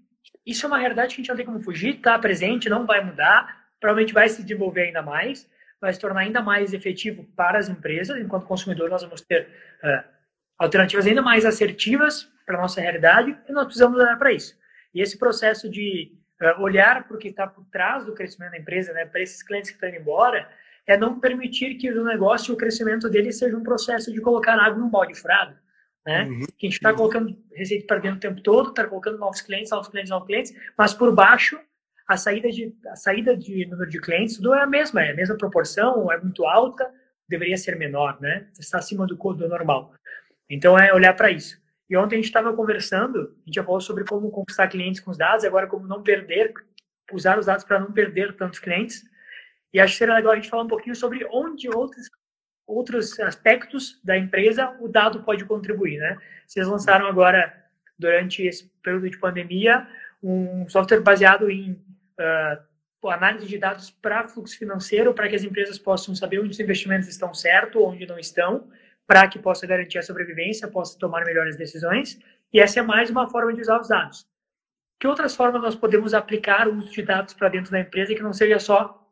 isso 0.47 0.65
é 0.65 0.69
uma 0.69 0.79
realidade 0.79 1.15
que 1.15 1.21
a 1.21 1.23
gente 1.23 1.29
não 1.29 1.37
tem 1.37 1.45
como 1.45 1.61
fugir, 1.61 1.97
está 1.97 2.19
presente, 2.19 2.71
não 2.71 2.87
vai 2.87 3.05
mudar, 3.05 3.67
provavelmente 3.79 4.15
vai 4.15 4.29
se 4.31 4.43
desenvolver 4.43 4.83
ainda 4.83 5.03
mais, 5.03 5.47
vai 5.79 5.93
se 5.93 6.01
tornar 6.01 6.21
ainda 6.21 6.41
mais 6.41 6.73
efetivo 6.73 7.25
para 7.37 7.59
as 7.59 7.69
empresas, 7.69 8.19
enquanto 8.19 8.47
consumidor 8.47 8.89
nós 8.89 9.03
vamos 9.03 9.21
ter 9.21 9.47
uh, 9.85 10.03
alternativas 10.59 11.07
ainda 11.07 11.21
mais 11.21 11.45
assertivas 11.45 12.31
para 12.47 12.57
a 12.57 12.63
nossa 12.63 12.81
realidade 12.81 13.37
e 13.47 13.53
nós 13.53 13.65
precisamos 13.67 13.99
olhar 13.99 14.19
para 14.19 14.33
isso. 14.33 14.59
E 14.95 15.03
esse 15.03 15.19
processo 15.19 15.69
de 15.71 16.19
olhar 16.59 17.07
para 17.07 17.16
o 17.16 17.18
que 17.18 17.29
está 17.29 17.46
por 17.46 17.64
trás 17.66 18.05
do 18.05 18.14
crescimento 18.14 18.53
da 18.53 18.59
empresa, 18.59 18.92
né, 18.92 19.05
para 19.05 19.20
esses 19.20 19.42
clientes 19.42 19.70
que 19.70 19.76
estão 19.76 19.88
indo 19.88 19.98
embora, 19.98 20.48
é 20.87 20.96
não 20.96 21.20
permitir 21.20 21.74
que 21.76 21.90
o 21.90 22.05
negócio 22.05 22.53
e 22.53 22.55
o 22.55 22.57
crescimento 22.57 23.09
dele 23.09 23.33
seja 23.33 23.57
um 23.57 23.62
processo 23.62 24.12
de 24.12 24.20
colocar 24.20 24.59
água 24.59 24.79
num 24.79 24.88
balde 24.88 25.14
furado. 25.14 25.57
Né? 26.05 26.24
Uhum. 26.24 26.46
Que 26.59 26.66
a 26.66 26.70
gente 26.70 26.76
está 26.76 26.94
colocando 26.94 27.37
receita 27.55 27.87
para 27.87 27.98
dentro 27.98 28.16
o 28.16 28.20
tempo 28.20 28.40
todo, 28.40 28.70
está 28.70 28.87
colocando 28.87 29.18
novos 29.18 29.40
clientes, 29.42 29.70
novos 29.70 29.88
clientes, 29.88 30.11
novos 30.11 30.26
clientes, 30.26 30.55
mas 30.76 30.94
por 30.94 31.14
baixo 31.14 31.61
a 32.09 32.16
saída 32.16 32.50
de 32.50 32.74
a 32.88 32.96
saída 32.96 33.37
de 33.37 33.66
número 33.66 33.88
de 33.88 34.00
clientes 34.00 34.37
tudo 34.37 34.53
é 34.55 34.62
a 34.62 34.66
mesma, 34.66 35.05
é 35.05 35.12
a 35.12 35.14
mesma 35.14 35.37
proporção, 35.37 36.11
é 36.11 36.18
muito 36.18 36.44
alta, 36.44 36.90
deveria 37.29 37.57
ser 37.57 37.76
menor, 37.76 38.20
né? 38.20 38.48
Está 38.59 38.79
acima 38.79 39.07
do, 39.07 39.14
do 39.14 39.48
normal. 39.48 39.94
Então 40.48 40.76
é 40.76 40.92
olhar 40.92 41.14
para 41.14 41.31
isso. 41.31 41.61
E 41.90 41.96
ontem 41.96 42.14
a 42.14 42.18
gente 42.18 42.26
estava 42.26 42.55
conversando, 42.55 43.18
a 43.18 43.46
gente 43.46 43.57
já 43.57 43.64
falou 43.64 43.81
sobre 43.81 44.05
como 44.05 44.31
conquistar 44.31 44.68
clientes 44.68 45.00
com 45.00 45.11
os 45.11 45.18
dados, 45.18 45.44
agora 45.44 45.66
como 45.66 45.88
não 45.88 46.05
perder, 46.05 46.55
usar 47.12 47.37
os 47.37 47.46
dados 47.46 47.64
para 47.64 47.81
não 47.81 47.90
perder 47.90 48.37
tantos 48.37 48.61
clientes. 48.61 49.03
E 49.74 49.81
acho 49.81 49.94
que 49.94 49.98
seria 49.98 50.14
legal 50.14 50.33
a 50.33 50.37
gente 50.37 50.48
falar 50.48 50.62
um 50.62 50.68
pouquinho 50.68 50.94
sobre 50.94 51.26
onde 51.33 51.68
outros 51.68 52.07
outros 52.64 53.18
aspectos 53.18 54.00
da 54.05 54.16
empresa 54.16 54.76
o 54.81 54.87
dado 54.87 55.24
pode 55.24 55.44
contribuir, 55.44 55.98
né? 55.98 56.16
Vocês 56.46 56.68
lançaram 56.68 57.09
agora 57.09 57.53
durante 57.98 58.46
esse 58.46 58.70
período 58.81 59.11
de 59.11 59.18
pandemia 59.18 59.88
um 60.22 60.68
software 60.68 61.00
baseado 61.00 61.50
em 61.50 61.72
uh, 61.72 63.09
análise 63.09 63.46
de 63.46 63.59
dados 63.59 63.90
para 63.90 64.29
fluxo 64.29 64.57
financeiro, 64.57 65.12
para 65.12 65.29
que 65.29 65.35
as 65.35 65.42
empresas 65.42 65.81
possam 65.81 66.14
saber 66.14 66.38
onde 66.38 66.50
os 66.50 66.61
investimentos 66.61 67.09
estão 67.09 67.35
certo, 67.35 67.83
onde 67.83 68.07
não 68.07 68.18
estão, 68.18 68.70
para 69.11 69.27
que 69.27 69.40
possa 69.40 69.66
garantir 69.66 69.99
a 69.99 70.05
sobrevivência, 70.05 70.68
possa 70.68 70.96
tomar 70.96 71.25
melhores 71.25 71.57
decisões. 71.57 72.16
E 72.53 72.61
essa 72.61 72.79
é 72.79 72.83
mais 72.85 73.11
uma 73.11 73.29
forma 73.29 73.53
de 73.53 73.61
usar 73.61 73.81
os 73.81 73.88
dados. 73.88 74.25
Que 75.01 75.09
outras 75.09 75.35
formas 75.35 75.61
nós 75.61 75.75
podemos 75.75 76.14
aplicar 76.14 76.68
o 76.68 76.77
uso 76.77 76.92
de 76.92 77.03
dados 77.03 77.35
para 77.35 77.49
dentro 77.49 77.73
da 77.73 77.81
empresa 77.81 78.14
que 78.14 78.23
não 78.23 78.33
seja 78.33 78.61
só 78.61 79.05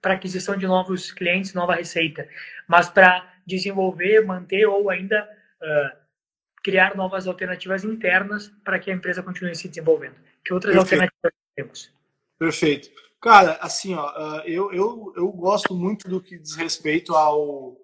para 0.00 0.14
aquisição 0.14 0.56
de 0.56 0.68
novos 0.68 1.10
clientes, 1.10 1.52
nova 1.52 1.74
receita, 1.74 2.28
mas 2.68 2.88
para 2.88 3.28
desenvolver, 3.44 4.24
manter 4.24 4.66
ou 4.66 4.88
ainda 4.88 5.28
uh, 5.60 5.96
criar 6.62 6.94
novas 6.94 7.26
alternativas 7.26 7.82
internas 7.82 8.52
para 8.62 8.78
que 8.78 8.88
a 8.88 8.94
empresa 8.94 9.20
continue 9.20 9.56
se 9.56 9.66
desenvolvendo. 9.66 10.14
Que 10.44 10.54
outras 10.54 10.76
Perfeito. 10.76 11.02
alternativas 11.02 11.32
temos? 11.56 11.92
Perfeito. 12.38 12.88
Cara, 13.20 13.58
assim, 13.60 13.96
ó, 13.96 14.42
eu, 14.44 14.72
eu, 14.72 15.12
eu 15.16 15.28
gosto 15.32 15.74
muito 15.74 16.08
do 16.08 16.20
que 16.20 16.38
diz 16.38 16.54
respeito 16.54 17.16
ao, 17.16 17.76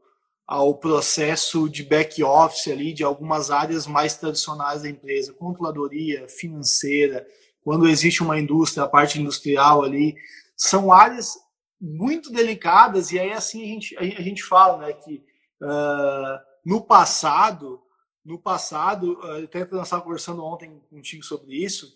ao 0.46 0.76
processo 0.76 1.68
de 1.68 1.82
back-office 1.82 2.68
ali 2.68 2.92
de 2.92 3.02
algumas 3.02 3.50
áreas 3.50 3.87
mais 3.87 4.16
tradicionais 4.16 4.82
da 4.82 4.88
empresa, 4.88 5.32
controladoria, 5.32 6.28
financeira, 6.28 7.26
quando 7.62 7.88
existe 7.88 8.22
uma 8.22 8.38
indústria, 8.38 8.85
a 8.85 8.88
parte 8.88 9.20
industrial 9.20 9.82
ali, 9.82 10.14
são 10.56 10.92
áreas 10.92 11.32
muito 11.80 12.30
delicadas 12.30 13.11
e 13.11 13.18
aí 13.18 13.32
assim 13.32 13.62
a 13.62 13.66
gente, 13.66 13.96
a 13.98 14.22
gente 14.22 14.42
fala, 14.44 14.78
né, 14.78 14.92
que 14.92 15.24
uh, 15.62 16.38
no 16.64 16.80
passado, 16.80 17.82
no 18.24 18.38
passado, 18.38 19.18
uh, 19.20 19.44
até 19.44 19.61
nós 19.72 19.87
estávamos 19.87 20.04
conversando 20.04 20.44
ontem 20.44 20.80
contigo 20.88 21.24
sobre 21.24 21.56
isso, 21.56 21.92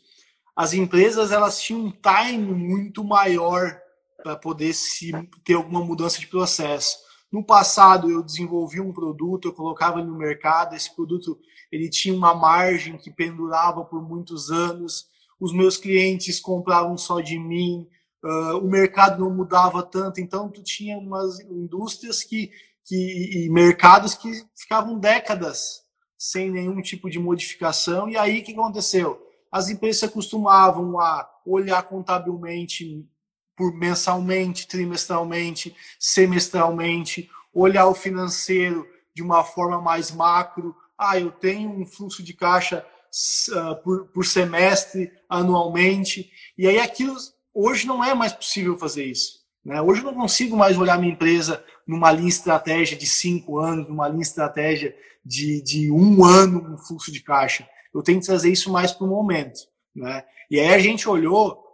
as 0.57 0.73
empresas 0.73 1.31
elas 1.31 1.61
tinham 1.63 1.87
um 1.87 1.93
time 1.93 2.53
muito 2.53 3.05
maior 3.05 3.81
para 4.23 4.37
poder 4.37 4.75
se 4.75 5.13
ter 5.45 5.55
alguma 5.55 5.83
mudança 5.83 6.19
de 6.19 6.27
processo. 6.27 6.99
No 7.33 7.45
passado, 7.45 8.11
eu 8.11 8.23
desenvolvi 8.23 8.81
um 8.81 8.93
produto, 8.93 9.49
eu 9.49 9.53
colocava 9.53 10.01
ele 10.01 10.09
no 10.09 10.19
mercado, 10.19 10.75
esse 10.75 10.95
produto 10.95 11.39
ele 11.71 11.89
tinha 11.89 12.15
uma 12.15 12.35
margem 12.35 12.97
que 12.97 13.11
pendurava 13.11 13.85
por 13.85 14.03
muitos 14.03 14.51
anos, 14.51 15.07
os 15.39 15.53
meus 15.53 15.77
clientes 15.77 16.41
compravam 16.41 16.99
só 16.99 17.21
de 17.21 17.39
mim, 17.39 17.87
uh, 18.25 18.59
o 18.59 18.69
mercado 18.69 19.21
não 19.21 19.35
mudava 19.35 19.83
tanto, 19.83 20.21
então 20.21 20.51
tu 20.51 20.63
tinha 20.63 20.99
umas 20.99 21.39
indústrias 21.41 22.25
que, 22.25 22.51
que, 22.85 23.47
e 23.47 23.51
mercados 23.51 24.15
que 24.15 24.45
ficavam 24.57 24.99
décadas 24.99 25.83
sem 26.19 26.51
nenhum 26.51 26.83
tipo 26.83 27.09
de 27.09 27.19
modificação, 27.19 28.09
e 28.09 28.17
aí 28.17 28.41
o 28.41 28.45
que 28.45 28.53
aconteceu? 28.53 29.25
As 29.51 29.69
empresas 29.69 30.03
acostumavam 30.03 30.99
a 31.01 31.29
olhar 31.47 31.83
contabilmente 31.85 33.09
por 33.61 33.75
mensalmente, 33.75 34.67
trimestralmente, 34.67 35.77
semestralmente, 35.99 37.29
olhar 37.53 37.89
o 37.89 37.95
financeiro 37.95 38.89
de 39.15 39.23
uma 39.23 39.45
forma 39.45 39.79
mais 39.79 40.11
macro. 40.11 40.75
Ah, 40.97 41.21
eu 41.21 41.31
tenho 41.31 41.69
um 41.69 41.85
fluxo 41.85 42.23
de 42.23 42.33
caixa 42.33 42.87
uh, 43.51 43.77
por, 43.83 44.07
por 44.07 44.25
semestre, 44.25 45.13
anualmente. 45.29 46.33
E 46.57 46.67
aí 46.67 46.79
aquilo 46.79 47.15
hoje 47.53 47.87
não 47.87 48.03
é 48.03 48.15
mais 48.15 48.33
possível 48.33 48.79
fazer 48.79 49.05
isso. 49.05 49.41
Né? 49.63 49.79
Hoje 49.83 50.01
eu 50.01 50.07
não 50.07 50.15
consigo 50.15 50.57
mais 50.57 50.79
olhar 50.79 50.99
minha 50.99 51.13
empresa 51.13 51.63
numa 51.87 52.11
linha 52.11 52.31
estratégia 52.31 52.97
de 52.97 53.05
cinco 53.05 53.59
anos, 53.59 53.87
numa 53.87 54.09
linha 54.09 54.23
estratégia 54.23 54.97
de, 55.23 55.61
de 55.61 55.93
um 55.93 56.25
ano 56.25 56.67
um 56.67 56.79
fluxo 56.79 57.13
de 57.13 57.23
caixa. 57.23 57.69
Eu 57.93 58.03
tenho 58.03 58.21
que 58.21 58.27
trazer 58.27 58.51
isso 58.51 58.73
mais 58.73 58.91
para 58.91 59.05
o 59.05 59.11
momento. 59.11 59.61
Né? 59.95 60.25
E 60.51 60.59
aí 60.59 60.73
a 60.73 60.79
gente 60.79 61.07
olhou 61.07 61.70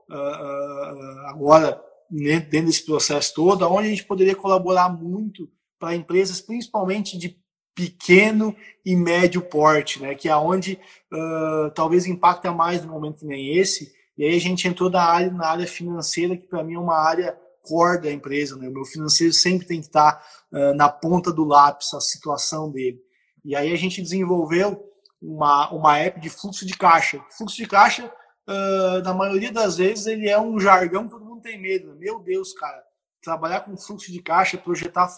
agora 1.26 1.82
dentro 2.11 2.66
desse 2.66 2.84
processo 2.84 3.34
todo, 3.34 3.66
onde 3.70 3.88
a 3.88 3.90
gente 3.90 4.04
poderia 4.04 4.34
colaborar 4.34 4.88
muito 4.88 5.50
para 5.78 5.94
empresas, 5.94 6.40
principalmente 6.40 7.18
de 7.18 7.36
pequeno 7.74 8.57
e 8.84 8.96
médio 8.96 9.42
porte, 9.42 10.00
né, 10.00 10.14
que 10.14 10.28
é 10.28 10.36
onde 10.36 10.80
uh, 11.12 11.70
talvez 11.74 12.07
impacta 12.07 12.50
mais 12.50 12.82
no 12.82 12.90
momento 12.90 13.18
que 13.18 13.26
nem 13.26 13.59
esse. 13.59 13.92
E 14.16 14.24
aí 14.24 14.34
a 14.34 14.40
gente 14.40 14.66
entrou 14.66 14.88
na 14.88 15.02
área, 15.02 15.30
na 15.30 15.46
área 15.46 15.66
financeira, 15.66 16.36
que 16.36 16.48
para 16.48 16.64
mim 16.64 16.74
é 16.74 16.78
uma 16.78 16.96
área 16.96 17.38
core 17.61 18.00
da 18.00 18.11
empresa. 18.11 18.57
Né? 18.57 18.66
O 18.66 18.72
meu 18.72 18.84
financeiro 18.86 19.32
sempre 19.32 19.66
tem 19.66 19.80
que 19.80 19.88
estar 19.88 20.24
uh, 20.50 20.72
na 20.74 20.88
ponta 20.88 21.30
do 21.30 21.44
lápis, 21.44 21.92
a 21.92 22.00
situação 22.00 22.70
dele. 22.70 22.98
E 23.44 23.54
aí 23.54 23.70
a 23.70 23.76
gente 23.76 24.00
desenvolveu 24.00 24.82
uma, 25.20 25.70
uma 25.70 25.98
app 25.98 26.18
de 26.18 26.30
fluxo 26.30 26.64
de 26.64 26.74
caixa. 26.74 27.22
Fluxo 27.36 27.57
de 27.57 27.66
caixa 27.66 28.11
uh, 28.49 29.03
na 29.03 29.12
maioria 29.12 29.53
das 29.53 29.76
vezes, 29.76 30.07
ele 30.07 30.28
é 30.28 30.40
um 30.40 30.59
jargão 30.59 31.05
que 31.05 31.11
todo 31.11 31.24
mundo 31.24 31.42
tem 31.42 31.61
medo. 31.61 31.97
Meu 31.97 32.18
Deus, 32.20 32.53
cara, 32.53 32.82
trabalhar 33.22 33.61
com 33.61 33.76
fluxo 33.76 34.12
de 34.12 34.22
caixa, 34.22 34.57
projetar 34.57 35.09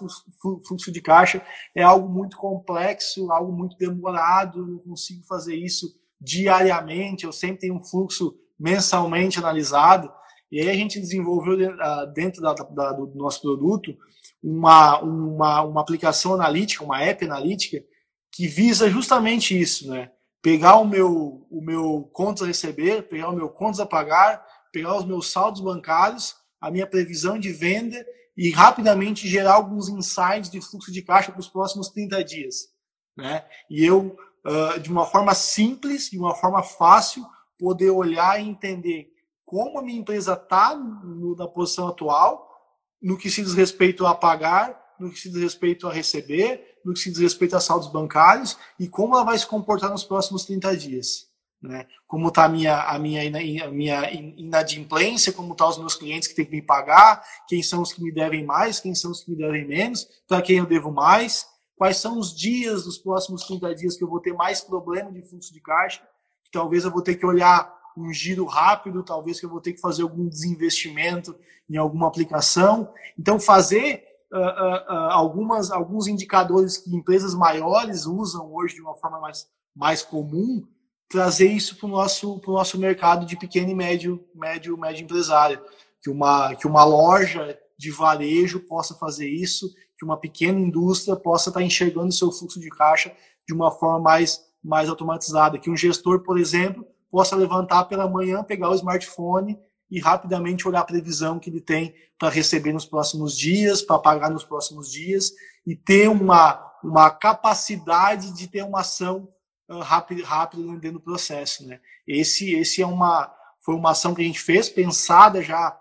fluxo 0.67 0.91
de 0.91 1.01
caixa 1.01 1.43
é 1.75 1.83
algo 1.83 2.09
muito 2.09 2.37
complexo, 2.37 3.31
algo 3.31 3.53
muito 3.53 3.77
demorado. 3.77 4.67
Não 4.67 4.79
consigo 4.79 5.23
fazer 5.25 5.55
isso 5.55 5.95
diariamente. 6.21 7.25
Eu 7.25 7.33
sempre 7.33 7.59
tenho 7.59 7.75
um 7.75 7.85
fluxo 7.85 8.35
mensalmente 8.59 9.39
analisado. 9.39 10.11
E 10.51 10.61
aí 10.61 10.71
a 10.71 10.75
gente 10.75 10.99
desenvolveu 10.99 11.57
dentro 12.15 12.41
da, 12.41 12.55
da, 12.55 12.93
do 12.93 13.15
nosso 13.15 13.43
produto 13.43 13.95
uma, 14.43 15.01
uma, 15.01 15.63
uma 15.63 15.81
aplicação 15.81 16.33
analítica, 16.35 16.85
uma 16.85 17.03
app 17.03 17.25
analítica, 17.25 17.85
que 18.33 18.47
visa 18.47 18.89
justamente 18.89 19.59
isso, 19.59 19.91
né? 19.91 20.11
Pegar 20.43 20.77
o 20.77 20.85
meu, 20.85 21.47
o 21.51 21.61
meu 21.61 22.09
contas 22.13 22.43
a 22.43 22.47
receber, 22.47 23.09
pegar 23.09 23.31
o 23.31 23.37
meu 23.37 23.49
contas 23.49 23.81
a 23.81 23.87
pagar, 23.87 24.45
pegar 24.73 24.97
os 24.97 25.05
meus 25.05 25.31
saldos 25.31 25.61
bancários, 25.61 26.37
a 26.61 26.71
minha 26.71 26.87
previsão 26.87 27.39
de 27.39 27.53
venda 27.53 28.05
e 28.37 28.51
rapidamente 28.51 29.27
gerar 29.27 29.55
alguns 29.55 29.89
insights 29.89 30.51
de 30.51 30.61
fluxo 30.61 30.93
de 30.93 31.03
caixa 31.03 31.33
para 31.33 31.41
os 31.41 31.49
próximos 31.49 31.89
30 31.89 32.23
dias. 32.23 32.69
Né? 33.17 33.45
E 33.69 33.85
eu, 33.85 34.17
uh, 34.47 34.79
de 34.79 34.91
uma 34.91 35.05
forma 35.05 35.35
simples, 35.35 36.09
de 36.09 36.19
uma 36.19 36.35
forma 36.37 36.63
fácil, 36.63 37.27
poder 37.59 37.91
olhar 37.91 38.41
e 38.41 38.49
entender 38.49 39.09
como 39.45 39.79
a 39.79 39.83
minha 39.83 39.99
empresa 39.99 40.35
está 40.35 40.77
na 41.37 41.49
posição 41.49 41.89
atual, 41.89 42.49
no 43.01 43.17
que 43.17 43.31
se 43.31 43.43
diz 43.43 43.55
respeito 43.55 44.07
a 44.07 44.15
pagar, 44.15 44.79
no 45.01 45.11
que 45.11 45.19
se 45.19 45.31
diz 45.31 45.41
respeito 45.41 45.89
a 45.89 45.93
receber, 45.93 46.68
no 46.85 46.93
que 46.93 47.01
se 47.01 47.11
diz 47.11 47.21
respeito 47.21 47.57
a 47.57 47.61
saldos 47.61 47.89
bancários 47.89 48.57
e 48.79 48.89
como 48.89 49.15
ela 49.15 49.25
vai 49.25 49.39
se 49.39 49.47
comportar 49.47 49.91
nos 49.91 50.05
próximos 50.05 50.45
30 50.45 50.77
dias. 50.77 51.29
Né? 51.61 51.87
Como 52.07 52.29
está 52.29 52.45
a 52.45 52.49
minha, 52.49 52.83
a, 52.83 52.99
minha, 52.99 53.65
a 53.65 53.71
minha 53.71 54.13
inadimplência, 54.13 55.33
como 55.33 55.53
estão 55.53 55.67
tá 55.67 55.73
os 55.73 55.79
meus 55.79 55.95
clientes 55.95 56.29
que 56.29 56.35
têm 56.35 56.45
que 56.45 56.53
me 56.53 56.63
pagar, 56.63 57.23
quem 57.49 57.63
são 57.63 57.83
os 57.83 57.93
que 57.93 58.03
me 58.03 58.13
devem 58.13 58.45
mais, 58.45 58.79
quem 58.79 58.95
são 58.95 59.11
os 59.11 59.25
que 59.25 59.31
me 59.31 59.37
devem 59.37 59.67
menos, 59.67 60.07
para 60.27 60.41
quem 60.41 60.59
eu 60.59 60.67
devo 60.67 60.93
mais, 60.93 61.47
quais 61.77 61.97
são 61.97 62.19
os 62.19 62.35
dias 62.35 62.85
dos 62.85 62.99
próximos 62.99 63.45
30 63.45 63.75
dias 63.75 63.97
que 63.97 64.05
eu 64.05 64.09
vou 64.09 64.21
ter 64.21 64.33
mais 64.33 64.61
problema 64.61 65.11
de 65.11 65.23
fluxo 65.23 65.53
de 65.53 65.61
caixa, 65.61 66.01
que 66.45 66.51
talvez 66.51 66.85
eu 66.85 66.91
vou 66.91 67.03
ter 67.03 67.17
que 67.17 67.27
olhar 67.27 67.77
um 67.97 68.13
giro 68.13 68.45
rápido, 68.45 69.03
talvez 69.03 69.41
que 69.41 69.47
eu 69.47 69.51
vou 69.51 69.61
ter 69.61 69.73
que 69.73 69.81
fazer 69.81 70.03
algum 70.03 70.29
desinvestimento 70.29 71.37
em 71.69 71.77
alguma 71.77 72.07
aplicação. 72.07 72.93
Então, 73.19 73.41
fazer 73.41 74.05
uh, 74.33 74.39
uh, 74.39 74.95
uh, 74.95 75.11
algumas, 75.11 75.71
alguns 75.71 76.07
indicadores 76.07 76.77
que 76.77 76.95
empresas 76.95 77.35
maiores 77.35 78.07
usam 78.07 78.53
hoje 78.53 78.75
de 78.75 78.81
uma 78.81 78.97
forma 78.97 79.21
mais, 79.21 79.47
mais 79.75 80.03
comum, 80.03 80.67
trazer 81.09 81.51
isso 81.51 81.77
para 81.77 81.87
o 81.87 81.91
nosso, 81.91 82.41
nosso 82.47 82.79
mercado 82.79 83.25
de 83.25 83.37
pequeno 83.37 83.71
e 83.71 83.75
médio, 83.75 84.25
médio, 84.35 84.77
médio 84.77 85.05
empresário. 85.05 85.61
Que 86.01 86.11
uma, 86.11 86.55
que 86.55 86.67
uma 86.67 86.85
loja 86.85 87.59
de 87.77 87.91
varejo 87.91 88.61
possa 88.61 88.95
fazer 88.95 89.29
isso, 89.29 89.69
que 89.99 90.05
uma 90.05 90.17
pequena 90.17 90.59
indústria 90.61 91.17
possa 91.17 91.51
estar 91.51 91.63
enxergando 91.63 92.13
seu 92.13 92.31
fluxo 92.31 92.61
de 92.61 92.69
caixa 92.69 93.13
de 93.47 93.55
uma 93.55 93.71
forma 93.71 93.99
mais, 93.99 94.45
mais 94.63 94.89
automatizada. 94.89 95.59
Que 95.59 95.71
um 95.71 95.77
gestor, 95.77 96.23
por 96.23 96.39
exemplo, 96.39 96.87
possa 97.11 97.35
levantar 97.35 97.85
pela 97.85 98.09
manhã, 98.09 98.45
pegar 98.45 98.71
o 98.71 98.75
smartphone 98.75 99.59
e 99.91 100.01
rapidamente 100.01 100.67
olhar 100.67 100.81
a 100.81 100.85
previsão 100.85 101.39
que 101.39 101.51
ele 101.51 101.61
tem 101.61 101.95
para 102.19 102.29
receber 102.29 102.73
nos 102.73 102.85
próximos 102.85 103.37
dias, 103.37 103.81
para 103.81 103.99
pagar 103.99 104.31
nos 104.31 104.45
próximos 104.45 104.91
dias 104.91 105.33
e 105.67 105.75
ter 105.77 106.09
uma, 106.09 106.73
uma 106.83 107.11
capacidade 107.11 108.33
de 108.33 108.49
ter 108.49 108.63
uma 108.65 108.81
ação 108.81 109.29
uh, 109.69 109.79
rápida, 109.79 110.27
rápida 110.27 110.63
dentro 110.77 110.99
do 110.99 111.01
processo. 111.01 111.67
Né? 111.67 111.81
Esse, 112.07 112.55
esse 112.55 112.83
é 112.83 112.87
uma, 112.87 113.33
foi 113.61 113.75
uma 113.75 113.93
ação 113.93 114.15
que 114.15 114.23
a 114.23 114.25
gente 114.25 114.41
fez, 114.41 114.69
pensada 114.69 115.43
já 115.43 115.79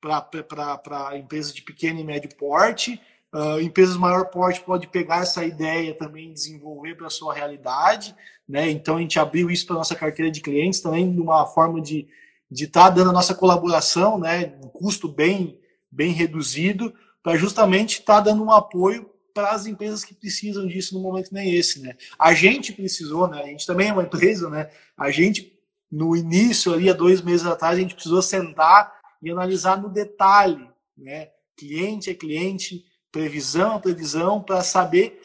para 0.00 1.16
empresas 1.16 1.52
de 1.52 1.62
pequeno 1.62 2.00
e 2.00 2.04
médio 2.04 2.34
porte. 2.36 3.00
Uh, 3.34 3.60
empresas 3.60 3.94
de 3.94 4.00
maior 4.00 4.26
porte 4.26 4.60
pode 4.60 4.86
pegar 4.86 5.22
essa 5.22 5.44
ideia 5.44 5.94
também 5.94 6.32
desenvolver 6.32 6.96
para 6.96 7.06
a 7.06 7.10
sua 7.10 7.34
realidade. 7.34 8.14
Né? 8.48 8.70
Então 8.70 8.96
a 8.96 9.00
gente 9.00 9.18
abriu 9.18 9.50
isso 9.50 9.66
para 9.66 9.76
nossa 9.76 9.94
carteira 9.94 10.30
de 10.30 10.40
clientes 10.40 10.80
também 10.80 11.10
de 11.10 11.20
uma 11.20 11.46
forma 11.46 11.80
de 11.80 12.06
de 12.52 12.64
estar 12.64 12.84
tá 12.84 12.90
dando 12.90 13.10
a 13.10 13.12
nossa 13.12 13.34
colaboração, 13.34 14.18
né, 14.18 14.54
um 14.62 14.68
custo 14.68 15.08
bem 15.08 15.58
bem 15.90 16.12
reduzido, 16.12 16.94
para 17.22 17.36
justamente 17.36 18.00
estar 18.00 18.16
tá 18.16 18.20
dando 18.20 18.42
um 18.42 18.50
apoio 18.50 19.10
para 19.34 19.50
as 19.50 19.66
empresas 19.66 20.04
que 20.04 20.14
precisam 20.14 20.66
disso 20.66 20.94
no 20.94 21.00
momento 21.00 21.32
nem 21.32 21.54
esse, 21.54 21.80
né? 21.80 21.96
A 22.18 22.34
gente 22.34 22.72
precisou, 22.72 23.28
né? 23.28 23.42
A 23.42 23.46
gente 23.46 23.66
também 23.66 23.88
é 23.88 23.92
uma 23.92 24.02
empresa, 24.02 24.48
né? 24.48 24.70
A 24.96 25.10
gente 25.10 25.58
no 25.90 26.16
início 26.16 26.72
ali 26.72 26.88
há 26.88 26.94
dois 26.94 27.20
meses 27.20 27.46
atrás 27.46 27.76
a 27.76 27.80
gente 27.80 27.94
precisou 27.94 28.22
sentar 28.22 28.92
e 29.22 29.30
analisar 29.30 29.80
no 29.80 29.90
detalhe, 29.90 30.68
né? 30.96 31.28
Cliente 31.56 32.10
é 32.10 32.14
cliente, 32.14 32.84
previsão 33.10 33.76
é 33.76 33.78
previsão, 33.78 34.42
para 34.42 34.62
saber 34.62 35.20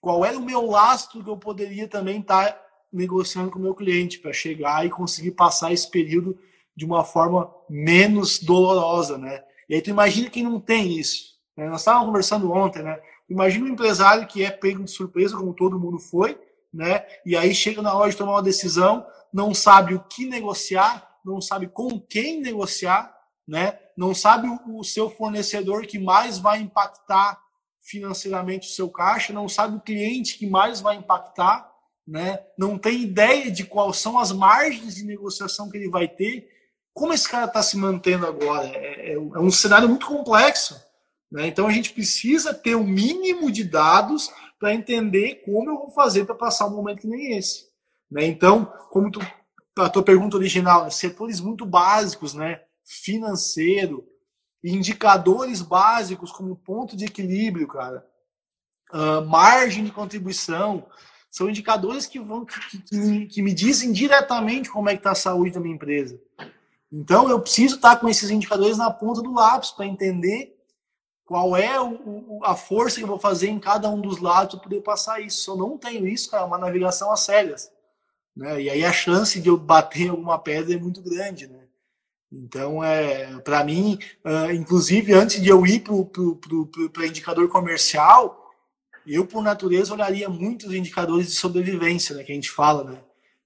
qual 0.00 0.24
era 0.24 0.38
o 0.38 0.44
meu 0.44 0.66
lastro 0.66 1.22
que 1.22 1.30
eu 1.30 1.36
poderia 1.36 1.86
também 1.86 2.20
estar 2.20 2.52
tá 2.52 2.64
negociando 2.90 3.50
com 3.50 3.58
o 3.58 3.62
meu 3.62 3.74
cliente 3.74 4.18
para 4.18 4.32
chegar 4.32 4.84
e 4.84 4.90
conseguir 4.90 5.32
passar 5.32 5.72
esse 5.72 5.90
período 5.90 6.38
de 6.78 6.84
uma 6.84 7.02
forma 7.02 7.52
menos 7.68 8.38
dolorosa, 8.38 9.18
né? 9.18 9.42
E 9.68 9.74
aí 9.74 9.82
tu 9.82 9.90
imagina 9.90 10.30
quem 10.30 10.44
não 10.44 10.60
tem 10.60 10.96
isso. 10.96 11.34
Né? 11.56 11.68
Nós 11.68 11.80
estávamos 11.80 12.06
conversando 12.06 12.52
ontem, 12.52 12.84
né? 12.84 13.00
Imagina 13.28 13.64
um 13.64 13.72
empresário 13.72 14.28
que 14.28 14.44
é 14.44 14.50
pego 14.52 14.84
de 14.84 14.90
surpresa, 14.92 15.36
como 15.36 15.52
todo 15.52 15.78
mundo 15.78 15.98
foi, 15.98 16.40
né? 16.72 17.04
E 17.26 17.36
aí 17.36 17.52
chega 17.52 17.82
na 17.82 17.92
hora 17.92 18.08
de 18.08 18.16
tomar 18.16 18.34
uma 18.34 18.42
decisão, 18.44 19.04
não 19.32 19.52
sabe 19.52 19.92
o 19.92 20.04
que 20.04 20.24
negociar, 20.24 21.18
não 21.24 21.40
sabe 21.40 21.66
com 21.66 21.98
quem 21.98 22.40
negociar, 22.40 23.12
né? 23.46 23.76
Não 23.96 24.14
sabe 24.14 24.46
o, 24.46 24.78
o 24.78 24.84
seu 24.84 25.10
fornecedor 25.10 25.84
que 25.84 25.98
mais 25.98 26.38
vai 26.38 26.60
impactar 26.60 27.42
financeiramente 27.82 28.68
o 28.68 28.72
seu 28.72 28.88
caixa, 28.88 29.32
não 29.32 29.48
sabe 29.48 29.76
o 29.76 29.80
cliente 29.80 30.38
que 30.38 30.46
mais 30.46 30.80
vai 30.80 30.94
impactar, 30.94 31.68
né? 32.06 32.38
Não 32.56 32.78
tem 32.78 33.02
ideia 33.02 33.50
de 33.50 33.64
quais 33.64 33.96
são 33.96 34.16
as 34.16 34.30
margens 34.30 34.94
de 34.94 35.04
negociação 35.04 35.68
que 35.68 35.76
ele 35.76 35.90
vai 35.90 36.06
ter 36.06 36.56
como 36.98 37.14
esse 37.14 37.28
cara 37.28 37.46
está 37.46 37.62
se 37.62 37.76
mantendo 37.76 38.26
agora? 38.26 38.66
É, 38.66 39.12
é, 39.12 39.14
é, 39.14 39.18
um 39.18 39.50
cenário 39.50 39.88
muito 39.88 40.06
complexo. 40.06 40.78
Né? 41.30 41.46
Então 41.46 41.66
a 41.66 41.72
gente 41.72 41.92
precisa 41.92 42.52
ter 42.52 42.74
o 42.74 42.80
um 42.80 42.86
mínimo 42.86 43.52
de 43.52 43.62
dados 43.62 44.30
para 44.58 44.74
entender 44.74 45.42
como 45.44 45.70
eu 45.70 45.78
vou 45.78 45.90
fazer 45.92 46.24
para 46.24 46.34
passar 46.34 46.66
um 46.66 46.74
momento 46.74 47.02
que 47.02 47.06
nem 47.06 47.38
esse. 47.38 47.68
Né? 48.10 48.26
Então, 48.26 48.64
como 48.90 49.10
tu, 49.10 49.20
a 49.78 49.88
tua 49.88 50.02
pergunta 50.02 50.36
original, 50.36 50.84
né? 50.84 50.90
setores 50.90 51.40
muito 51.40 51.64
básicos, 51.64 52.34
né? 52.34 52.62
financeiro, 52.84 54.04
indicadores 54.64 55.62
básicos 55.62 56.32
como 56.32 56.56
ponto 56.56 56.96
de 56.96 57.04
equilíbrio, 57.04 57.68
cara, 57.68 58.04
uh, 58.92 59.24
margem 59.24 59.84
de 59.84 59.92
contribuição, 59.92 60.86
são 61.30 61.48
indicadores 61.48 62.06
que 62.06 62.18
vão 62.18 62.44
que, 62.44 62.58
que, 62.80 63.26
que 63.26 63.42
me 63.42 63.52
dizem 63.52 63.92
diretamente 63.92 64.70
como 64.70 64.88
é 64.88 64.94
que 64.94 65.00
está 65.00 65.12
a 65.12 65.14
saúde 65.14 65.52
da 65.52 65.60
minha 65.60 65.74
empresa. 65.74 66.18
Então, 66.90 67.28
eu 67.28 67.40
preciso 67.40 67.76
estar 67.76 67.96
com 67.96 68.08
esses 68.08 68.30
indicadores 68.30 68.78
na 68.78 68.90
ponta 68.90 69.20
do 69.20 69.32
lápis 69.32 69.70
para 69.70 69.86
entender 69.86 70.56
qual 71.24 71.54
é 71.54 71.78
o, 71.78 72.40
a 72.42 72.56
força 72.56 72.96
que 72.96 73.02
eu 73.02 73.08
vou 73.08 73.18
fazer 73.18 73.48
em 73.48 73.58
cada 73.58 73.90
um 73.90 74.00
dos 74.00 74.18
lados 74.18 74.54
para 74.54 74.64
poder 74.64 74.80
passar 74.80 75.20
isso. 75.20 75.42
Se 75.42 75.50
eu 75.50 75.56
não 75.56 75.76
tenho 75.76 76.08
isso, 76.08 76.30
cara, 76.30 76.44
é 76.44 76.46
uma 76.46 76.56
navegação 76.56 77.12
às 77.12 77.20
cegas. 77.20 77.70
Né? 78.34 78.62
E 78.62 78.70
aí 78.70 78.84
a 78.84 78.92
chance 78.92 79.38
de 79.38 79.48
eu 79.48 79.56
bater 79.58 80.06
em 80.06 80.08
alguma 80.08 80.38
pedra 80.38 80.74
é 80.74 80.78
muito 80.78 81.02
grande. 81.02 81.46
Né? 81.46 81.68
Então, 82.32 82.82
é, 82.82 83.38
para 83.40 83.62
mim, 83.62 83.98
uh, 84.24 84.50
inclusive, 84.52 85.12
antes 85.12 85.42
de 85.42 85.48
eu 85.48 85.66
ir 85.66 85.82
para 85.82 87.06
indicador 87.06 87.48
comercial, 87.48 88.50
eu, 89.06 89.26
por 89.26 89.42
natureza, 89.42 89.92
olharia 89.92 90.28
muito 90.28 90.66
os 90.66 90.74
indicadores 90.74 91.26
de 91.26 91.32
sobrevivência, 91.32 92.14
né, 92.14 92.22
que 92.22 92.32
a 92.32 92.34
gente 92.34 92.50
fala, 92.50 92.84
né? 92.84 92.98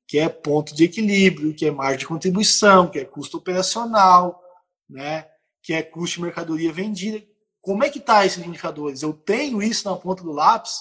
Que 0.07 0.19
é 0.19 0.29
ponto 0.29 0.75
de 0.75 0.85
equilíbrio, 0.85 1.55
que 1.55 1.67
é 1.67 1.71
margem 1.71 1.99
de 1.99 2.07
contribuição, 2.07 2.91
que 2.91 2.99
é 2.99 3.05
custo 3.05 3.39
operacional, 3.39 4.43
né? 4.89 5.27
que 5.63 5.73
é 5.73 5.83
custo 5.83 6.17
de 6.17 6.23
mercadoria 6.23 6.73
vendida. 6.73 7.23
Como 7.61 7.85
é 7.85 7.89
que 7.89 7.99
está 7.99 8.27
esses 8.27 8.45
indicadores? 8.45 9.03
Eu 9.03 9.13
tenho 9.13 9.63
isso 9.63 9.89
na 9.89 9.97
ponta 9.97 10.23
do 10.23 10.33
lápis? 10.33 10.81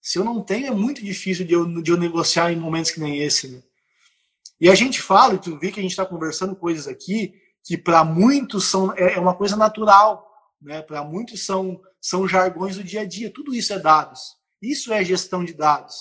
Se 0.00 0.18
eu 0.18 0.24
não 0.24 0.42
tenho, 0.42 0.66
é 0.66 0.70
muito 0.70 1.02
difícil 1.02 1.46
de 1.46 1.54
eu, 1.54 1.82
de 1.82 1.90
eu 1.90 1.96
negociar 1.96 2.52
em 2.52 2.56
momentos 2.56 2.90
que 2.90 3.00
nem 3.00 3.18
esse. 3.18 3.48
Né? 3.48 3.62
E 4.60 4.68
a 4.68 4.74
gente 4.74 5.00
fala, 5.00 5.38
tu 5.38 5.58
vê 5.58 5.72
que 5.72 5.80
a 5.80 5.82
gente 5.82 5.92
está 5.92 6.04
conversando 6.04 6.54
coisas 6.54 6.86
aqui 6.86 7.34
que 7.64 7.78
para 7.78 8.04
muitos 8.04 8.68
são 8.68 8.92
é, 8.96 9.14
é 9.14 9.20
uma 9.20 9.34
coisa 9.34 9.56
natural, 9.56 10.28
né? 10.60 10.82
Para 10.82 11.04
muitos 11.04 11.44
são 11.44 11.80
são 12.00 12.26
jargões 12.26 12.76
do 12.76 12.84
dia 12.84 13.02
a 13.02 13.04
dia. 13.04 13.32
Tudo 13.32 13.54
isso 13.54 13.72
é 13.72 13.78
dados. 13.78 14.36
Isso 14.60 14.92
é 14.92 15.04
gestão 15.04 15.44
de 15.44 15.54
dados. 15.54 15.94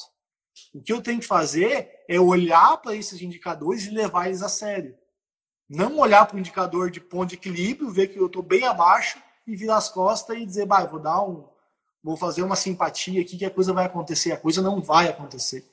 O 0.73 0.81
que 0.81 0.93
eu 0.93 1.01
tenho 1.01 1.19
que 1.19 1.27
fazer 1.27 2.03
é 2.07 2.19
olhar 2.19 2.77
para 2.77 2.95
esses 2.95 3.21
indicadores 3.21 3.85
e 3.85 3.91
levar 3.91 4.27
eles 4.27 4.41
a 4.41 4.49
sério. 4.49 4.95
Não 5.69 5.97
olhar 5.99 6.25
para 6.25 6.35
o 6.35 6.39
indicador 6.39 6.89
de 6.89 6.99
ponto 6.99 7.29
de 7.29 7.35
equilíbrio, 7.35 7.89
ver 7.89 8.07
que 8.07 8.17
eu 8.17 8.27
estou 8.27 8.41
bem 8.41 8.65
abaixo 8.65 9.21
e 9.45 9.55
virar 9.55 9.77
as 9.77 9.89
costas 9.89 10.37
e 10.37 10.45
dizer, 10.45 10.65
bah, 10.65 10.85
vou 10.85 10.99
dar 10.99 11.21
um, 11.23 11.47
vou 12.03 12.15
fazer 12.15 12.43
uma 12.43 12.55
simpatia 12.55 13.21
aqui 13.21 13.37
que 13.37 13.45
a 13.45 13.51
coisa 13.51 13.73
vai 13.73 13.85
acontecer. 13.85 14.31
A 14.31 14.37
coisa 14.37 14.61
não 14.61 14.81
vai 14.81 15.07
acontecer. 15.07 15.65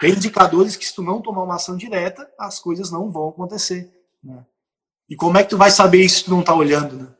Tem 0.00 0.12
indicadores 0.12 0.76
que 0.76 0.84
se 0.84 0.94
tu 0.94 1.02
não 1.02 1.22
tomar 1.22 1.42
uma 1.42 1.56
ação 1.56 1.76
direta, 1.76 2.28
as 2.38 2.58
coisas 2.58 2.90
não 2.90 3.10
vão 3.10 3.28
acontecer. 3.28 3.92
Né? 4.22 4.44
E 5.08 5.16
como 5.16 5.38
é 5.38 5.44
que 5.44 5.50
tu 5.50 5.56
vai 5.56 5.70
saber 5.70 6.02
isso 6.02 6.18
se 6.18 6.24
tu 6.24 6.30
não 6.30 6.40
está 6.40 6.54
olhando, 6.54 6.96
né? 6.96 7.14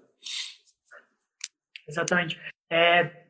Exatamente. 1.89 2.41
É, 2.71 3.25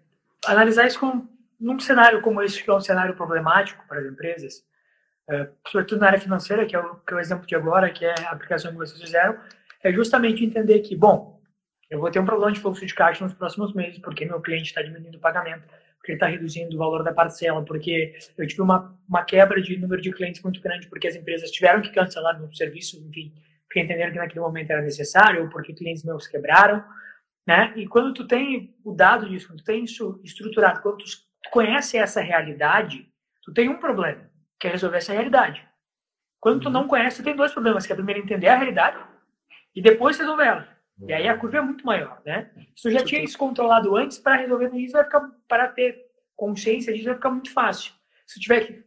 analisar 0.44 0.86
isso 0.86 1.01
com 1.01 1.26
num 1.61 1.78
cenário 1.78 2.22
como 2.22 2.42
esse, 2.42 2.62
que 2.62 2.70
é 2.70 2.74
um 2.74 2.80
cenário 2.80 3.14
problemático 3.14 3.84
para 3.86 4.00
as 4.00 4.06
empresas, 4.06 4.64
é, 5.28 5.48
sobretudo 5.68 6.00
na 6.00 6.06
área 6.06 6.20
financeira, 6.20 6.66
que 6.66 6.74
é, 6.74 6.78
o, 6.78 6.96
que 6.96 7.12
é 7.12 7.16
o 7.16 7.20
exemplo 7.20 7.46
de 7.46 7.54
agora, 7.54 7.90
que 7.90 8.04
é 8.04 8.14
a 8.26 8.30
aplicação 8.30 8.72
que 8.72 8.78
vocês 8.78 9.00
fizeram, 9.00 9.38
é 9.82 9.92
justamente 9.92 10.44
entender 10.44 10.80
que, 10.80 10.96
bom, 10.96 11.40
eu 11.90 12.00
vou 12.00 12.11
ter 12.11 12.20
um 12.20 12.24
problema 12.24 12.52
de 12.52 12.61
fluxo 12.61 12.84
de 12.84 12.94
caixa 12.94 13.24
nos 13.24 13.34
próximos 13.34 13.74
meses, 13.74 13.98
porque 13.98 14.24
meu 14.24 14.40
cliente 14.40 14.68
está 14.68 14.82
diminuindo 14.82 15.16
o 15.16 15.20
pagamento, 15.20 15.62
porque 15.98 16.12
ele 16.12 16.16
está 16.16 16.26
reduzindo 16.26 16.74
o 16.74 16.78
valor 16.78 17.02
da 17.02 17.12
parcela, 17.12 17.64
porque 17.64 18.16
eu 18.38 18.46
tive 18.46 18.62
uma, 18.62 18.96
uma 19.08 19.22
quebra 19.22 19.61
de 19.61 19.76
número 19.76 20.00
de 20.00 20.12
clientes 20.12 20.42
muito 20.42 20.61
grande, 20.61 20.88
porque 20.88 21.08
as 21.08 21.14
empresas 21.14 21.50
tiveram 21.50 21.82
que 21.82 21.90
cancelar 21.90 22.38
meu 22.38 22.52
serviço, 22.54 22.96
enfim, 23.06 23.34
porque 23.66 23.80
entenderam 23.80 24.12
que 24.12 24.18
naquele 24.18 24.40
momento 24.40 24.70
era 24.70 24.82
necessário, 24.82 25.42
ou 25.42 25.48
porque 25.48 25.74
clientes 25.74 26.04
meus 26.04 26.26
quebraram, 26.26 26.82
né? 27.46 27.72
E 27.76 27.86
quando 27.86 28.14
tu 28.14 28.26
tem 28.26 28.74
o 28.84 28.92
dado 28.92 29.28
disso, 29.28 29.48
quando 29.48 29.58
tu 29.58 29.64
tem 29.64 29.84
isso 29.84 30.20
estruturado, 30.24 30.80
quando 30.80 30.98
tu 30.98 31.04
conhece 31.51 31.96
essa 31.96 32.20
realidade, 32.20 33.09
tu 33.42 33.53
tem 33.53 33.68
um 33.68 33.78
problema, 33.78 34.30
que 34.59 34.66
é 34.66 34.70
resolver 34.70 34.98
essa 34.98 35.12
realidade. 35.12 35.66
Quando 36.40 36.61
tu 36.61 36.66
uhum. 36.66 36.72
não 36.72 36.88
conhece, 36.88 37.18
tu 37.18 37.24
tem 37.24 37.36
dois 37.36 37.53
problemas, 37.53 37.86
que 37.86 37.92
é 37.92 37.96
primeiro 37.96 38.20
entender 38.20 38.48
a 38.48 38.57
realidade 38.57 38.98
e 39.74 39.82
depois 39.82 40.18
resolver 40.18 40.44
ela. 40.44 40.68
E 41.07 41.12
aí 41.12 41.28
a 41.28 41.36
curva 41.36 41.59
é 41.59 41.61
muito 41.62 41.84
maior, 41.84 42.20
né? 42.26 42.51
Se 42.76 42.82
tu 42.82 42.90
já 42.90 43.03
tinha 43.03 43.22
isso 43.22 43.38
controlado 43.38 43.96
antes, 43.96 44.18
para 44.18 44.36
resolver 44.36 44.70
isso 44.76 44.92
vai 44.92 45.05
ficar, 45.05 45.30
para 45.48 45.68
ter 45.68 46.07
consciência 46.36 46.92
disso 46.92 47.07
vai 47.07 47.14
ficar 47.14 47.30
muito 47.30 47.53
fácil. 47.53 47.92
Se 48.26 48.38
tu 48.38 48.42
tiver 48.42 48.61
que 48.66 48.84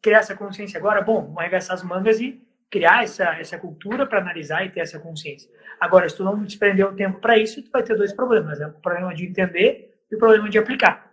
criar 0.00 0.18
essa 0.18 0.34
consciência 0.34 0.78
agora, 0.78 1.02
bom, 1.02 1.22
vamos 1.22 1.38
arregaçar 1.38 1.74
as 1.74 1.82
mangas 1.82 2.20
e 2.20 2.42
criar 2.70 3.04
essa, 3.04 3.24
essa 3.38 3.58
cultura 3.58 4.06
para 4.06 4.20
analisar 4.20 4.64
e 4.64 4.70
ter 4.70 4.80
essa 4.80 4.98
consciência. 4.98 5.50
Agora, 5.78 6.08
se 6.08 6.16
tu 6.16 6.24
não 6.24 6.42
desprender 6.42 6.86
o 6.86 6.96
tempo 6.96 7.20
para 7.20 7.36
isso, 7.36 7.62
tu 7.62 7.70
vai 7.70 7.82
ter 7.82 7.94
dois 7.94 8.14
problemas, 8.14 8.58
né? 8.58 8.66
O 8.66 8.80
problema 8.80 9.14
de 9.14 9.26
entender 9.26 9.94
e 10.10 10.16
o 10.16 10.18
problema 10.18 10.48
de 10.48 10.58
aplicar. 10.58 11.11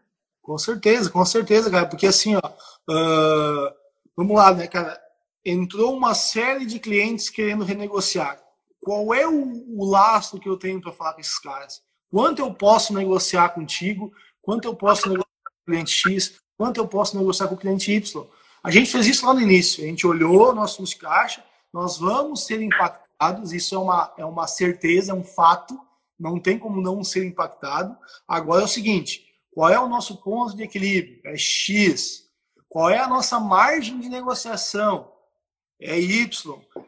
Com 0.50 0.58
certeza, 0.58 1.12
com 1.12 1.24
certeza, 1.24 1.70
cara, 1.70 1.86
porque 1.86 2.08
assim, 2.08 2.36
ó, 2.36 2.40
uh, 2.40 3.72
vamos 4.18 4.36
lá, 4.36 4.52
né, 4.52 4.66
cara, 4.66 5.00
entrou 5.46 5.96
uma 5.96 6.16
série 6.16 6.66
de 6.66 6.80
clientes 6.80 7.30
querendo 7.30 7.64
renegociar. 7.64 8.42
Qual 8.82 9.14
é 9.14 9.28
o, 9.28 9.64
o 9.78 9.86
laço 9.86 10.40
que 10.40 10.50
eu 10.50 10.58
tenho 10.58 10.82
para 10.82 10.92
falar 10.92 11.14
com 11.14 11.22
esses 11.22 11.38
caras? 11.38 11.84
Quanto 12.10 12.40
eu 12.40 12.52
posso 12.52 12.96
negociar 12.96 13.50
contigo? 13.50 14.12
Quanto 14.42 14.68
eu 14.68 14.74
posso 14.74 15.08
negociar 15.08 15.28
com 15.28 15.62
o 15.62 15.66
cliente 15.72 15.92
X? 15.92 16.40
Quanto 16.58 16.78
eu 16.80 16.88
posso 16.88 17.16
negociar 17.16 17.48
com 17.48 17.54
o 17.54 17.60
cliente 17.60 17.92
Y? 17.92 18.26
A 18.64 18.72
gente 18.72 18.92
fez 18.92 19.06
isso 19.06 19.28
lá 19.28 19.36
no 19.36 19.42
início. 19.42 19.84
A 19.84 19.88
gente 19.88 20.08
olhou 20.08 20.56
nosso 20.56 20.78
fluxo 20.78 20.98
caixa, 20.98 21.46
nós 21.72 22.00
vamos 22.00 22.48
ser 22.48 22.60
impactados, 22.60 23.54
isso 23.54 23.76
é 23.76 23.78
uma, 23.78 24.14
é 24.18 24.26
uma 24.26 24.48
certeza, 24.48 25.12
é 25.12 25.16
um 25.16 25.24
fato, 25.24 25.80
não 26.20 26.40
tem 26.40 26.58
como 26.58 26.82
não 26.82 27.04
ser 27.04 27.24
impactado. 27.24 27.96
Agora 28.28 28.64
é 28.64 28.66
o 28.66 28.68
seguinte: 28.68 29.29
qual 29.60 29.70
é 29.70 29.78
o 29.78 29.90
nosso 29.90 30.16
ponto 30.24 30.56
de 30.56 30.64
equilíbrio? 30.64 31.20
É 31.26 31.36
X. 31.36 32.30
Qual 32.70 32.90
é 32.90 32.98
a 32.98 33.10
nossa 33.10 33.42
margem 33.42 34.00
de 34.00 34.08
negociação? 34.08 35.12
É 35.82 36.00
Y. 36.00 36.30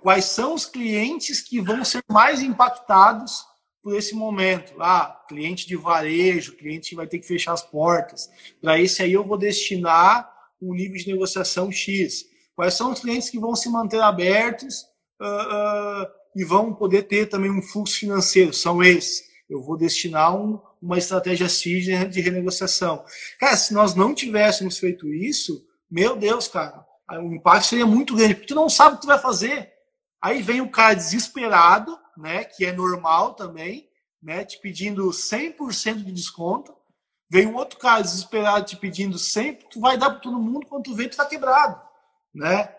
Quais 0.02 0.24
são 0.24 0.54
os 0.54 0.66
clientes 0.66 1.42
que 1.42 1.60
vão 1.60 1.84
ser 1.84 2.02
mais 2.10 2.42
impactados 2.42 3.44
por 3.84 3.94
esse 3.94 4.16
momento? 4.16 4.74
Ah, 4.80 5.22
cliente 5.28 5.68
de 5.68 5.76
varejo, 5.76 6.56
cliente 6.56 6.92
que 6.92 6.96
vai 6.96 7.08
ter 7.08 7.20
que 7.20 7.28
fechar 7.28 7.52
as 7.52 7.62
portas. 7.62 8.30
Para 8.62 8.80
esse 8.80 9.04
aí 9.04 9.12
eu 9.12 9.28
vou 9.28 9.38
destinar 9.38 10.34
um 10.62 10.74
nível 10.74 10.96
de 10.96 11.12
negociação 11.12 11.70
X. 11.70 12.24
Quais 12.56 12.74
são 12.74 12.94
os 12.94 13.02
clientes 13.02 13.30
que 13.30 13.38
vão 13.38 13.54
se 13.54 13.68
manter 13.68 14.00
abertos 14.00 14.84
uh, 15.22 16.06
uh, 16.06 16.08
e 16.38 16.46
vão 16.46 16.74
poder 16.74 17.04
ter 17.04 17.26
também 17.26 17.52
um 17.52 17.62
fluxo 17.62 18.00
financeiro? 18.00 18.54
São 18.54 18.82
esses. 18.82 19.24
Eu 19.50 19.62
vou 19.62 19.76
destinar 19.76 20.34
um, 20.34 20.58
uma 20.82 20.98
estratégia 20.98 21.48
de 21.48 22.22
renegociação. 22.22 23.06
Cara, 23.40 23.56
se 23.56 23.74
nós 23.74 23.94
não 23.94 24.16
tivéssemos 24.16 24.78
feito 24.78 25.08
isso, 25.14 25.66
meu 25.90 26.16
Deus, 26.16 26.48
cara, 26.48 26.86
o 27.12 27.34
impacto 27.34 27.68
seria 27.68 27.86
muito 27.86 28.16
grande, 28.16 28.36
porque 28.36 28.48
tu 28.48 28.56
não 28.56 28.70
sabe 28.70 28.96
o 28.96 28.96
que 28.96 29.04
tu 29.04 29.08
vai 29.08 29.20
fazer. 29.20 29.72
Aí 30.22 30.42
vem 30.42 30.62
o 30.62 30.70
cara 30.70 30.94
desesperado, 30.94 31.98
né, 32.18 32.44
que 32.44 32.66
é 32.66 32.72
normal 32.72 33.34
também, 33.34 33.88
né, 34.22 34.44
te 34.44 34.60
pedindo 34.60 35.10
100% 35.10 36.04
de 36.04 36.12
desconto. 36.12 36.74
Vem 37.30 37.48
um 37.48 37.56
outro 37.56 37.80
cara 37.80 38.02
desesperado 38.02 38.66
te 38.66 38.76
pedindo 38.76 39.18
100, 39.18 39.54
tu 39.70 39.80
vai 39.80 39.98
dar 39.98 40.10
para 40.10 40.20
todo 40.20 40.40
mundo, 40.40 40.68
quando 40.68 40.84
tu 40.84 40.96
vê, 40.96 41.08
tu 41.08 41.18
tá 41.18 41.26
quebrado 41.26 41.92
né? 42.34 42.74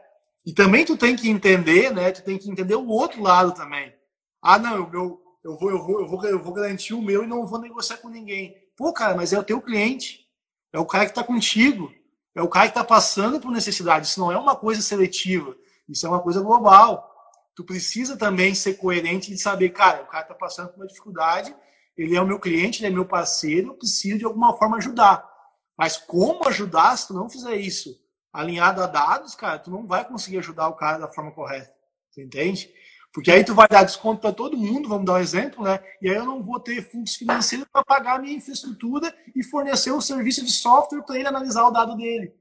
E 0.45 0.53
também 0.53 0.85
tu 0.85 0.97
tem 0.97 1.15
que 1.15 1.29
entender, 1.29 1.93
né? 1.93 2.11
Tu 2.11 2.23
tem 2.23 2.39
que 2.39 2.51
entender 2.51 2.75
o 2.75 2.89
outro 2.89 3.23
lado 3.23 3.53
também. 3.53 3.95
Ah, 4.41 4.59
não, 4.59 4.75
eu, 4.75 4.91
eu, 4.93 5.22
eu, 5.45 5.57
vou, 5.57 5.71
eu, 5.71 5.79
vou, 5.83 6.01
eu, 6.01 6.09
vou, 6.09 6.25
eu 6.25 6.43
vou 6.43 6.53
garantir 6.53 6.95
o 6.95 7.03
meu 7.03 7.25
e 7.25 7.27
não 7.27 7.47
vou 7.47 7.61
negociar 7.61 7.99
com 7.99 8.09
ninguém. 8.09 8.57
Pô, 8.77 8.93
cara, 8.93 9.17
mas 9.17 9.33
é 9.33 9.39
o 9.39 9.45
teu 9.45 9.61
cliente. 9.61 10.27
É 10.73 10.79
o 10.79 10.87
cara 10.87 11.05
que 11.05 11.11
está 11.11 11.25
contigo. 11.25 11.93
É 12.35 12.41
o 12.41 12.49
cara 12.49 12.67
que 12.67 12.71
está 12.71 12.85
passando 12.85 13.41
por 13.41 13.51
necessidade. 13.51 14.07
Isso 14.07 14.21
não 14.21 14.33
é 14.33 14.39
uma 14.39 14.57
coisa 14.57 14.81
seletiva. 14.81 15.55
Isso 15.89 16.07
é 16.07 16.09
uma 16.09 16.21
coisa 16.21 16.41
global. 16.41 17.13
Tu 17.55 17.65
precisa 17.65 18.17
também 18.17 18.55
ser 18.55 18.75
coerente 18.75 19.33
e 19.33 19.37
saber, 19.37 19.71
cara, 19.71 20.03
o 20.03 20.07
cara 20.07 20.25
está 20.25 20.35
passando 20.35 20.69
por 20.71 20.77
uma 20.77 20.87
dificuldade, 20.87 21.55
ele 21.97 22.17
é 22.17 22.21
o 22.21 22.27
meu 22.27 22.41
cliente, 22.41 22.81
ele 22.81 22.87
é 22.87 22.91
meu 22.91 23.05
parceiro, 23.05 23.69
eu 23.69 23.75
preciso 23.75 24.19
de 24.19 24.25
alguma 24.25 24.57
forma 24.57 24.79
ajudar. 24.79 25.29
Mas 25.77 25.99
como 25.99 26.49
ajudar 26.49 26.97
se 26.97 27.09
tu 27.09 27.15
não 27.15 27.29
fizer 27.29 27.57
isso 27.57 27.95
alinhado 28.33 28.83
a 28.83 28.87
dados, 28.87 29.35
cara, 29.35 29.59
tu 29.59 29.71
não 29.71 29.87
vai 29.87 30.07
conseguir 30.07 30.39
ajudar 30.39 30.69
o 30.69 30.77
cara 30.77 30.97
da 30.97 31.09
forma 31.09 31.33
correta. 31.33 31.75
Você 32.11 32.23
entende? 32.23 32.73
Porque 33.13 33.31
aí 33.31 33.45
tu 33.45 33.55
vai 33.55 33.69
dar 33.69 33.85
desconto 33.85 34.21
para 34.21 34.33
todo 34.33 34.57
mundo, 34.57 34.89
vamos 34.89 35.05
dar 35.05 35.15
um 35.15 35.19
exemplo, 35.19 35.65
né? 35.65 35.79
E 36.01 36.09
aí 36.09 36.17
eu 36.17 36.25
não 36.25 36.43
vou 36.43 36.59
ter 36.59 36.91
fundos 36.91 37.15
financeiros 37.15 37.67
para 37.71 37.85
pagar 37.85 38.17
a 38.17 38.19
minha 38.19 38.35
infraestrutura 38.35 39.15
e 39.37 39.45
fornecer 39.45 39.91
o 39.91 39.99
um 39.99 40.01
serviço 40.01 40.43
de 40.45 40.51
software 40.51 41.03
para 41.03 41.19
ele 41.19 41.29
analisar 41.29 41.67
o 41.67 41.71
dado 41.71 41.95
dele. 41.95 42.35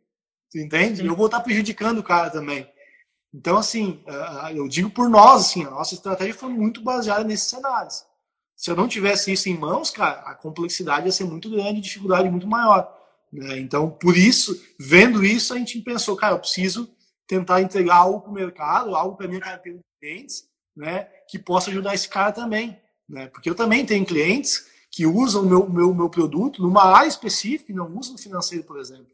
Você 0.49 0.63
entende? 0.63 1.05
Eu 1.05 1.15
vou 1.15 1.25
estar 1.25 1.41
prejudicando 1.41 1.99
o 1.99 2.03
cara 2.03 2.29
também. 2.29 2.69
Então, 3.33 3.57
assim, 3.57 4.03
eu 4.53 4.67
digo 4.67 4.89
por 4.89 5.09
nós, 5.09 5.41
assim, 5.41 5.65
a 5.65 5.69
nossa 5.69 5.93
estratégia 5.93 6.33
foi 6.33 6.49
muito 6.49 6.81
baseada 6.81 7.23
nesses 7.23 7.49
cenários. 7.49 8.05
Se 8.55 8.69
eu 8.69 8.75
não 8.75 8.87
tivesse 8.87 9.31
isso 9.31 9.49
em 9.49 9.57
mãos, 9.57 9.89
cara, 9.89 10.19
a 10.21 10.35
complexidade 10.35 11.05
ia 11.05 11.11
ser 11.11 11.23
muito 11.23 11.49
grande, 11.49 11.79
a 11.79 11.81
dificuldade 11.81 12.29
muito 12.29 12.47
maior. 12.47 12.95
Né? 13.31 13.59
Então, 13.59 13.89
por 13.89 14.15
isso, 14.15 14.61
vendo 14.79 15.23
isso, 15.23 15.53
a 15.53 15.57
gente 15.57 15.81
pensou, 15.81 16.15
cara, 16.15 16.35
eu 16.35 16.39
preciso 16.39 16.93
tentar 17.25 17.61
entregar 17.61 17.95
algo 17.95 18.21
para 18.21 18.29
o 18.29 18.33
mercado, 18.33 18.95
algo 18.95 19.15
para 19.15 19.25
a 19.25 19.29
minha 19.29 19.41
carteira 19.41 19.77
de 19.77 19.83
clientes, 19.99 20.50
né, 20.81 21.07
que 21.27 21.37
possa 21.37 21.69
ajudar 21.69 21.93
esse 21.93 22.09
cara 22.09 22.31
também. 22.31 22.75
Né? 23.07 23.27
Porque 23.27 23.47
eu 23.47 23.53
também 23.53 23.85
tenho 23.85 24.03
clientes 24.03 24.65
que 24.89 25.05
usam 25.05 25.43
o 25.43 25.45
meu, 25.45 25.69
meu, 25.69 25.93
meu 25.93 26.09
produto 26.09 26.59
numa 26.59 26.83
área 26.83 27.07
específica 27.07 27.71
e 27.71 27.75
não 27.75 27.95
usam 27.95 28.17
financeiro, 28.17 28.63
por 28.63 28.79
exemplo. 28.79 29.05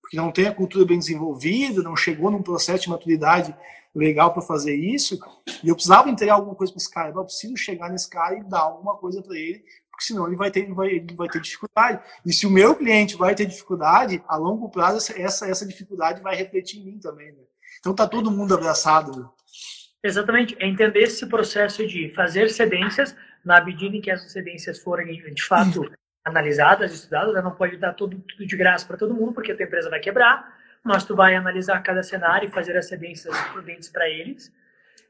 Porque 0.00 0.16
não 0.16 0.30
tem 0.30 0.46
a 0.46 0.54
cultura 0.54 0.86
bem 0.86 0.98
desenvolvida, 0.98 1.82
não 1.82 1.96
chegou 1.96 2.30
num 2.30 2.40
processo 2.40 2.84
de 2.84 2.90
maturidade 2.90 3.54
legal 3.92 4.32
para 4.32 4.42
fazer 4.42 4.76
isso, 4.76 5.18
e 5.64 5.68
eu 5.68 5.74
precisava 5.74 6.08
entregar 6.08 6.34
alguma 6.34 6.54
coisa 6.54 6.72
para 6.72 6.78
esse 6.78 6.90
cara. 6.90 7.10
Eu 7.10 7.24
preciso 7.24 7.56
chegar 7.56 7.90
nesse 7.90 8.08
cara 8.08 8.38
e 8.38 8.44
dar 8.44 8.60
alguma 8.60 8.96
coisa 8.96 9.20
para 9.20 9.36
ele, 9.36 9.64
porque 9.90 10.04
senão 10.04 10.28
ele 10.28 10.36
vai 10.36 10.52
ter, 10.52 10.60
ele 10.60 10.72
vai, 10.72 10.88
ele 10.88 11.14
vai 11.16 11.28
ter 11.28 11.40
dificuldade. 11.40 12.00
E 12.24 12.32
se 12.32 12.46
o 12.46 12.50
meu 12.50 12.76
cliente 12.76 13.16
vai 13.16 13.34
ter 13.34 13.44
dificuldade, 13.44 14.22
a 14.28 14.36
longo 14.36 14.68
prazo 14.68 15.12
essa, 15.16 15.48
essa 15.48 15.66
dificuldade 15.66 16.22
vai 16.22 16.36
refletir 16.36 16.78
em 16.78 16.84
mim 16.84 16.98
também. 17.00 17.32
Né? 17.32 17.42
Então 17.80 17.92
tá 17.92 18.06
todo 18.06 18.30
mundo 18.30 18.54
abraçado. 18.54 19.28
Exatamente, 20.02 20.56
é 20.60 20.66
entender 20.66 21.00
esse 21.00 21.26
processo 21.26 21.86
de 21.86 22.10
fazer 22.14 22.48
cedências 22.50 23.16
na 23.44 23.62
medida 23.62 23.96
em 23.96 24.00
que 24.00 24.10
essas 24.10 24.30
cedências 24.30 24.78
forem 24.78 25.20
de 25.34 25.44
fato 25.44 25.90
analisadas, 26.24 26.92
estudadas, 26.92 27.34
né? 27.34 27.42
não 27.42 27.54
pode 27.54 27.76
dar 27.76 27.94
tudo, 27.94 28.18
tudo 28.20 28.46
de 28.46 28.56
graça 28.56 28.86
para 28.86 28.96
todo 28.96 29.14
mundo, 29.14 29.32
porque 29.32 29.52
a 29.52 29.56
tua 29.56 29.64
empresa 29.64 29.90
vai 29.90 29.98
quebrar, 29.98 30.56
mas 30.84 31.04
tu 31.04 31.16
vai 31.16 31.34
analisar 31.34 31.82
cada 31.82 32.02
cenário 32.02 32.48
e 32.48 32.52
fazer 32.52 32.76
as 32.76 32.86
cedências 32.86 33.36
prudentes 33.52 33.88
para 33.88 34.08
eles 34.08 34.52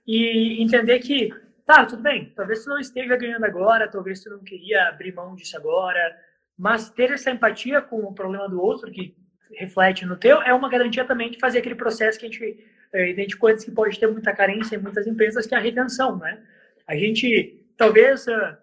e 0.07 0.63
entender 0.63 1.01
que 1.01 1.33
Tá, 1.69 1.85
tudo 1.85 2.01
bem. 2.01 2.33
Talvez 2.35 2.65
tu 2.65 2.71
não 2.71 2.79
esteja 2.79 3.15
ganhando 3.15 3.45
agora, 3.45 3.87
talvez 3.87 4.23
tu 4.23 4.31
não 4.31 4.39
queria 4.39 4.89
abrir 4.89 5.13
mão 5.15 5.35
disso 5.35 5.55
agora, 5.55 6.19
mas 6.57 6.89
ter 6.89 7.11
essa 7.11 7.31
empatia 7.31 7.83
com 7.83 7.99
o 8.05 8.15
problema 8.15 8.49
do 8.49 8.59
outro 8.59 8.91
que 8.91 9.15
reflete 9.53 10.07
no 10.07 10.17
teu 10.17 10.41
é 10.41 10.55
uma 10.55 10.71
garantia 10.71 11.05
também 11.05 11.31
de 11.31 11.39
fazer 11.39 11.59
aquele 11.59 11.75
processo 11.75 12.19
que 12.19 12.25
a 12.25 12.31
gente 12.31 12.67
é, 12.93 13.11
antes 13.13 13.65
que 13.65 13.71
pode 13.71 13.99
ter 13.99 14.07
muita 14.07 14.33
carência 14.33 14.77
em 14.77 14.79
muitas 14.79 15.07
empresas, 15.07 15.47
que 15.47 15.55
é 15.55 15.59
a 15.59 15.61
retenção, 15.61 16.17
né? 16.19 16.41
A 16.87 16.97
gente, 16.97 17.61
talvez 17.77 18.27
uh, 18.27 18.57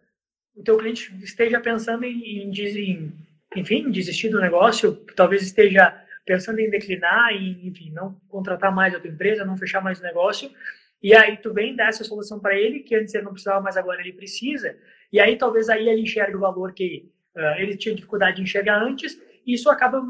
o 0.55 0.63
teu 0.63 0.77
cliente 0.77 1.13
esteja 1.23 1.59
pensando 1.59 2.05
em, 2.05 2.49
em, 2.49 3.13
enfim, 3.55 3.91
desistir 3.91 4.29
do 4.29 4.39
negócio, 4.39 4.95
talvez 5.15 5.43
esteja 5.43 6.01
pensando 6.25 6.59
em 6.59 6.69
declinar, 6.69 7.33
em, 7.33 7.67
enfim, 7.67 7.91
não 7.91 8.19
contratar 8.27 8.73
mais 8.73 8.95
a 8.95 8.99
tua 8.99 9.11
empresa, 9.11 9.45
não 9.45 9.57
fechar 9.57 9.81
mais 9.81 9.99
o 9.99 10.03
negócio, 10.03 10.49
e 11.03 11.13
aí 11.13 11.37
tu 11.37 11.53
vem 11.53 11.75
dar 11.75 11.89
essa 11.89 12.03
solução 12.03 12.39
para 12.39 12.55
ele, 12.55 12.79
que 12.79 12.95
antes 12.95 13.13
ele 13.13 13.25
não 13.25 13.33
precisava, 13.33 13.61
mas 13.61 13.77
agora 13.77 14.01
ele 14.01 14.13
precisa. 14.13 14.75
E 15.13 15.19
aí 15.19 15.37
talvez 15.37 15.69
aí 15.69 15.87
ele 15.87 16.01
enxergue 16.01 16.35
o 16.35 16.39
valor 16.39 16.73
que 16.73 17.11
uh, 17.35 17.59
ele 17.59 17.77
tinha 17.77 17.93
dificuldade 17.93 18.37
de 18.37 18.43
enxergar 18.43 18.81
antes, 18.81 19.21
e 19.45 19.53
isso 19.53 19.69
acaba 19.69 20.01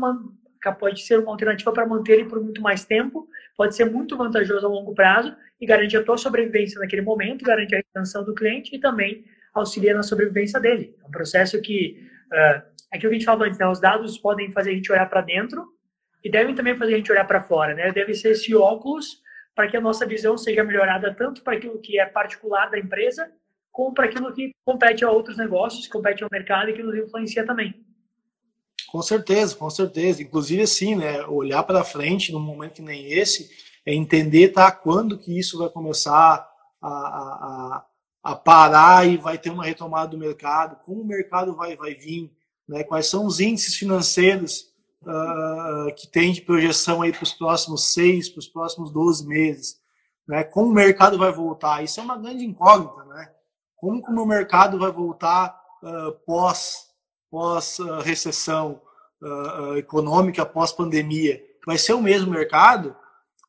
pode 0.72 1.02
ser 1.02 1.20
uma 1.20 1.32
alternativa 1.32 1.72
para 1.72 1.86
manter 1.86 2.14
ele 2.14 2.26
por 2.26 2.42
muito 2.42 2.62
mais 2.62 2.86
tempo, 2.86 3.28
pode 3.56 3.76
ser 3.76 3.86
muito 3.86 4.18
vantajoso 4.18 4.66
a 4.66 4.70
longo 4.70 4.94
prazo 4.94 5.36
e 5.60 5.66
garante 5.66 5.96
a 5.96 6.04
tua 6.04 6.18
sobrevivência 6.18 6.80
naquele 6.80 7.02
momento, 7.02 7.46
garante 7.46 7.74
a 7.74 7.78
retenção 7.78 8.24
do 8.24 8.36
cliente 8.36 8.76
e 8.76 8.80
também 8.80 9.26
auxilia 9.54 9.94
na 9.94 10.04
sobrevivência 10.04 10.60
dele. 10.60 10.96
É 11.02 11.08
um 11.08 11.12
processo 11.12 11.62
que, 11.62 11.98
uh, 12.32 12.62
aquilo 12.92 13.10
que 13.10 13.16
a 13.16 13.20
gente 13.20 13.26
falou 13.26 13.46
antes, 13.46 13.58
né, 13.58 13.68
os 13.68 13.80
dados 13.80 14.18
podem 14.18 14.52
fazer 14.52 14.72
a 14.72 14.74
gente 14.74 14.92
olhar 14.92 15.10
para 15.10 15.22
dentro 15.22 15.66
e 16.24 16.30
devem 16.30 16.54
também 16.54 16.76
fazer 16.76 16.96
a 16.96 16.98
gente 16.98 17.12
olhar 17.12 17.26
para 17.26 17.44
fora, 17.44 17.74
né? 17.74 17.92
Deve 17.92 18.14
ser 18.14 18.32
esse 18.32 18.54
óculos 18.56 19.22
para 19.56 19.68
que 19.70 19.78
a 19.78 19.82
nossa 19.82 20.06
visão 20.06 20.38
seja 20.38 20.64
melhorada 20.64 21.14
tanto 21.14 21.42
para 21.42 21.56
aquilo 21.56 21.80
que 21.80 22.00
é 22.00 22.06
particular 22.06 22.70
da 22.70 22.78
empresa, 22.78 23.32
compra 23.72 24.06
aquilo 24.06 24.34
que 24.34 24.52
compete 24.66 25.06
a 25.06 25.12
outros 25.12 25.38
negócios, 25.38 25.88
compete 25.88 26.24
ao 26.24 26.30
mercado 26.32 26.70
e 26.70 26.74
que 26.74 26.84
nos 26.84 26.96
influencia 26.96 27.46
também. 27.46 27.74
Com 28.96 29.02
certeza, 29.02 29.54
com 29.58 29.70
certeza. 29.70 30.24
Inclusive, 30.24 30.62
assim, 30.62 30.96
né, 30.96 31.22
olhar 31.28 31.62
para 31.64 31.84
frente 31.84 32.32
num 32.32 32.40
momento 32.40 32.76
que 32.76 32.82
nem 32.82 33.12
esse 33.12 33.50
é 33.86 33.94
entender 33.94 34.54
tá, 34.54 34.72
quando 34.72 35.18
que 35.18 35.38
isso 35.38 35.58
vai 35.58 35.68
começar 35.68 36.50
a, 36.82 36.88
a, 36.88 37.86
a 38.24 38.36
parar 38.38 39.06
e 39.06 39.18
vai 39.18 39.38
ter 39.38 39.50
uma 39.50 39.66
retomada 39.66 40.08
do 40.08 40.18
mercado, 40.18 40.78
como 40.86 41.02
o 41.02 41.06
mercado 41.06 41.54
vai, 41.58 41.76
vai 41.76 41.94
vir, 41.94 42.32
né, 42.66 42.86
quais 42.86 43.08
são 43.08 43.26
os 43.26 43.42
índices 43.42 43.76
financeiros 43.76 44.74
uh, 45.02 45.94
que 45.98 46.08
tem 46.08 46.32
de 46.32 46.40
projeção 46.40 47.00
para 47.00 47.24
os 47.24 47.34
próximos 47.34 47.92
seis, 47.92 48.30
para 48.30 48.40
os 48.40 48.48
próximos 48.48 48.94
12 48.94 49.28
meses, 49.28 49.78
né, 50.26 50.42
como 50.46 50.70
o 50.70 50.74
mercado 50.74 51.18
vai 51.18 51.34
voltar. 51.34 51.84
Isso 51.84 52.00
é 52.00 52.04
uma 52.04 52.18
grande 52.18 52.46
incógnita, 52.46 53.04
né? 53.04 53.30
Como, 53.76 54.02
como 54.02 54.24
o 54.24 54.26
mercado 54.26 54.80
vai 54.80 54.90
voltar 54.90 55.54
uh, 55.84 56.14
pós, 56.26 56.86
pós 57.30 57.78
uh, 57.80 58.00
recessão 58.00 58.80
econômica, 59.78 60.46
pós 60.46 60.72
pandemia? 60.72 61.42
Vai 61.66 61.78
ser 61.78 61.94
o 61.94 62.02
mesmo 62.02 62.32
mercado? 62.32 62.96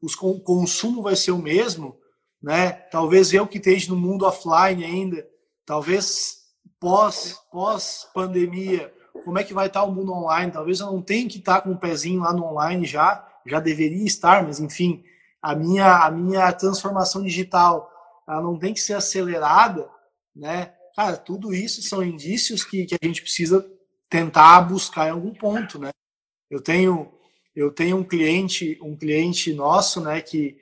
o 0.00 0.40
consumo 0.40 1.02
vai 1.02 1.16
ser 1.16 1.32
o 1.32 1.38
mesmo? 1.38 1.98
né? 2.42 2.70
Talvez 2.90 3.32
eu 3.32 3.46
que 3.46 3.58
esteja 3.58 3.90
no 3.90 3.96
mundo 3.96 4.24
offline 4.24 4.84
ainda, 4.84 5.26
talvez 5.64 6.44
pós 6.78 7.36
pós 7.50 8.08
pandemia, 8.14 8.92
como 9.24 9.38
é 9.38 9.44
que 9.44 9.54
vai 9.54 9.66
estar 9.66 9.82
o 9.82 9.92
mundo 9.92 10.12
online? 10.12 10.52
Talvez 10.52 10.80
eu 10.80 10.86
não 10.86 11.02
tenha 11.02 11.28
que 11.28 11.38
estar 11.38 11.62
com 11.62 11.70
um 11.70 11.76
pezinho 11.76 12.20
lá 12.20 12.32
no 12.32 12.44
online 12.44 12.86
já, 12.86 13.26
já 13.46 13.58
deveria 13.58 14.04
estar, 14.04 14.44
mas 14.44 14.60
enfim, 14.60 15.02
a 15.42 15.56
minha 15.56 16.04
a 16.04 16.10
minha 16.10 16.52
transformação 16.52 17.22
digital, 17.22 17.90
ela 18.28 18.42
não 18.42 18.58
tem 18.58 18.72
que 18.72 18.80
ser 18.80 18.94
acelerada, 18.94 19.88
né? 20.34 20.72
Cara, 20.94 21.16
tudo 21.16 21.52
isso 21.52 21.82
são 21.82 22.02
indícios 22.02 22.64
que, 22.64 22.86
que 22.86 22.94
a 22.94 23.06
gente 23.06 23.22
precisa 23.22 23.66
tentar 24.16 24.62
buscar 24.62 25.08
em 25.08 25.10
algum 25.10 25.34
ponto, 25.34 25.78
né? 25.78 25.90
Eu 26.50 26.62
tenho 26.62 27.12
eu 27.54 27.70
tenho 27.70 27.98
um 27.98 28.04
cliente 28.04 28.78
um 28.82 28.96
cliente 28.96 29.52
nosso, 29.52 30.00
né, 30.00 30.20
que 30.20 30.58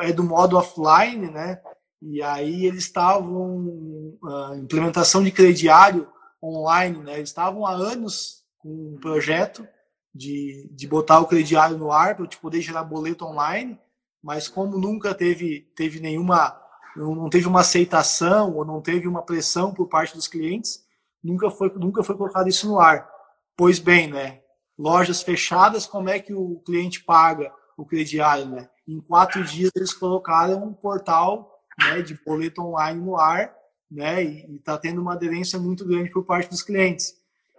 é 0.00 0.12
do 0.12 0.22
modo 0.22 0.56
offline, 0.56 1.30
né? 1.30 1.60
E 2.00 2.22
aí 2.22 2.66
eles 2.66 2.84
estavam 2.84 4.18
a 4.22 4.56
implementação 4.56 5.24
de 5.24 5.30
crediário 5.30 6.06
online, 6.42 6.98
né? 6.98 7.14
Eles 7.14 7.30
estavam 7.30 7.66
há 7.66 7.72
anos 7.72 8.44
com 8.58 8.68
um 8.68 8.98
projeto 9.00 9.66
de, 10.14 10.68
de 10.70 10.86
botar 10.86 11.20
o 11.20 11.26
crediário 11.26 11.78
no 11.78 11.90
ar 11.90 12.16
para 12.16 12.26
te 12.26 12.36
poder 12.36 12.60
gerar 12.60 12.84
boleto 12.84 13.24
online, 13.24 13.78
mas 14.22 14.46
como 14.46 14.76
nunca 14.76 15.14
teve 15.14 15.70
teve 15.74 16.00
nenhuma 16.00 16.60
não 16.96 17.30
teve 17.30 17.46
uma 17.46 17.60
aceitação 17.60 18.56
ou 18.56 18.64
não 18.64 18.80
teve 18.80 19.06
uma 19.06 19.22
pressão 19.22 19.72
por 19.72 19.88
parte 19.88 20.14
dos 20.14 20.26
clientes, 20.26 20.84
nunca 21.22 21.50
foi 21.50 21.72
nunca 21.76 22.02
foi 22.02 22.16
colocado 22.16 22.48
isso 22.48 22.68
no 22.68 22.78
ar. 22.78 23.08
Pois 23.56 23.78
bem, 23.78 24.08
né? 24.08 24.40
Lojas 24.78 25.22
fechadas, 25.22 25.86
como 25.86 26.08
é 26.08 26.18
que 26.18 26.32
o 26.32 26.60
cliente 26.64 27.02
paga 27.02 27.52
o 27.76 27.84
crediário, 27.84 28.46
né? 28.46 28.68
Em 28.86 29.00
quatro 29.00 29.42
dias 29.44 29.70
eles 29.74 29.92
colocaram 29.92 30.64
um 30.64 30.72
portal 30.72 31.62
né, 31.78 32.02
de 32.02 32.18
boleto 32.24 32.62
online 32.62 33.00
no 33.00 33.16
ar, 33.16 33.54
né? 33.90 34.24
E 34.24 34.56
está 34.56 34.78
tendo 34.78 35.00
uma 35.00 35.14
aderência 35.14 35.58
muito 35.58 35.86
grande 35.86 36.10
por 36.10 36.24
parte 36.24 36.48
dos 36.48 36.62
clientes. 36.62 37.14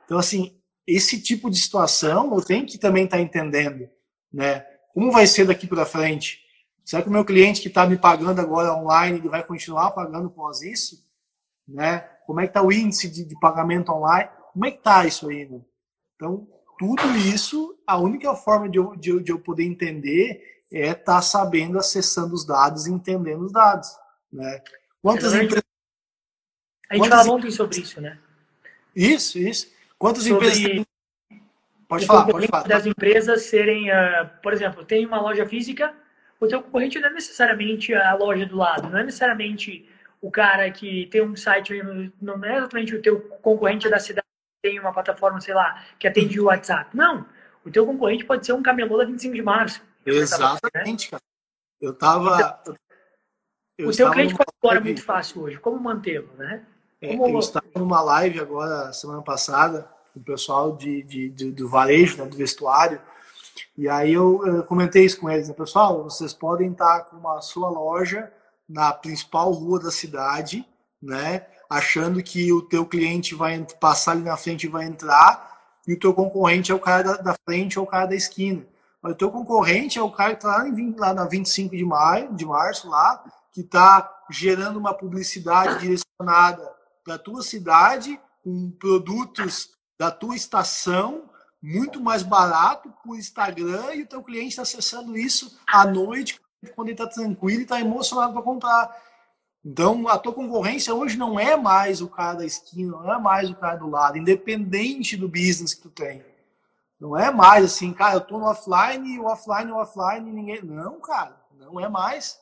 Então, 0.06 0.18
assim, 0.18 0.58
esse 0.88 1.22
tipo 1.22 1.50
de 1.50 1.60
situação 1.60 2.34
eu 2.34 2.42
tenho 2.42 2.66
que 2.66 2.78
também 2.78 3.06
estar 3.06 3.18
tá 3.18 3.24
entendendo, 3.24 3.90
né? 4.32 4.66
Como 4.94 5.12
vai 5.12 5.28
ser 5.28 5.46
daqui 5.46 5.68
para 5.68 5.86
frente? 5.86 6.42
Será 6.84 7.04
que 7.04 7.10
o 7.10 7.12
meu 7.12 7.24
cliente 7.24 7.62
que 7.62 7.68
está 7.68 7.86
me 7.86 7.98
pagando 7.98 8.42
agora 8.42 8.74
online 8.74 9.20
ele 9.20 9.30
vai 9.30 9.44
continuar 9.44 9.92
pagando 9.92 10.28
após 10.28 10.62
isso? 10.62 11.08
Né? 11.68 12.04
Como 12.30 12.42
é 12.42 12.44
que 12.44 12.52
está 12.52 12.62
o 12.62 12.72
índice 12.72 13.10
de, 13.10 13.26
de, 13.26 13.40
pagamento 13.40 13.92
online? 13.92 14.30
Como 14.54 14.64
é 14.64 14.70
que 14.70 14.78
está 14.78 15.04
isso 15.04 15.28
aí? 15.30 15.50
Né? 15.50 15.60
Então, 16.16 16.48
tudo 16.78 17.02
isso, 17.18 17.76
a 17.88 17.98
única 17.98 18.36
forma 18.36 18.70
de 18.70 18.78
eu, 18.78 18.96
de, 18.96 19.24
de 19.24 19.32
eu 19.32 19.40
poder 19.40 19.64
entender 19.64 20.62
é 20.72 20.90
estar 20.90 21.16
tá 21.16 21.22
sabendo, 21.24 21.80
acessando 21.80 22.36
os 22.36 22.46
dados 22.46 22.86
e 22.86 22.92
entendendo 22.92 23.42
os 23.46 23.52
dados. 23.52 23.90
Né? 24.32 24.62
Quantas 25.02 25.34
empresas. 25.34 25.64
A 26.88 26.98
gente 26.98 27.10
falava 27.10 27.32
ontem 27.32 27.50
sobre 27.50 27.80
isso, 27.80 28.00
né? 28.00 28.20
Isso, 28.96 29.40
isso. 29.40 29.72
Quantas 29.98 30.24
sobre 30.24 30.50
empresas. 30.50 30.86
Pode 31.88 32.06
falar, 32.06 32.28
pode 32.28 32.48
falar. 32.48 32.68
das 32.68 32.86
empresas 32.86 33.42
serem, 33.46 33.90
uh, 33.90 34.30
por 34.44 34.54
exemplo, 34.54 34.86
tem 34.86 35.04
uma 35.04 35.20
loja 35.20 35.48
física, 35.48 35.96
o 36.40 36.46
teu 36.46 36.62
concorrente 36.62 37.00
não 37.00 37.10
é 37.10 37.14
necessariamente 37.14 37.92
a 37.92 38.14
loja 38.14 38.46
do 38.46 38.56
lado, 38.56 38.88
não 38.88 39.00
é 39.00 39.04
necessariamente 39.04 39.90
o 40.22 40.30
cara 40.30 40.70
que 40.72 41.08
tem 41.08 41.22
um 41.22 41.36
site, 41.36 41.74
não 42.22 42.44
é 42.44 42.58
exatamente 42.58 42.96
o 42.96 43.02
teu 43.02 43.22
concorrente 43.42 43.90
da 43.90 44.00
cidade 44.00 44.28
que 44.62 44.70
tem 44.70 44.80
uma 44.80 44.92
plataforma, 44.92 45.40
sei 45.40 45.54
lá, 45.54 45.84
que 45.98 46.08
atende 46.08 46.40
o 46.40 46.46
WhatsApp. 46.46 46.96
Não. 46.96 47.26
O 47.66 47.72
teu 47.72 47.86
concorrente 47.86 48.26
pode 48.26 48.46
ser 48.46 48.54
um 48.54 48.64
camelô 48.64 48.98
da 48.98 49.06
25 49.06 49.36
de 49.36 49.42
março. 49.42 49.82
Exatamente, 50.06 51.10
cara. 51.10 51.24
Eu 51.80 51.94
tava. 51.94 52.62
Eu 53.78 53.88
o 53.90 53.96
teu 53.96 54.12
cliente 54.12 54.36
pode 54.36 54.50
agora 54.62 54.82
muito 54.82 55.02
fácil 55.02 55.44
hoje. 55.44 55.58
Como 55.58 55.80
mantê-lo, 55.80 56.30
né? 56.38 56.66
É, 57.02 57.16
eu 57.16 57.40
estava 57.40 57.66
numa 57.76 58.02
live 58.02 58.42
agora, 58.42 58.92
semana 58.92 59.22
passada, 59.22 59.90
com 60.14 60.20
o 60.20 60.24
pessoal 60.24 60.76
de, 60.76 61.02
de, 61.04 61.30
de 61.30 61.52
do 61.52 61.70
varejo, 61.70 62.18
né, 62.18 62.26
do 62.26 62.36
vestuário. 62.36 63.02
E 63.78 63.88
aí 63.88 64.14
eu, 64.14 64.46
eu 64.46 64.64
comentei 64.64 65.06
isso 65.06 65.20
com 65.20 65.30
eles, 65.30 65.48
né? 65.48 65.54
Pessoal, 65.54 66.04
vocês 66.04 66.34
podem 66.34 66.72
estar 66.72 67.06
com 67.06 67.26
a 67.30 67.40
sua 67.40 67.70
loja 67.70 68.30
na 68.70 68.94
principal 68.94 69.52
rua 69.52 69.80
da 69.80 69.90
cidade, 69.90 70.64
né? 71.02 71.48
Achando 71.68 72.22
que 72.22 72.54
o 72.54 72.62
teu 72.62 72.86
cliente 72.86 73.34
vai 73.34 73.66
passar 73.80 74.12
ali 74.12 74.22
na 74.22 74.38
frente 74.38 74.66
e 74.66 74.70
vai 74.70 74.86
entrar, 74.86 75.58
e 75.88 75.94
o 75.94 76.00
teu 76.00 76.14
concorrente 76.14 76.72
é 76.72 76.76
o 76.76 76.80
cara 76.80 77.04
da, 77.04 77.18
da 77.18 77.36
frente 77.46 77.80
ou 77.80 77.86
o 77.86 77.88
cara 77.88 78.06
da 78.06 78.16
esquina. 78.16 78.64
Mas 79.02 79.14
o 79.14 79.16
teu 79.16 79.32
concorrente 79.32 79.98
é 79.98 80.02
o 80.02 80.12
cara 80.12 80.36
que 80.36 80.46
está 80.46 80.64
lá, 80.64 80.66
lá 80.98 81.14
na 81.14 81.26
25 81.26 81.76
de 81.76 81.86
maio, 81.86 82.34
de 82.36 82.46
março, 82.46 82.90
lá, 82.90 83.24
que 83.52 83.62
está 83.62 84.24
gerando 84.30 84.78
uma 84.78 84.94
publicidade 84.94 85.80
direcionada 85.80 86.72
para 87.04 87.16
a 87.16 87.20
tua 87.20 87.42
cidade, 87.42 88.20
com 88.44 88.72
produtos 88.72 89.72
da 89.98 90.12
tua 90.12 90.36
estação, 90.36 91.30
muito 91.62 92.00
mais 92.00 92.24
barato 92.24 92.94
por 93.04 93.18
Instagram, 93.18 93.96
e 93.96 94.04
o 94.04 94.08
teu 94.08 94.22
cliente 94.22 94.50
está 94.50 94.62
acessando 94.62 95.18
isso 95.18 95.60
à 95.68 95.86
noite, 95.86 96.40
quando 96.76 96.90
ele 96.90 96.94
está 96.94 97.08
tranquilo 97.08 97.62
e 97.62 97.64
está 97.64 97.80
emocionado 97.80 98.34
para 98.34 98.42
comprar. 98.42 98.96
Então, 99.64 100.08
a 100.08 100.18
tua 100.18 100.34
concorrência 100.34 100.94
hoje 100.94 101.18
não 101.18 101.40
é 101.40 101.56
mais 101.56 102.02
o 102.02 102.08
cara 102.08 102.40
da 102.40 102.46
esquina, 102.46 102.92
não 102.92 103.14
é 103.14 103.20
mais 103.20 103.50
o 103.50 103.56
cara 103.56 103.76
do 103.76 103.90
lado, 103.90 104.18
independente 104.18 105.18
do 105.18 105.28
business 105.28 105.74
que 105.74 105.82
tu 105.82 105.90
tem. 105.90 106.24
Não 107.00 107.18
é 107.18 107.32
mais 107.32 107.64
assim, 107.64 107.94
cara, 107.94 108.16
eu 108.16 108.22
tô 108.22 108.38
no 108.38 108.46
offline 108.46 109.20
o 109.20 109.26
offline, 109.26 109.72
o 109.72 109.78
offline, 109.78 110.32
ninguém. 110.32 110.62
Não, 110.64 111.00
cara, 111.00 111.36
não 111.58 111.80
é 111.80 111.88
mais. 111.88 112.38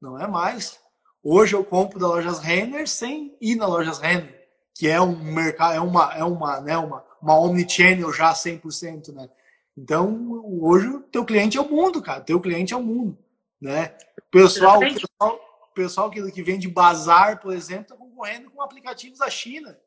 Não 0.00 0.20
é 0.20 0.26
mais. 0.26 0.78
Hoje 1.22 1.54
eu 1.54 1.64
compro 1.64 1.98
da 1.98 2.06
lojas 2.06 2.38
Renner 2.38 2.86
sem 2.86 3.34
ir 3.40 3.56
na 3.56 3.66
lojas 3.66 3.98
Renner, 3.98 4.46
que 4.74 4.86
é 4.86 5.00
um 5.00 5.16
mercado, 5.32 5.74
é 5.74 5.80
uma, 5.80 6.12
é 6.12 6.22
uma, 6.22 6.60
né, 6.60 6.76
uma, 6.76 7.02
uma 7.20 7.38
omnichannel 7.38 8.12
já 8.12 8.34
100%, 8.34 9.14
né? 9.14 9.30
Então, 9.76 10.44
hoje 10.60 10.88
o 10.88 11.00
teu 11.00 11.24
cliente 11.24 11.56
é 11.56 11.60
o 11.60 11.68
mundo, 11.68 12.02
cara. 12.02 12.20
O 12.20 12.24
teu 12.24 12.40
cliente 12.40 12.74
é 12.74 12.76
o 12.76 12.82
mundo, 12.82 13.18
né? 13.64 13.96
O 14.18 14.30
pessoal, 14.30 14.76
o 14.76 14.80
pessoal, 14.80 15.40
pessoal 15.74 16.10
que, 16.10 16.30
que 16.30 16.42
vende 16.42 16.68
bazar, 16.68 17.40
por 17.40 17.54
exemplo, 17.54 17.82
está 17.82 17.96
concorrendo 17.96 18.50
com 18.50 18.60
aplicativos 18.60 19.18
da 19.18 19.30
China, 19.30 19.78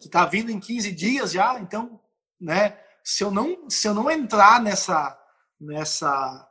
que 0.00 0.06
está 0.06 0.24
vindo 0.24 0.52
em 0.52 0.60
15 0.60 0.92
dias 0.92 1.32
já. 1.32 1.58
Então, 1.58 2.00
né? 2.40 2.78
se 3.02 3.24
eu 3.24 3.30
não, 3.32 3.68
se 3.68 3.88
eu 3.88 3.92
não 3.92 4.08
entrar 4.08 4.62
nessa, 4.62 5.18
nessa, 5.60 6.48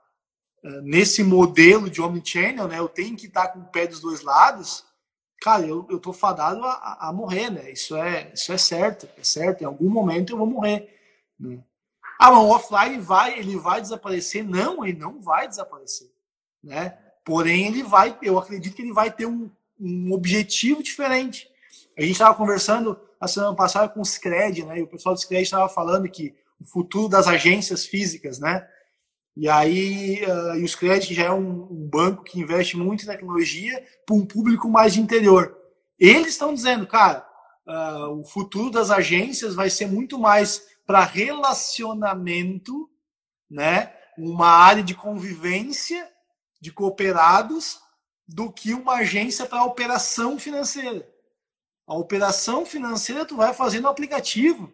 eh, 0.61 0.81
nesse 0.81 1.23
modelo 1.23 1.89
de 1.89 2.01
omnichannel, 2.01 2.67
né, 2.67 2.79
eu 2.79 2.89
tenho 2.89 3.15
que 3.15 3.27
estar 3.27 3.47
com 3.47 3.59
o 3.59 3.71
pé 3.71 3.87
dos 3.87 4.01
dois 4.01 4.21
lados, 4.21 4.85
cara, 5.41 5.65
eu, 5.65 5.87
eu 5.89 5.99
tô 5.99 6.11
fadado 6.11 6.63
a, 6.65 7.07
a 7.07 7.13
morrer, 7.13 7.49
né? 7.49 7.71
Isso 7.71 7.95
é, 7.95 8.31
isso 8.33 8.51
é 8.51 8.57
certo, 8.57 9.07
é 9.17 9.23
certo. 9.23 9.61
Em 9.61 9.65
algum 9.65 9.89
momento 9.89 10.33
eu 10.33 10.37
vou 10.37 10.47
morrer. 10.47 10.99
Né? 11.39 11.63
Ah, 12.19 12.29
mas 12.29 12.43
o 12.43 12.49
offline 12.49 12.99
vai, 12.99 13.39
ele 13.39 13.57
vai 13.57 13.81
desaparecer? 13.81 14.43
Não, 14.43 14.85
ele 14.85 14.99
não 14.99 15.21
vai 15.21 15.47
desaparecer, 15.47 16.10
né? 16.63 16.97
Porém, 17.23 17.67
ele 17.67 17.83
vai, 17.83 18.17
eu 18.21 18.37
acredito 18.37 18.75
que 18.75 18.81
ele 18.81 18.93
vai 18.93 19.11
ter 19.11 19.25
um, 19.25 19.49
um 19.79 20.11
objetivo 20.11 20.81
diferente. 20.81 21.47
A 21.97 22.01
gente 22.01 22.13
estava 22.13 22.35
conversando 22.35 22.99
a 23.19 23.27
semana 23.27 23.55
passada 23.55 23.89
com 23.89 24.01
o 24.01 24.05
Scred, 24.05 24.65
né? 24.65 24.79
E 24.79 24.83
o 24.83 24.87
pessoal 24.87 25.13
do 25.13 25.21
Scred 25.21 25.43
estava 25.43 25.69
falando 25.69 26.09
que 26.09 26.33
o 26.59 26.65
futuro 26.65 27.07
das 27.07 27.27
agências 27.27 27.85
físicas, 27.85 28.39
né? 28.39 28.67
E 29.35 29.47
aí, 29.47 30.23
uh, 30.25 30.55
e 30.57 30.63
os 30.63 30.75
créditos 30.75 31.15
já 31.15 31.25
é 31.25 31.31
um, 31.31 31.67
um, 31.71 31.87
banco 31.89 32.23
que 32.23 32.39
investe 32.39 32.75
muito 32.75 33.03
em 33.03 33.07
tecnologia 33.07 33.83
para 34.05 34.15
um 34.15 34.25
público 34.25 34.69
mais 34.69 34.93
de 34.93 35.01
interior. 35.01 35.57
Eles 35.97 36.29
estão 36.29 36.53
dizendo, 36.53 36.85
cara, 36.85 37.25
uh, 37.65 38.19
o 38.19 38.25
futuro 38.25 38.69
das 38.69 38.91
agências 38.91 39.55
vai 39.55 39.69
ser 39.69 39.87
muito 39.87 40.19
mais 40.19 40.61
para 40.85 41.05
relacionamento, 41.05 42.89
né? 43.49 43.93
Uma 44.17 44.49
área 44.49 44.83
de 44.83 44.93
convivência 44.93 46.09
de 46.61 46.71
cooperados 46.71 47.81
do 48.27 48.51
que 48.51 48.73
uma 48.73 48.97
agência 48.97 49.45
para 49.45 49.63
operação 49.63 50.39
financeira. 50.39 51.09
A 51.87 51.95
operação 51.95 52.65
financeira 52.65 53.25
tu 53.25 53.35
vai 53.35 53.53
fazer 53.53 53.81
no 53.81 53.89
aplicativo. 53.89 54.71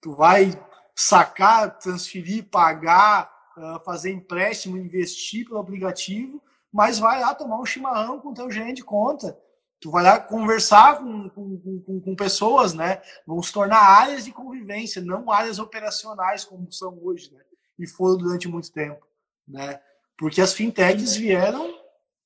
Tu 0.00 0.12
vai 0.12 0.52
sacar, 0.94 1.78
transferir, 1.78 2.48
pagar, 2.50 3.32
ah, 3.56 3.80
fazer 3.84 4.12
empréstimo, 4.12 4.76
investir 4.76 5.46
pelo 5.46 5.58
aplicativo, 5.58 6.40
mas 6.72 6.98
vai 6.98 7.20
lá 7.20 7.34
tomar 7.34 7.58
um 7.58 7.66
chimarrão 7.66 8.20
com 8.20 8.30
o 8.30 8.34
teu 8.34 8.50
gerente 8.50 8.76
de 8.76 8.84
conta. 8.84 9.38
Tu 9.80 9.90
vai 9.90 10.04
lá 10.04 10.20
conversar 10.20 10.98
com, 10.98 11.28
com, 11.30 11.82
com, 11.84 12.00
com 12.00 12.14
pessoas, 12.14 12.72
né? 12.72 13.02
Vão 13.26 13.42
se 13.42 13.52
tornar 13.52 13.80
áreas 13.80 14.24
de 14.24 14.32
convivência, 14.32 15.02
não 15.02 15.30
áreas 15.30 15.58
operacionais 15.58 16.44
como 16.44 16.70
são 16.70 16.96
hoje, 17.02 17.32
né? 17.32 17.42
E 17.78 17.86
foram 17.88 18.16
durante 18.16 18.46
muito 18.46 18.70
tempo, 18.70 19.04
né? 19.48 19.80
Porque 20.22 20.40
as 20.40 20.54
fintechs 20.54 21.16
vieram 21.16 21.76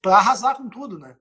para 0.03 0.17
arrasar 0.17 0.55
com 0.55 0.69
tudo, 0.69 0.99
né? 0.99 1.17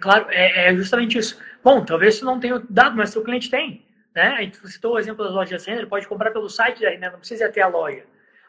Claro, 0.00 0.28
é, 0.30 0.68
é, 0.68 0.76
justamente 0.76 1.18
isso. 1.18 1.42
Bom, 1.60 1.84
talvez 1.84 2.14
você 2.14 2.24
não 2.24 2.38
tenha 2.38 2.62
dado, 2.70 2.96
mas 2.96 3.10
seu 3.10 3.24
cliente 3.24 3.50
tem. 3.50 3.84
Né? 4.14 4.28
A 4.28 4.42
gente 4.42 4.64
citou 4.68 4.94
o 4.94 4.98
exemplo 5.00 5.24
das 5.24 5.34
lojas 5.34 5.64
Renner, 5.64 5.88
pode 5.88 6.06
comprar 6.06 6.30
pelo 6.30 6.48
site 6.48 6.84
Renner, 6.84 7.10
não 7.10 7.18
precisa 7.18 7.42
ir 7.42 7.48
até 7.48 7.62
a 7.62 7.66
loja. 7.66 8.04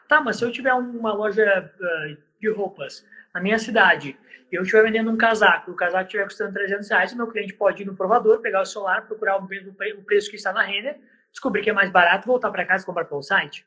Tá, 0.06 0.20
mas 0.20 0.36
se 0.36 0.44
eu 0.44 0.52
tiver 0.52 0.72
uma 0.74 1.12
loja 1.12 1.72
uh, 1.74 2.16
de 2.40 2.48
roupas 2.50 3.04
na 3.34 3.40
minha 3.40 3.58
cidade, 3.58 4.16
eu 4.52 4.62
estiver 4.62 4.84
vendendo 4.84 5.10
um 5.10 5.16
casaco, 5.16 5.72
o 5.72 5.74
casaco 5.74 6.04
estiver 6.04 6.24
custando 6.26 6.54
300 6.54 6.88
reais, 6.88 7.12
o 7.14 7.16
meu 7.16 7.26
cliente 7.26 7.52
pode 7.52 7.82
ir 7.82 7.86
no 7.86 7.96
provador, 7.96 8.38
pegar 8.42 8.60
o 8.60 8.64
celular, 8.64 9.08
procurar 9.08 9.38
o 9.38 9.48
mesmo 9.48 9.74
preço 10.06 10.30
que 10.30 10.36
está 10.36 10.52
na 10.52 10.62
Renner, 10.62 11.00
descobrir 11.32 11.62
que 11.62 11.70
é 11.70 11.72
mais 11.72 11.90
barato, 11.90 12.28
voltar 12.28 12.52
para 12.52 12.64
casa 12.64 12.84
e 12.84 12.86
comprar 12.86 13.06
pelo 13.06 13.22
site. 13.22 13.66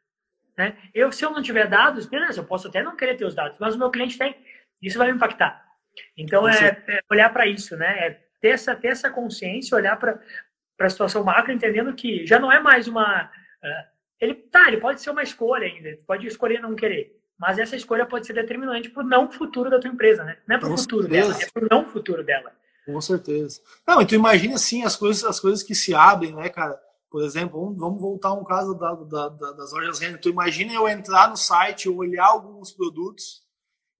Né? 0.58 0.76
Eu, 0.93 1.12
se 1.12 1.24
eu 1.24 1.30
não 1.30 1.41
tiver 1.41 1.68
dados, 1.68 2.08
beleza, 2.08 2.39
eu 2.39 2.45
posso 2.45 2.68
até 2.68 2.82
não 2.82 2.95
querer 2.95 3.16
ter 3.16 3.26
os 3.26 3.36
dados, 3.36 3.58
mas 3.60 3.76
o 3.76 3.78
meu 3.78 3.91
cliente 3.91 4.18
tem. 4.18 4.36
Isso 4.82 4.97
vai 4.97 5.08
me 5.08 5.16
impactar. 5.16 5.64
Então, 6.18 6.47
é, 6.47 6.84
é 6.88 6.99
olhar 7.12 7.32
para 7.32 7.45
isso, 7.45 7.78
né? 7.78 8.08
É 8.08 8.22
ter 8.41 8.49
essa, 8.49 8.76
ter 8.76 8.89
essa 8.89 9.10
consciência, 9.10 9.76
olhar 9.76 9.97
para 9.97 10.20
a 10.80 10.89
situação 10.89 11.24
macro, 11.24 11.51
entendendo 11.51 11.93
que 11.93 12.26
já 12.26 12.39
não 12.39 12.51
é 12.51 12.60
mais 12.60 12.88
uma. 12.88 13.26
Uh, 13.26 13.97
ele 14.20 14.34
tá, 14.34 14.68
ele 14.68 14.78
pode 14.78 15.01
ser 15.01 15.12
uma 15.12 15.24
escolha 15.24 15.68
ainda, 15.68 15.97
pode 16.08 16.26
escolher 16.26 16.60
não 16.60 16.76
querer, 16.76 17.16
mas 17.38 17.60
essa 17.60 17.76
escolha 17.76 18.05
pode 18.05 18.26
ser 18.26 18.34
determinante 18.34 18.89
para 18.89 19.03
o 19.03 19.08
não 19.08 19.32
futuro 19.32 19.70
da 19.70 19.80
tua 19.80 19.91
empresa, 19.91 20.24
né? 20.24 20.38
Não 20.47 20.55
é 20.55 20.60
para 20.60 20.70
o 20.70 20.78
futuro 20.78 21.03
certeza. 21.03 21.30
dela, 21.30 21.43
é 21.43 21.51
para 21.51 21.66
o 21.66 21.68
não 21.70 21.86
futuro 21.86 22.24
dela. 22.24 22.51
Com 22.86 23.01
certeza. 23.01 23.62
Não, 23.88 24.01
então 24.01 24.18
imagina 24.18 24.55
assim 24.55 24.84
as 24.84 24.95
coisas, 24.95 25.24
as 25.24 25.39
coisas 25.39 25.62
que 25.62 25.76
se 25.76 25.93
abrem, 25.93 26.34
né, 26.34 26.49
cara? 26.49 26.80
Por 27.10 27.24
exemplo, 27.24 27.74
vamos, 27.76 28.01
voltar 28.01 28.34
um 28.34 28.43
caso 28.43 28.74
da, 28.74 28.93
da, 28.93 29.30
da, 29.30 29.51
das 29.53 29.72
lojas 29.72 29.99
Renner. 29.99 30.20
Tu 30.20 30.30
imagina 30.30 30.74
eu 30.74 30.88
entrar 30.88 31.30
no 31.30 31.38
site, 31.38 31.89
olhar 31.89 32.28
alguns 32.28 32.72
produtos, 32.72 33.43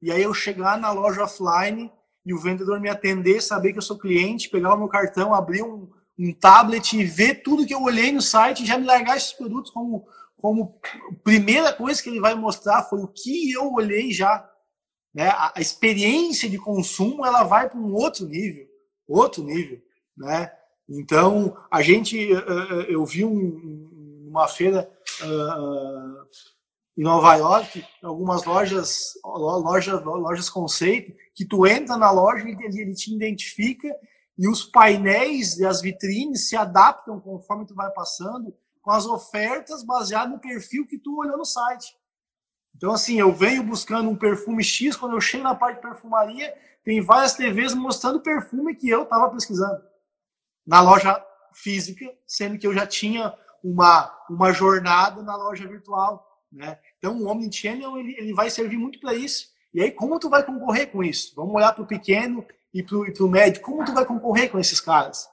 e 0.02 0.12
aí 0.12 0.22
eu 0.22 0.34
chegar 0.34 0.78
na 0.78 0.92
loja 0.92 1.24
offline 1.24 1.92
e 2.26 2.34
o 2.34 2.40
vendedor 2.40 2.80
me 2.80 2.90
atender, 2.90 3.42
saber 3.42 3.72
que 3.72 3.78
eu 3.78 3.84
sou 3.84 3.98
cliente, 3.98 4.50
pegar 4.50 4.74
o 4.74 4.78
meu 4.78 4.90
cartão, 4.90 5.34
abrir 5.34 5.64
um, 5.64 5.90
um 6.20 6.34
tablet 6.34 6.94
e 6.94 7.06
ver 7.06 7.42
tudo 7.42 7.66
que 7.66 7.74
eu 7.74 7.82
olhei 7.82 8.12
no 8.12 8.22
site 8.22 8.64
e 8.64 8.66
já 8.66 8.78
me 8.78 8.86
largar 8.86 9.16
esses 9.16 9.32
produtos 9.32 9.72
como, 9.72 10.06
como 10.36 10.80
primeira 11.24 11.72
coisa 11.72 12.04
que 12.04 12.10
ele 12.10 12.20
vai 12.20 12.36
mostrar 12.36 12.84
foi 12.84 13.00
o 13.00 13.08
que 13.08 13.52
eu 13.54 13.72
olhei 13.72 14.12
já. 14.12 14.48
Né? 15.14 15.30
A, 15.30 15.54
a 15.56 15.62
experiência 15.62 16.50
de 16.50 16.58
consumo 16.58 17.26
ela 17.26 17.44
vai 17.44 17.70
para 17.70 17.80
um 17.80 17.94
outro 17.94 18.28
nível, 18.28 18.68
outro 19.08 19.42
nível. 19.44 19.82
Né? 20.18 20.52
Então, 20.90 21.56
a 21.70 21.82
gente, 21.82 22.18
eu 22.88 23.06
vi 23.06 23.26
um, 23.26 24.28
uma 24.30 24.48
feira 24.48 24.90
em 26.98 27.04
Nova 27.04 27.36
York, 27.36 27.86
algumas 28.02 28.44
lojas, 28.46 29.14
lojas, 29.24 30.04
lojas 30.04 30.50
conceito, 30.50 31.14
que 31.36 31.46
tu 31.46 31.68
entra 31.68 31.98
na 31.98 32.10
loja 32.10 32.48
e 32.48 32.52
ele, 32.52 32.82
ele 32.82 32.94
te 32.94 33.14
identifica 33.14 33.94
e 34.38 34.48
os 34.48 34.64
painéis 34.64 35.58
e 35.58 35.66
as 35.66 35.82
vitrines 35.82 36.48
se 36.48 36.56
adaptam 36.56 37.20
conforme 37.20 37.66
tu 37.66 37.76
vai 37.76 37.92
passando 37.92 38.54
com 38.82 38.92
as 38.92 39.06
ofertas 39.06 39.84
baseadas 39.84 40.32
no 40.32 40.40
perfil 40.40 40.88
que 40.88 40.98
tu 40.98 41.20
olhou 41.20 41.38
no 41.38 41.46
site. 41.46 41.94
Então, 42.76 42.94
assim, 42.94 43.20
eu 43.20 43.34
venho 43.34 43.64
buscando 43.64 44.10
um 44.10 44.16
perfume 44.16 44.64
X, 44.64 44.96
quando 44.96 45.16
eu 45.16 45.22
chego 45.22 45.44
na 45.44 45.56
parte 45.56 45.78
de 45.78 45.82
perfumaria, 45.82 46.54
tem 46.84 47.02
várias 47.02 47.34
TVs 47.34 47.74
mostrando 47.74 48.18
o 48.18 48.24
perfume 48.24 48.76
que 48.76 48.88
eu 48.88 49.04
estava 49.04 49.30
pesquisando. 49.30 49.82
Na 50.68 50.82
loja 50.82 51.24
física, 51.54 52.06
sendo 52.28 52.60
que 52.60 52.68
eu 52.68 52.74
já 52.74 52.86
tinha 52.86 53.34
uma, 53.64 54.14
uma 54.30 54.52
jornada 54.52 55.24
na 55.24 55.36
loja 55.36 55.68
virtual. 55.68 56.26
Né? 56.52 56.78
Então, 56.98 57.18
o 57.18 57.28
Omnichannel 57.28 57.98
ele, 57.98 58.16
ele 58.18 58.34
vai 58.34 58.50
servir 58.50 58.78
muito 58.78 59.00
para 59.00 59.14
isso. 59.14 59.48
E 59.74 59.82
aí, 59.82 59.92
como 59.92 60.20
tu 60.20 60.30
vai 60.30 60.44
concorrer 60.44 60.92
com 60.92 61.04
isso? 61.04 61.34
Vamos 61.36 61.56
olhar 61.56 61.74
para 61.74 61.84
o 61.84 61.88
pequeno 61.88 62.46
e 62.74 62.84
para 62.84 62.98
o 62.98 63.30
médio. 63.30 63.62
Como 63.62 63.84
tu 63.86 63.94
vai 63.94 64.06
concorrer 64.06 64.50
com 64.52 64.60
esses 64.60 64.80
caras? 64.80 65.28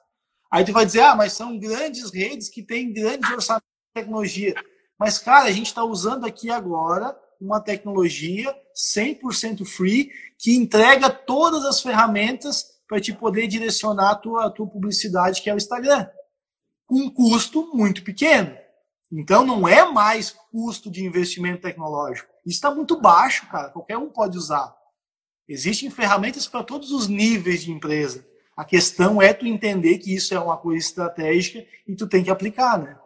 Aí 0.51 0.63
tu 0.63 0.71
vai 0.71 0.85
dizer, 0.85 1.01
ah, 1.01 1.15
mas 1.15 1.33
são 1.33 1.57
grandes 1.57 2.11
redes 2.11 2.49
que 2.49 2.63
têm 2.63 2.93
grandes 2.93 3.29
orçamentos 3.29 3.67
de 3.67 4.01
tecnologia. 4.01 4.55
Mas, 4.97 5.17
cara, 5.17 5.45
a 5.45 5.51
gente 5.51 5.67
está 5.67 5.83
usando 5.83 6.25
aqui 6.25 6.49
agora 6.49 7.17
uma 7.39 7.59
tecnologia 7.59 8.55
100% 8.75 9.65
free 9.65 10.11
que 10.37 10.55
entrega 10.55 11.09
todas 11.09 11.65
as 11.65 11.81
ferramentas 11.81 12.74
para 12.87 12.99
te 12.99 13.13
poder 13.13 13.47
direcionar 13.47 14.11
a 14.11 14.15
tua, 14.15 14.45
a 14.45 14.49
tua 14.49 14.67
publicidade, 14.67 15.41
que 15.41 15.49
é 15.49 15.53
o 15.53 15.57
Instagram, 15.57 16.07
com 16.85 16.95
um 16.95 17.09
custo 17.09 17.71
muito 17.73 18.03
pequeno. 18.03 18.55
Então 19.11 19.45
não 19.45 19.67
é 19.67 19.89
mais 19.91 20.31
custo 20.51 20.89
de 20.91 21.03
investimento 21.03 21.61
tecnológico. 21.61 22.29
Isso 22.45 22.55
está 22.55 22.73
muito 22.73 22.99
baixo, 22.99 23.47
cara. 23.47 23.69
Qualquer 23.69 23.97
um 23.97 24.09
pode 24.09 24.37
usar. 24.37 24.75
Existem 25.47 25.89
ferramentas 25.89 26.47
para 26.47 26.63
todos 26.63 26.91
os 26.91 27.07
níveis 27.07 27.63
de 27.63 27.71
empresa. 27.71 28.25
A 28.57 28.63
questão 28.63 29.21
é 29.21 29.33
tu 29.33 29.45
entender 29.45 29.97
que 29.99 30.15
isso 30.15 30.33
é 30.33 30.39
uma 30.39 30.57
coisa 30.57 30.79
estratégica 30.79 31.65
e 31.87 31.95
tu 31.95 32.07
tem 32.07 32.23
que 32.23 32.31
aplicar, 32.31 32.79
né? 32.79 32.97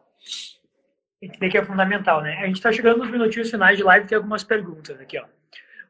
Tem 1.39 1.49
que 1.49 1.57
é 1.57 1.65
fundamental, 1.65 2.21
né? 2.21 2.37
A 2.37 2.45
gente 2.45 2.57
está 2.57 2.71
chegando 2.71 2.99
nos 2.99 3.11
minutinhos 3.11 3.49
finais 3.49 3.77
de 3.77 3.83
live, 3.83 4.07
tem 4.07 4.15
algumas 4.15 4.43
perguntas 4.43 4.99
aqui, 4.99 5.17
ó. 5.17 5.25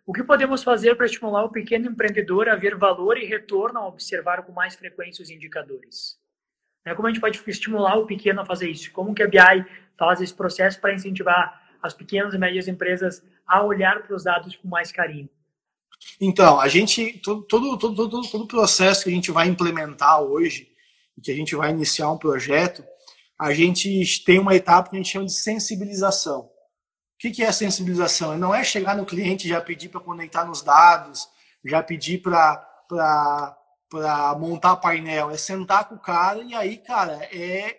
O 0.10 0.12
que 0.12 0.24
podemos 0.24 0.64
fazer 0.64 0.96
para 0.96 1.06
estimular 1.06 1.44
o 1.44 1.52
pequeno 1.52 1.88
empreendedor 1.88 2.50
a 2.50 2.56
ver 2.56 2.76
valor 2.76 3.16
e 3.16 3.28
retorno 3.28 3.78
ao 3.78 3.90
observar 3.90 4.42
com 4.42 4.52
mais 4.52 4.74
frequência 4.74 5.22
os 5.22 5.30
indicadores? 5.30 6.18
Né? 6.84 6.96
Como 6.96 7.08
a 7.08 7.12
gente 7.12 7.22
pode 7.22 7.40
estimular 7.46 7.96
o 7.96 8.08
pequeno 8.08 8.42
a 8.42 8.46
fazer 8.46 8.72
isso? 8.72 8.92
Como 8.92 9.14
que 9.14 9.22
a 9.22 9.28
BI 9.28 9.64
faz 10.00 10.20
esse 10.20 10.34
processo 10.34 10.82
para 10.82 10.96
incentivar 10.96 11.62
as 11.80 11.94
pequenas 11.94 12.34
e 12.34 12.40
médias 12.40 12.68
empresas 12.68 13.24
a 13.46 13.64
olhar 13.64 14.02
para 14.02 14.16
os 14.16 14.24
dados 14.24 14.56
com 14.56 14.68
mais 14.68 14.92
carinho? 14.92 15.30
Então, 16.20 16.60
a 16.60 16.68
gente, 16.68 17.22
todo, 17.24 17.44
todo, 17.44 17.78
todo, 17.78 18.10
todo, 18.32 18.44
o 18.46 18.48
processo 18.48 19.04
que 19.04 19.12
a 19.12 19.14
gente 19.14 19.30
vai 19.30 19.48
implementar 19.48 20.24
hoje, 20.24 20.72
e 21.16 21.22
que 21.22 21.30
a 21.30 21.36
gente 21.36 21.56
vai 21.56 21.70
iniciar 21.70 22.12
um 22.12 22.18
projeto, 22.18 22.84
a 23.38 23.54
gente 23.54 24.24
tem 24.26 24.40
uma 24.40 24.56
etapa 24.56 24.90
que 24.90 24.96
a 24.96 24.98
gente 24.98 25.12
chama 25.12 25.28
de 25.28 25.34
sensibilização. 25.34 26.50
O 27.20 27.32
que 27.32 27.44
é 27.44 27.52
sensibilização? 27.52 28.38
Não 28.38 28.56
é 28.56 28.64
chegar 28.64 28.96
no 28.96 29.06
cliente 29.06 29.46
já 29.46 29.60
pedir 29.60 29.90
para 29.90 30.00
conectar 30.00 30.46
nos 30.46 30.62
dados, 30.62 31.28
já 31.66 31.84
pedir 31.84 32.22
para 32.22 32.66
para 33.90 34.36
montar 34.40 34.78
painel, 34.78 35.30
é 35.30 35.38
sentar 35.38 35.90
com 35.90 35.96
o 35.96 36.00
cara 36.00 36.42
e 36.42 36.56
aí, 36.56 36.78
cara, 36.78 37.14
é 37.32 37.78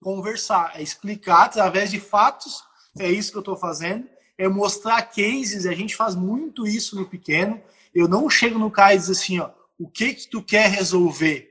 conversar, 0.00 0.72
é 0.74 0.82
explicar 0.82 1.44
através 1.44 1.90
de 1.90 2.00
fatos, 2.00 2.62
é 2.98 3.10
isso 3.10 3.30
que 3.30 3.36
eu 3.38 3.40
estou 3.40 3.56
fazendo, 3.56 4.08
é 4.36 4.48
mostrar 4.48 5.02
cases, 5.02 5.66
a 5.66 5.74
gente 5.74 5.94
faz 5.94 6.14
muito 6.14 6.66
isso 6.66 6.96
no 6.96 7.06
pequeno. 7.06 7.60
Eu 7.94 8.08
não 8.08 8.28
chego 8.28 8.58
no 8.58 8.70
cara 8.70 8.94
e 8.94 8.98
diz 8.98 9.10
assim, 9.10 9.38
ó, 9.38 9.50
o 9.78 9.88
que 9.88 10.14
que 10.14 10.28
tu 10.28 10.42
quer 10.42 10.68
resolver? 10.68 11.50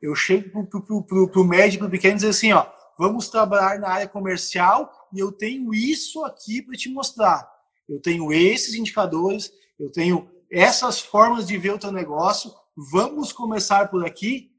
Eu 0.00 0.14
chego 0.14 0.64
pro, 0.66 1.28
pro 1.28 1.44
médico 1.44 1.88
pequeno 1.88 2.14
e 2.14 2.16
diz 2.16 2.24
assim, 2.24 2.52
ó, 2.52 2.66
vamos 2.98 3.28
trabalhar 3.28 3.78
na 3.78 3.88
área 3.88 4.08
comercial 4.08 4.92
e 5.12 5.18
eu 5.18 5.32
tenho 5.32 5.74
isso 5.74 6.24
aqui 6.24 6.62
para 6.62 6.76
te 6.76 6.88
mostrar. 6.88 7.50
Eu 7.88 8.00
tenho 8.00 8.32
esses 8.32 8.74
indicadores, 8.74 9.52
eu 9.78 9.90
tenho 9.90 10.30
essas 10.50 11.00
formas 11.00 11.46
de 11.46 11.56
ver 11.56 11.72
o 11.72 11.78
teu 11.78 11.92
negócio, 11.92 12.52
vamos 12.76 13.32
começar 13.32 13.88
por 13.88 14.06
aqui. 14.06 14.50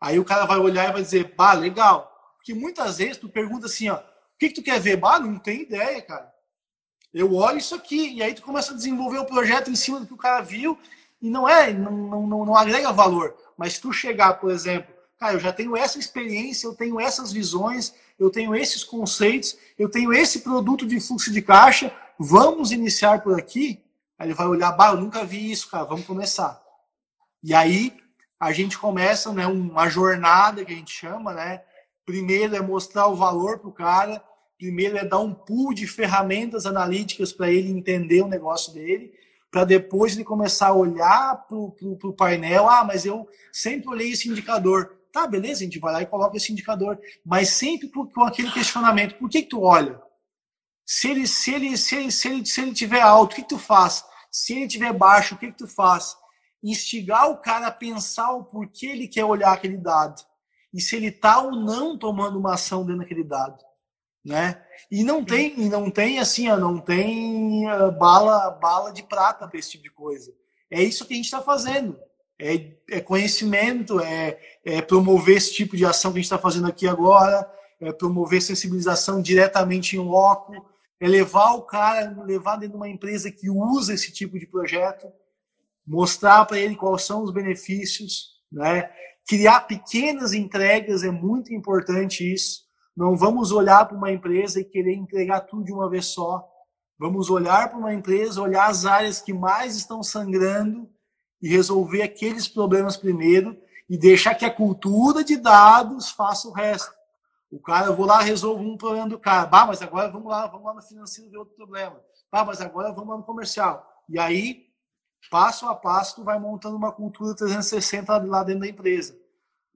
Aí 0.00 0.18
o 0.18 0.24
cara 0.24 0.46
vai 0.46 0.58
olhar 0.58 0.88
e 0.88 0.92
vai 0.92 1.02
dizer, 1.02 1.34
bah, 1.36 1.52
legal. 1.52 2.12
Porque 2.36 2.54
muitas 2.54 2.98
vezes 2.98 3.18
tu 3.18 3.28
pergunta 3.28 3.66
assim, 3.66 3.88
ó, 3.88 3.96
o 3.96 4.02
que, 4.38 4.48
que 4.48 4.54
tu 4.54 4.62
quer 4.62 4.80
ver? 4.80 4.96
Bah, 4.96 5.18
não 5.18 5.38
tem 5.38 5.62
ideia, 5.62 6.02
cara. 6.02 6.32
Eu 7.12 7.34
olho 7.34 7.58
isso 7.58 7.74
aqui, 7.74 8.14
e 8.14 8.22
aí 8.22 8.34
tu 8.34 8.42
começa 8.42 8.72
a 8.72 8.76
desenvolver 8.76 9.18
o 9.18 9.26
projeto 9.26 9.70
em 9.70 9.76
cima 9.76 10.00
do 10.00 10.06
que 10.06 10.14
o 10.14 10.18
cara 10.18 10.42
viu, 10.42 10.78
e 11.20 11.30
não 11.30 11.48
é, 11.48 11.72
não, 11.72 11.92
não, 11.92 12.26
não, 12.26 12.44
não 12.46 12.56
agrega 12.56 12.92
valor. 12.92 13.36
Mas 13.56 13.74
se 13.74 13.80
tu 13.80 13.92
chegar, 13.92 14.34
por 14.34 14.50
exemplo, 14.50 14.91
cara, 15.22 15.34
eu 15.34 15.40
já 15.40 15.52
tenho 15.52 15.76
essa 15.76 16.00
experiência, 16.00 16.66
eu 16.66 16.74
tenho 16.74 16.98
essas 16.98 17.30
visões, 17.30 17.94
eu 18.18 18.28
tenho 18.28 18.56
esses 18.56 18.82
conceitos, 18.82 19.56
eu 19.78 19.88
tenho 19.88 20.12
esse 20.12 20.40
produto 20.40 20.84
de 20.84 20.98
fluxo 20.98 21.30
de 21.30 21.40
caixa, 21.40 21.94
vamos 22.18 22.72
iniciar 22.72 23.22
por 23.22 23.38
aqui? 23.38 23.80
Aí 24.18 24.26
ele 24.26 24.34
vai 24.34 24.48
olhar, 24.48 24.72
bah, 24.72 24.90
eu 24.90 24.96
nunca 24.96 25.24
vi 25.24 25.52
isso, 25.52 25.70
cara, 25.70 25.84
vamos 25.84 26.04
começar. 26.06 26.60
E 27.40 27.54
aí 27.54 27.96
a 28.40 28.50
gente 28.50 28.76
começa 28.76 29.32
né, 29.32 29.46
uma 29.46 29.88
jornada 29.88 30.64
que 30.64 30.72
a 30.72 30.76
gente 30.76 30.92
chama, 30.92 31.32
né? 31.32 31.62
Primeiro 32.04 32.56
é 32.56 32.60
mostrar 32.60 33.06
o 33.06 33.14
valor 33.14 33.60
para 33.60 33.68
o 33.68 33.72
cara, 33.72 34.20
primeiro 34.58 34.96
é 34.98 35.04
dar 35.04 35.20
um 35.20 35.32
pool 35.32 35.72
de 35.72 35.86
ferramentas 35.86 36.66
analíticas 36.66 37.32
para 37.32 37.48
ele 37.48 37.70
entender 37.70 38.22
o 38.22 38.28
negócio 38.28 38.72
dele, 38.74 39.12
para 39.52 39.62
depois 39.62 40.16
ele 40.16 40.24
começar 40.24 40.68
a 40.68 40.74
olhar 40.74 41.46
para 41.46 41.56
o 41.56 42.12
painel, 42.12 42.68
ah, 42.68 42.82
mas 42.82 43.06
eu 43.06 43.28
sempre 43.52 43.88
olhei 43.88 44.10
esse 44.10 44.28
indicador. 44.28 45.00
Tá, 45.12 45.26
beleza, 45.26 45.60
a 45.60 45.64
gente 45.64 45.78
vai 45.78 45.92
lá 45.92 46.02
e 46.02 46.06
coloca 46.06 46.36
esse 46.36 46.52
indicador, 46.52 46.98
mas 47.24 47.50
sempre 47.50 47.88
com 47.88 48.24
aquele 48.24 48.50
questionamento, 48.50 49.16
por 49.18 49.28
que, 49.28 49.42
que 49.42 49.48
tu 49.48 49.62
olha? 49.62 50.00
Se 50.86 51.10
ele, 51.10 51.26
se 51.26 51.52
ele, 51.54 51.76
se 51.76 51.96
ele, 51.96 52.10
se 52.10 52.28
ele, 52.28 52.46
se 52.46 52.60
ele 52.60 52.72
tiver 52.72 53.00
alto, 53.00 53.32
o 53.32 53.36
que, 53.36 53.42
que 53.42 53.48
tu 53.48 53.58
faz? 53.58 54.04
Se 54.30 54.54
ele 54.54 54.68
tiver 54.68 54.92
baixo, 54.92 55.34
o 55.34 55.38
que, 55.38 55.52
que 55.52 55.58
tu 55.58 55.68
faz? 55.68 56.16
Instigar 56.62 57.30
o 57.30 57.36
cara 57.36 57.66
a 57.66 57.72
pensar 57.72 58.32
o 58.32 58.44
porquê 58.44 58.86
ele 58.86 59.06
quer 59.06 59.24
olhar 59.24 59.52
aquele 59.52 59.76
dado. 59.76 60.22
E 60.72 60.80
se 60.80 60.96
ele 60.96 61.08
está 61.08 61.42
ou 61.42 61.52
não 61.52 61.98
tomando 61.98 62.38
uma 62.38 62.54
ação 62.54 62.84
dentro 62.84 63.02
daquele 63.02 63.24
dado 63.24 63.62
né? 64.24 64.62
E 64.90 65.02
não 65.02 65.24
tem, 65.24 65.58
e 65.58 65.68
não 65.68 65.90
tem 65.90 66.18
assim, 66.18 66.48
ó, 66.48 66.56
não 66.56 66.78
tem 66.78 67.68
uh, 67.68 67.90
bala, 67.92 68.50
bala 68.50 68.92
de 68.92 69.02
prata 69.02 69.48
para 69.48 69.58
esse 69.58 69.72
tipo 69.72 69.84
de 69.84 69.90
coisa. 69.90 70.32
É 70.70 70.82
isso 70.82 71.04
que 71.04 71.14
a 71.14 71.16
gente 71.16 71.24
está 71.26 71.42
fazendo. 71.42 71.98
É, 72.44 72.96
é 72.96 73.00
conhecimento, 73.00 74.00
é, 74.00 74.36
é, 74.64 74.82
promover 74.82 75.36
esse 75.36 75.54
tipo 75.54 75.76
de 75.76 75.86
ação 75.86 76.10
que 76.10 76.18
a 76.18 76.20
gente 76.20 76.26
está 76.26 76.38
fazendo 76.38 76.66
aqui 76.66 76.88
agora, 76.88 77.48
é 77.80 77.92
promover 77.92 78.42
sensibilização 78.42 79.22
diretamente 79.22 79.96
em 79.96 80.00
loco, 80.00 80.52
é 80.98 81.06
levar 81.06 81.52
o 81.52 81.62
cara, 81.62 82.20
levar 82.24 82.56
dentro 82.56 82.72
de 82.72 82.76
uma 82.76 82.88
empresa 82.88 83.30
que 83.30 83.48
usa 83.48 83.94
esse 83.94 84.12
tipo 84.12 84.40
de 84.40 84.46
projeto, 84.46 85.06
mostrar 85.86 86.44
para 86.44 86.58
ele 86.58 86.74
quais 86.74 87.02
são 87.04 87.22
os 87.22 87.32
benefícios, 87.32 88.40
né? 88.50 88.90
Criar 89.28 89.60
pequenas 89.60 90.32
entregas 90.32 91.04
é 91.04 91.12
muito 91.12 91.54
importante 91.54 92.32
isso. 92.32 92.62
Não 92.96 93.16
vamos 93.16 93.52
olhar 93.52 93.86
para 93.86 93.96
uma 93.96 94.10
empresa 94.10 94.60
e 94.60 94.64
querer 94.64 94.94
entregar 94.94 95.42
tudo 95.42 95.64
de 95.64 95.72
uma 95.72 95.88
vez 95.88 96.06
só. 96.06 96.44
Vamos 96.98 97.30
olhar 97.30 97.68
para 97.70 97.78
uma 97.78 97.94
empresa, 97.94 98.42
olhar 98.42 98.68
as 98.68 98.84
áreas 98.84 99.20
que 99.20 99.32
mais 99.32 99.76
estão 99.76 100.02
sangrando 100.02 100.90
e 101.42 101.48
resolver 101.48 102.02
aqueles 102.02 102.46
problemas 102.46 102.96
primeiro 102.96 103.58
e 103.90 103.98
deixar 103.98 104.34
que 104.34 104.44
a 104.44 104.50
cultura 104.50 105.24
de 105.24 105.36
dados 105.36 106.10
faça 106.10 106.48
o 106.48 106.52
resto. 106.52 106.94
O 107.50 107.58
cara, 107.58 107.88
eu 107.88 107.96
vou 107.96 108.06
lá 108.06 108.22
resolvo 108.22 108.62
um 108.62 108.76
problema 108.78 109.08
do 109.08 109.18
cara. 109.18 109.44
Bah, 109.46 109.66
mas 109.66 109.82
agora 109.82 110.08
vamos 110.08 110.30
lá, 110.30 110.46
vamos 110.46 110.64
lá 110.64 110.74
no 110.74 110.80
financeiro 110.80 111.30
ver 111.30 111.36
outro 111.36 111.54
problema. 111.54 112.00
Bah, 112.30 112.44
mas 112.44 112.60
agora 112.60 112.92
vamos 112.92 113.10
lá 113.10 113.16
no 113.18 113.24
comercial. 113.24 114.02
E 114.08 114.18
aí, 114.18 114.68
passo 115.30 115.66
a 115.66 115.74
passo, 115.74 116.16
tu 116.16 116.24
vai 116.24 116.38
montando 116.38 116.76
uma 116.76 116.92
cultura 116.92 117.34
360 117.34 118.16
lá 118.24 118.42
dentro 118.42 118.62
da 118.62 118.68
empresa. 118.68 119.14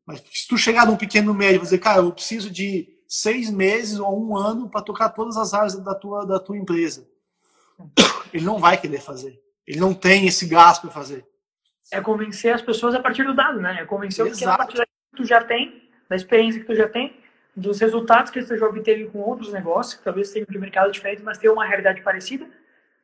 Mas 0.06 0.22
se 0.32 0.48
tu 0.48 0.56
chegar 0.56 0.86
num 0.86 0.96
pequeno 0.96 1.34
médio 1.34 1.58
e 1.58 1.62
dizer, 1.62 1.78
cara, 1.78 1.98
eu 1.98 2.12
preciso 2.12 2.48
de 2.48 2.88
seis 3.08 3.50
meses 3.50 3.98
ou 3.98 4.18
um 4.18 4.36
ano 4.36 4.70
para 4.70 4.80
tocar 4.80 5.10
todas 5.10 5.36
as 5.36 5.52
áreas 5.52 5.74
da 5.74 5.94
tua, 5.94 6.24
da 6.24 6.40
tua 6.40 6.56
empresa. 6.56 7.06
Ele 8.32 8.44
não 8.44 8.58
vai 8.58 8.80
querer 8.80 9.00
fazer. 9.00 9.38
Ele 9.66 9.80
não 9.80 9.92
tem 9.92 10.26
esse 10.26 10.46
gasto 10.46 10.82
para 10.82 10.90
fazer. 10.90 11.26
É 11.92 12.00
convencer 12.00 12.54
as 12.54 12.62
pessoas 12.62 12.94
a 12.94 13.00
partir 13.00 13.24
do 13.24 13.34
dado, 13.34 13.60
né? 13.60 13.78
É 13.80 13.84
convencer 13.84 14.26
Exato. 14.26 14.38
que 14.38 14.44
a 14.44 14.56
partir 14.56 14.86
que 14.86 15.16
tu 15.16 15.24
já 15.24 15.42
tem, 15.42 15.88
da 16.08 16.16
experiência 16.16 16.60
que 16.60 16.66
tu 16.66 16.74
já 16.74 16.88
tem, 16.88 17.16
dos 17.54 17.80
resultados 17.80 18.30
que 18.30 18.42
tu 18.42 18.56
já 18.56 18.66
obteve 18.66 19.06
com 19.06 19.18
outros 19.20 19.52
negócios, 19.52 19.94
que 19.94 20.04
talvez 20.04 20.30
tenham 20.30 20.46
de 20.48 20.58
mercado 20.58 20.92
diferente, 20.92 21.22
mas 21.22 21.38
tenham 21.38 21.54
uma 21.54 21.64
realidade 21.64 22.02
parecida, 22.02 22.46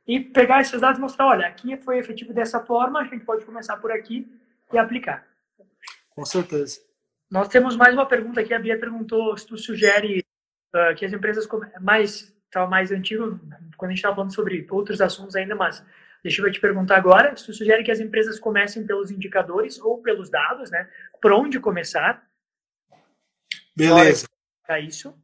e 0.07 0.21
pegar 0.21 0.61
esses 0.61 0.81
dados 0.81 0.99
e 0.99 1.01
mostrar, 1.01 1.27
olha, 1.27 1.47
aqui 1.47 1.77
foi 1.79 1.99
efetivo 1.99 2.33
dessa 2.33 2.61
forma, 2.61 3.01
a 3.01 3.05
gente 3.05 3.25
pode 3.25 3.45
começar 3.45 3.77
por 3.77 3.91
aqui 3.91 4.31
e 4.73 4.79
aplicar. 4.79 5.27
Com 6.11 6.25
certeza. 6.25 6.81
Nós 7.31 7.49
temos 7.49 7.77
mais 7.77 7.95
uma 7.95 8.05
pergunta 8.05 8.41
aqui. 8.41 8.53
A 8.53 8.59
Bia 8.59 8.79
perguntou 8.79 9.37
se 9.39 9.47
tu 9.47 9.57
sugere 9.57 10.23
uh, 10.75 10.95
que 10.95 11.07
as 11.07 11.13
empresas 11.13 11.49
mais 11.81 12.35
estava 12.45 12.69
mais 12.69 12.93
antigo 12.93 13.41
quando 13.79 13.91
a 13.91 13.93
gente 13.93 13.99
estava 13.99 14.17
falando 14.17 14.35
sobre 14.35 14.67
outros 14.71 15.01
assuntos 15.01 15.35
ainda, 15.35 15.55
mas 15.55 15.83
deixa 16.23 16.43
eu 16.43 16.53
te 16.53 16.61
perguntar 16.61 16.97
agora. 16.97 17.37
Se 17.37 17.47
tu 17.47 17.53
sugere 17.53 17.83
que 17.83 17.91
as 17.91 18.01
empresas 18.01 18.39
comecem 18.39 18.87
pelos 18.87 19.11
indicadores 19.11 19.79
ou 19.79 19.99
pelos 19.99 20.31
dados, 20.31 20.71
né? 20.71 20.89
Por 21.21 21.33
onde 21.33 21.59
começar? 21.61 22.23
Beleza. 23.77 24.27
É 24.69 24.81
isso. 24.81 25.15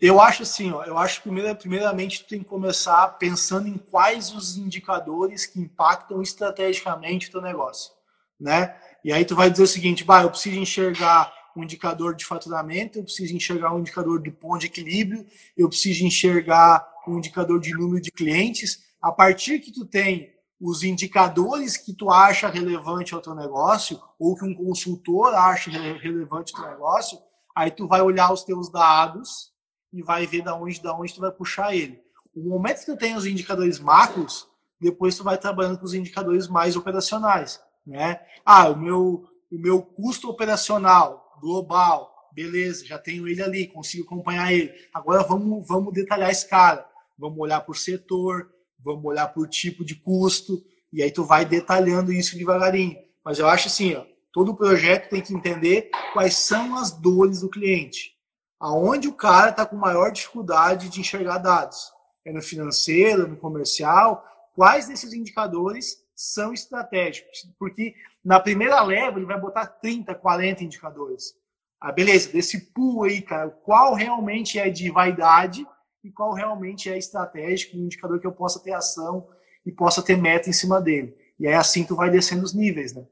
Eu 0.00 0.20
acho 0.20 0.44
assim, 0.44 0.70
ó, 0.70 0.84
eu 0.84 0.96
acho 0.96 1.22
que 1.22 1.28
primeiramente 1.58 2.22
tu 2.22 2.28
tem 2.28 2.38
que 2.38 2.44
começar 2.44 3.08
pensando 3.18 3.66
em 3.66 3.76
quais 3.76 4.32
os 4.32 4.56
indicadores 4.56 5.44
que 5.44 5.60
impactam 5.60 6.22
estrategicamente 6.22 7.28
o 7.28 7.32
teu 7.32 7.42
negócio, 7.42 7.92
né? 8.38 8.76
E 9.04 9.12
aí 9.12 9.24
tu 9.24 9.34
vai 9.34 9.50
dizer 9.50 9.64
o 9.64 9.66
seguinte, 9.66 10.04
bah, 10.04 10.22
eu 10.22 10.30
preciso 10.30 10.56
enxergar 10.56 11.32
um 11.56 11.64
indicador 11.64 12.14
de 12.14 12.24
faturamento, 12.24 12.98
eu 12.98 13.02
preciso 13.02 13.34
enxergar 13.34 13.74
um 13.74 13.80
indicador 13.80 14.22
de 14.22 14.30
ponto 14.30 14.60
de 14.60 14.66
equilíbrio, 14.66 15.26
eu 15.56 15.68
preciso 15.68 16.04
enxergar 16.04 16.86
um 17.08 17.18
indicador 17.18 17.60
de 17.60 17.72
número 17.72 18.00
de 18.00 18.12
clientes. 18.12 18.84
A 19.02 19.10
partir 19.10 19.58
que 19.58 19.72
tu 19.72 19.84
tem 19.84 20.32
os 20.60 20.82
indicadores 20.82 21.76
que 21.76 21.92
tu 21.92 22.10
acha 22.10 22.48
relevante 22.48 23.14
ao 23.14 23.20
teu 23.20 23.34
negócio, 23.34 24.00
ou 24.18 24.34
que 24.36 24.44
um 24.44 24.54
consultor 24.54 25.34
acha 25.34 25.70
relevante 25.70 26.54
ao 26.54 26.62
teu 26.62 26.70
negócio, 26.70 27.18
aí 27.54 27.70
tu 27.70 27.86
vai 27.86 28.00
olhar 28.00 28.32
os 28.32 28.42
teus 28.42 28.70
dados 28.70 29.52
e 29.92 30.02
vai 30.02 30.26
ver 30.26 30.42
da 30.42 30.54
onde, 30.54 30.82
da 30.82 30.94
onde 30.94 31.14
tu 31.14 31.20
vai 31.20 31.30
puxar 31.30 31.74
ele. 31.74 32.00
O 32.34 32.48
momento 32.48 32.80
que 32.80 32.86
tu 32.86 32.96
tem 32.96 33.16
os 33.16 33.26
indicadores 33.26 33.78
macros, 33.78 34.46
depois 34.80 35.16
tu 35.16 35.24
vai 35.24 35.38
trabalhando 35.38 35.78
com 35.78 35.84
os 35.84 35.94
indicadores 35.94 36.48
mais 36.48 36.76
operacionais, 36.76 37.60
né? 37.86 38.20
Ah, 38.44 38.68
o 38.68 38.76
meu, 38.76 39.24
o 39.50 39.58
meu 39.58 39.82
custo 39.82 40.28
operacional, 40.28 41.36
global, 41.40 42.12
beleza, 42.32 42.84
já 42.84 42.98
tenho 42.98 43.26
ele 43.26 43.42
ali, 43.42 43.66
consigo 43.66 44.04
acompanhar 44.04 44.52
ele. 44.52 44.72
Agora 44.92 45.22
vamos, 45.22 45.66
vamos 45.66 45.92
detalhar 45.92 46.30
esse 46.30 46.48
cara. 46.48 46.86
Vamos 47.18 47.38
olhar 47.38 47.60
por 47.62 47.76
setor, 47.76 48.48
vamos 48.78 49.04
olhar 49.04 49.28
por 49.28 49.48
tipo 49.48 49.84
de 49.84 49.94
custo, 49.94 50.62
e 50.92 51.02
aí 51.02 51.10
tu 51.10 51.24
vai 51.24 51.44
detalhando 51.44 52.12
isso 52.12 52.36
devagarinho. 52.36 52.96
Mas 53.24 53.38
eu 53.38 53.48
acho 53.48 53.68
assim, 53.68 53.94
ó, 53.94 54.04
todo 54.32 54.56
projeto 54.56 55.10
tem 55.10 55.20
que 55.20 55.34
entender 55.34 55.90
quais 56.12 56.36
são 56.36 56.76
as 56.76 56.92
dores 56.92 57.40
do 57.40 57.50
cliente. 57.50 58.16
Aonde 58.60 59.08
o 59.08 59.14
cara 59.14 59.50
está 59.50 59.64
com 59.64 59.76
maior 59.76 60.10
dificuldade 60.10 60.88
de 60.88 61.00
enxergar 61.00 61.38
dados. 61.38 61.92
É 62.24 62.32
no 62.32 62.42
financeiro, 62.42 63.28
no 63.28 63.36
comercial. 63.36 64.24
Quais 64.54 64.88
desses 64.88 65.12
indicadores 65.12 65.98
são 66.14 66.52
estratégicos? 66.52 67.48
Porque 67.58 67.94
na 68.24 68.40
primeira 68.40 68.82
leva, 68.82 69.18
ele 69.18 69.26
vai 69.26 69.40
botar 69.40 69.66
30, 69.66 70.14
40 70.14 70.64
indicadores. 70.64 71.34
Ah, 71.80 71.92
beleza, 71.92 72.32
desse 72.32 72.72
pool 72.72 73.04
aí, 73.04 73.22
cara, 73.22 73.50
qual 73.50 73.94
realmente 73.94 74.58
é 74.58 74.68
de 74.68 74.90
vaidade 74.90 75.64
e 76.02 76.10
qual 76.10 76.32
realmente 76.32 76.90
é 76.90 76.96
estratégico, 76.96 77.76
um 77.76 77.84
indicador 77.84 78.20
que 78.20 78.26
eu 78.26 78.32
possa 78.32 78.62
ter 78.62 78.72
ação 78.72 79.28
e 79.64 79.72
possa 79.72 80.02
ter 80.02 80.16
meta 80.16 80.48
em 80.48 80.52
cima 80.52 80.80
dele. 80.80 81.16
E 81.38 81.46
aí 81.46 81.54
assim 81.54 81.84
tu 81.84 81.94
vai 81.94 82.10
descendo 82.10 82.42
os 82.42 82.54
níveis, 82.54 82.94
né? 82.94 83.04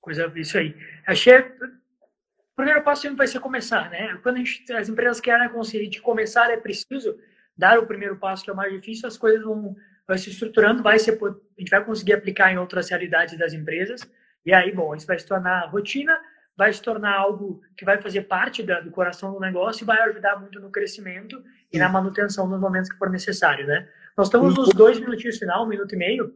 Coisa, 0.00 0.32
isso 0.36 0.56
aí. 0.56 0.74
Achei. 1.06 1.38
O 1.38 2.56
primeiro 2.56 2.82
passo 2.82 3.02
sempre 3.02 3.18
vai 3.18 3.26
ser 3.26 3.40
começar, 3.40 3.90
né? 3.90 4.18
Quando 4.22 4.38
gente, 4.38 4.72
as 4.72 4.88
empresas 4.88 5.20
querem 5.20 5.46
a 5.46 5.50
consciência 5.50 5.90
de 5.90 6.00
começar, 6.00 6.50
é 6.50 6.56
preciso 6.56 7.18
dar 7.56 7.78
o 7.78 7.86
primeiro 7.86 8.16
passo, 8.16 8.42
que 8.42 8.50
é 8.50 8.52
o 8.52 8.56
mais 8.56 8.72
difícil, 8.72 9.06
as 9.06 9.16
coisas 9.16 9.42
vão 9.42 9.76
vai 10.08 10.16
se 10.16 10.30
estruturando, 10.30 10.82
vai 10.82 10.98
ser, 10.98 11.22
a 11.22 11.60
gente 11.60 11.68
vai 11.70 11.84
conseguir 11.84 12.14
aplicar 12.14 12.50
em 12.50 12.56
outras 12.56 12.88
realidades 12.88 13.38
das 13.38 13.52
empresas. 13.52 14.00
E 14.44 14.54
aí, 14.54 14.72
bom, 14.72 14.94
isso 14.94 15.06
vai 15.06 15.18
se 15.18 15.26
tornar 15.26 15.66
rotina, 15.66 16.18
vai 16.58 16.72
se 16.72 16.82
tornar 16.82 17.16
algo 17.16 17.60
que 17.76 17.84
vai 17.84 18.02
fazer 18.02 18.22
parte 18.22 18.64
da, 18.64 18.80
do 18.80 18.90
coração 18.90 19.32
do 19.32 19.38
negócio 19.38 19.84
e 19.84 19.86
vai 19.86 19.96
ajudar 20.00 20.40
muito 20.40 20.58
no 20.58 20.72
crescimento 20.72 21.40
e 21.72 21.78
na 21.78 21.88
manutenção 21.88 22.48
nos 22.48 22.60
momentos 22.60 22.90
que 22.90 22.98
for 22.98 23.08
necessário, 23.08 23.64
né? 23.64 23.88
Nós 24.16 24.26
estamos 24.26 24.56
nos 24.56 24.70
dois 24.70 24.98
minutinhos 24.98 25.38
final, 25.38 25.64
um 25.64 25.68
minuto 25.68 25.94
e 25.94 25.96
meio. 25.96 26.34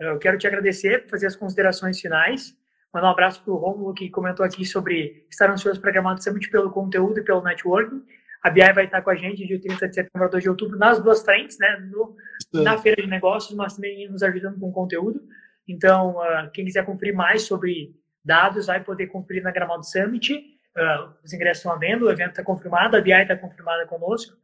Eu 0.00 0.18
quero 0.18 0.36
te 0.36 0.48
agradecer, 0.48 1.06
fazer 1.08 1.28
as 1.28 1.36
considerações 1.36 2.00
finais. 2.00 2.52
Mandar 2.92 3.06
um 3.06 3.12
abraço 3.12 3.44
para 3.44 3.52
o 3.52 3.56
Romulo, 3.56 3.94
que 3.94 4.10
comentou 4.10 4.44
aqui 4.44 4.64
sobre 4.64 5.24
estar 5.30 5.48
ansioso 5.48 5.80
para 5.80 5.92
Gramado 5.92 6.20
Summit 6.20 6.50
pelo 6.50 6.72
conteúdo 6.72 7.20
e 7.20 7.22
pelo 7.22 7.40
networking. 7.40 8.02
A 8.42 8.50
BI 8.50 8.72
vai 8.72 8.86
estar 8.86 9.02
com 9.02 9.10
a 9.10 9.14
gente 9.14 9.46
de 9.46 9.56
30 9.60 9.88
de 9.88 9.94
setembro 9.94 10.24
a 10.24 10.28
2 10.28 10.42
de 10.42 10.50
outubro 10.50 10.76
nas 10.76 11.00
duas 11.00 11.22
frentes, 11.22 11.56
né? 11.60 11.76
No, 11.92 12.16
na 12.52 12.76
feira 12.76 13.00
de 13.00 13.08
negócios, 13.08 13.56
mas 13.56 13.76
também 13.76 14.10
nos 14.10 14.24
ajudando 14.24 14.58
com 14.58 14.72
conteúdo. 14.72 15.22
Então, 15.68 16.16
uh, 16.16 16.50
quem 16.52 16.64
quiser 16.64 16.84
conferir 16.84 17.14
mais 17.14 17.42
sobre 17.42 17.94
dados 18.24 18.66
vai 18.66 18.82
poder 18.82 19.06
conferir 19.08 19.42
na 19.42 19.50
Gramado 19.50 19.84
Summit. 19.84 20.34
Uh, 20.34 21.12
os 21.24 21.32
ingressos 21.32 21.58
estão 21.58 21.72
à 21.72 21.76
venda, 21.76 22.04
o 22.04 22.10
evento 22.10 22.30
está 22.30 22.44
confirmado, 22.44 22.96
a 22.96 23.00
BI 23.00 23.12
está 23.12 23.36
confirmada 23.36 23.86
conosco. 23.86 24.36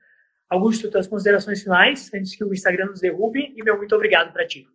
Augusto, 0.48 0.90
tuas 0.90 1.06
considerações 1.06 1.62
finais, 1.62 2.10
antes 2.14 2.36
que 2.36 2.44
o 2.44 2.52
Instagram 2.52 2.86
nos 2.86 3.00
derrube, 3.00 3.52
e 3.56 3.62
meu 3.62 3.76
muito 3.76 3.94
obrigado 3.94 4.32
para 4.32 4.46
ti. 4.46 4.66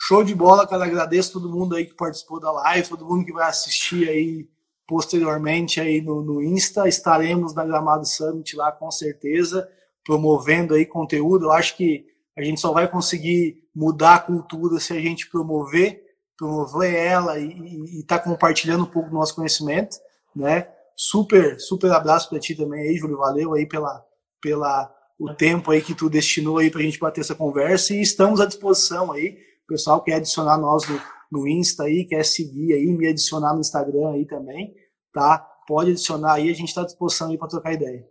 Show 0.00 0.24
de 0.24 0.34
bola, 0.34 0.66
cara. 0.66 0.84
Agradeço 0.84 1.34
todo 1.34 1.48
mundo 1.48 1.76
aí 1.76 1.86
que 1.86 1.94
participou 1.94 2.40
da 2.40 2.50
live, 2.50 2.88
todo 2.88 3.06
mundo 3.06 3.24
que 3.24 3.32
vai 3.32 3.48
assistir 3.48 4.08
aí 4.08 4.48
posteriormente 4.84 5.80
aí 5.80 6.00
no, 6.00 6.22
no 6.22 6.42
Insta. 6.42 6.88
Estaremos 6.88 7.54
na 7.54 7.64
Gramado 7.64 8.04
Summit 8.04 8.56
lá 8.56 8.72
com 8.72 8.90
certeza, 8.90 9.68
promovendo 10.04 10.74
aí 10.74 10.84
conteúdo. 10.84 11.46
Eu 11.46 11.52
acho 11.52 11.76
que 11.76 12.04
a 12.36 12.42
gente 12.42 12.60
só 12.60 12.72
vai 12.72 12.88
conseguir 12.88 13.62
mudar 13.74 14.16
a 14.16 14.18
cultura 14.18 14.80
se 14.80 14.92
a 14.92 15.00
gente 15.00 15.30
promover, 15.30 16.01
promover 16.42 16.94
ela 16.94 17.38
e 17.38 18.00
estar 18.00 18.18
tá 18.18 18.24
compartilhando 18.24 18.84
um 18.84 18.90
pouco 18.90 19.10
do 19.10 19.14
nosso 19.14 19.34
conhecimento, 19.34 19.96
né? 20.34 20.68
Super, 20.96 21.58
super 21.58 21.90
abraço 21.92 22.28
para 22.28 22.38
ti 22.38 22.54
também 22.54 22.88
aí, 22.88 22.96
Júlio. 22.96 23.16
Valeu 23.16 23.54
aí 23.54 23.66
pela, 23.66 24.04
pela 24.40 24.92
o 25.18 25.34
tempo 25.34 25.70
aí 25.70 25.80
que 25.80 25.94
tu 25.94 26.10
destinou 26.10 26.58
aí 26.58 26.70
para 26.70 26.80
a 26.80 26.84
gente 26.84 26.98
bater 26.98 27.20
essa 27.20 27.34
conversa 27.34 27.94
e 27.94 28.00
estamos 28.00 28.40
à 28.40 28.46
disposição 28.46 29.12
aí 29.12 29.38
pessoal 29.72 30.02
quer 30.02 30.16
adicionar 30.16 30.58
nós 30.58 30.86
no, 30.88 31.00
no 31.30 31.48
Insta 31.48 31.84
aí, 31.84 32.04
quer 32.04 32.24
seguir 32.24 32.74
aí, 32.74 32.86
me 32.92 33.08
adicionar 33.08 33.54
no 33.54 33.60
Instagram 33.60 34.10
aí 34.12 34.26
também, 34.26 34.74
tá? 35.12 35.38
Pode 35.66 35.90
adicionar 35.90 36.34
aí, 36.34 36.50
a 36.50 36.54
gente 36.54 36.68
está 36.68 36.82
à 36.82 36.84
disposição 36.84 37.30
aí 37.30 37.38
para 37.38 37.48
trocar 37.48 37.72
ideia. 37.72 38.04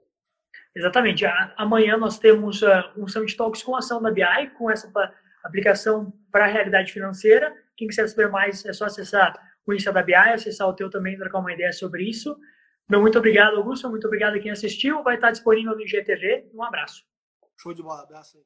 Exatamente. 0.76 1.26
Amanhã 1.58 1.98
nós 1.98 2.18
temos 2.18 2.62
uh, 2.62 2.68
um 2.98 3.08
Summit 3.08 3.36
Talks 3.36 3.62
com 3.62 3.76
ação 3.76 4.02
da 4.02 4.10
BI, 4.10 4.50
com 4.58 4.72
essa 4.72 4.92
aplicação 5.44 6.12
para 6.32 6.46
a 6.46 6.48
realidade 6.48 6.92
financeira. 6.92 7.54
Quem 7.82 7.88
quiser 7.88 8.08
saber 8.08 8.30
mais, 8.30 8.64
é 8.64 8.74
só 8.74 8.86
acessar 8.86 9.34
o 9.66 9.74
Insta 9.74 9.92
da 9.92 10.04
BI, 10.04 10.14
acessar 10.14 10.68
o 10.68 10.74
teu 10.76 10.88
também, 10.88 11.18
trocar 11.18 11.40
uma 11.40 11.52
ideia 11.52 11.74
sobre 11.74 12.08
isso. 12.08 12.38
Meu 12.88 13.02
muito 13.02 13.18
obrigado, 13.18 13.58
Augusto. 13.58 13.90
Muito 13.90 14.06
obrigado 14.06 14.36
a 14.36 14.40
quem 14.40 14.52
assistiu. 14.52 15.02
Vai 15.02 15.16
estar 15.16 15.32
disponível 15.32 15.74
no 15.74 15.82
IGTV. 15.82 16.52
Um 16.54 16.62
abraço. 16.62 17.04
Show 17.58 17.74
de 17.74 17.82
bola. 17.82 18.04
Abraço. 18.04 18.38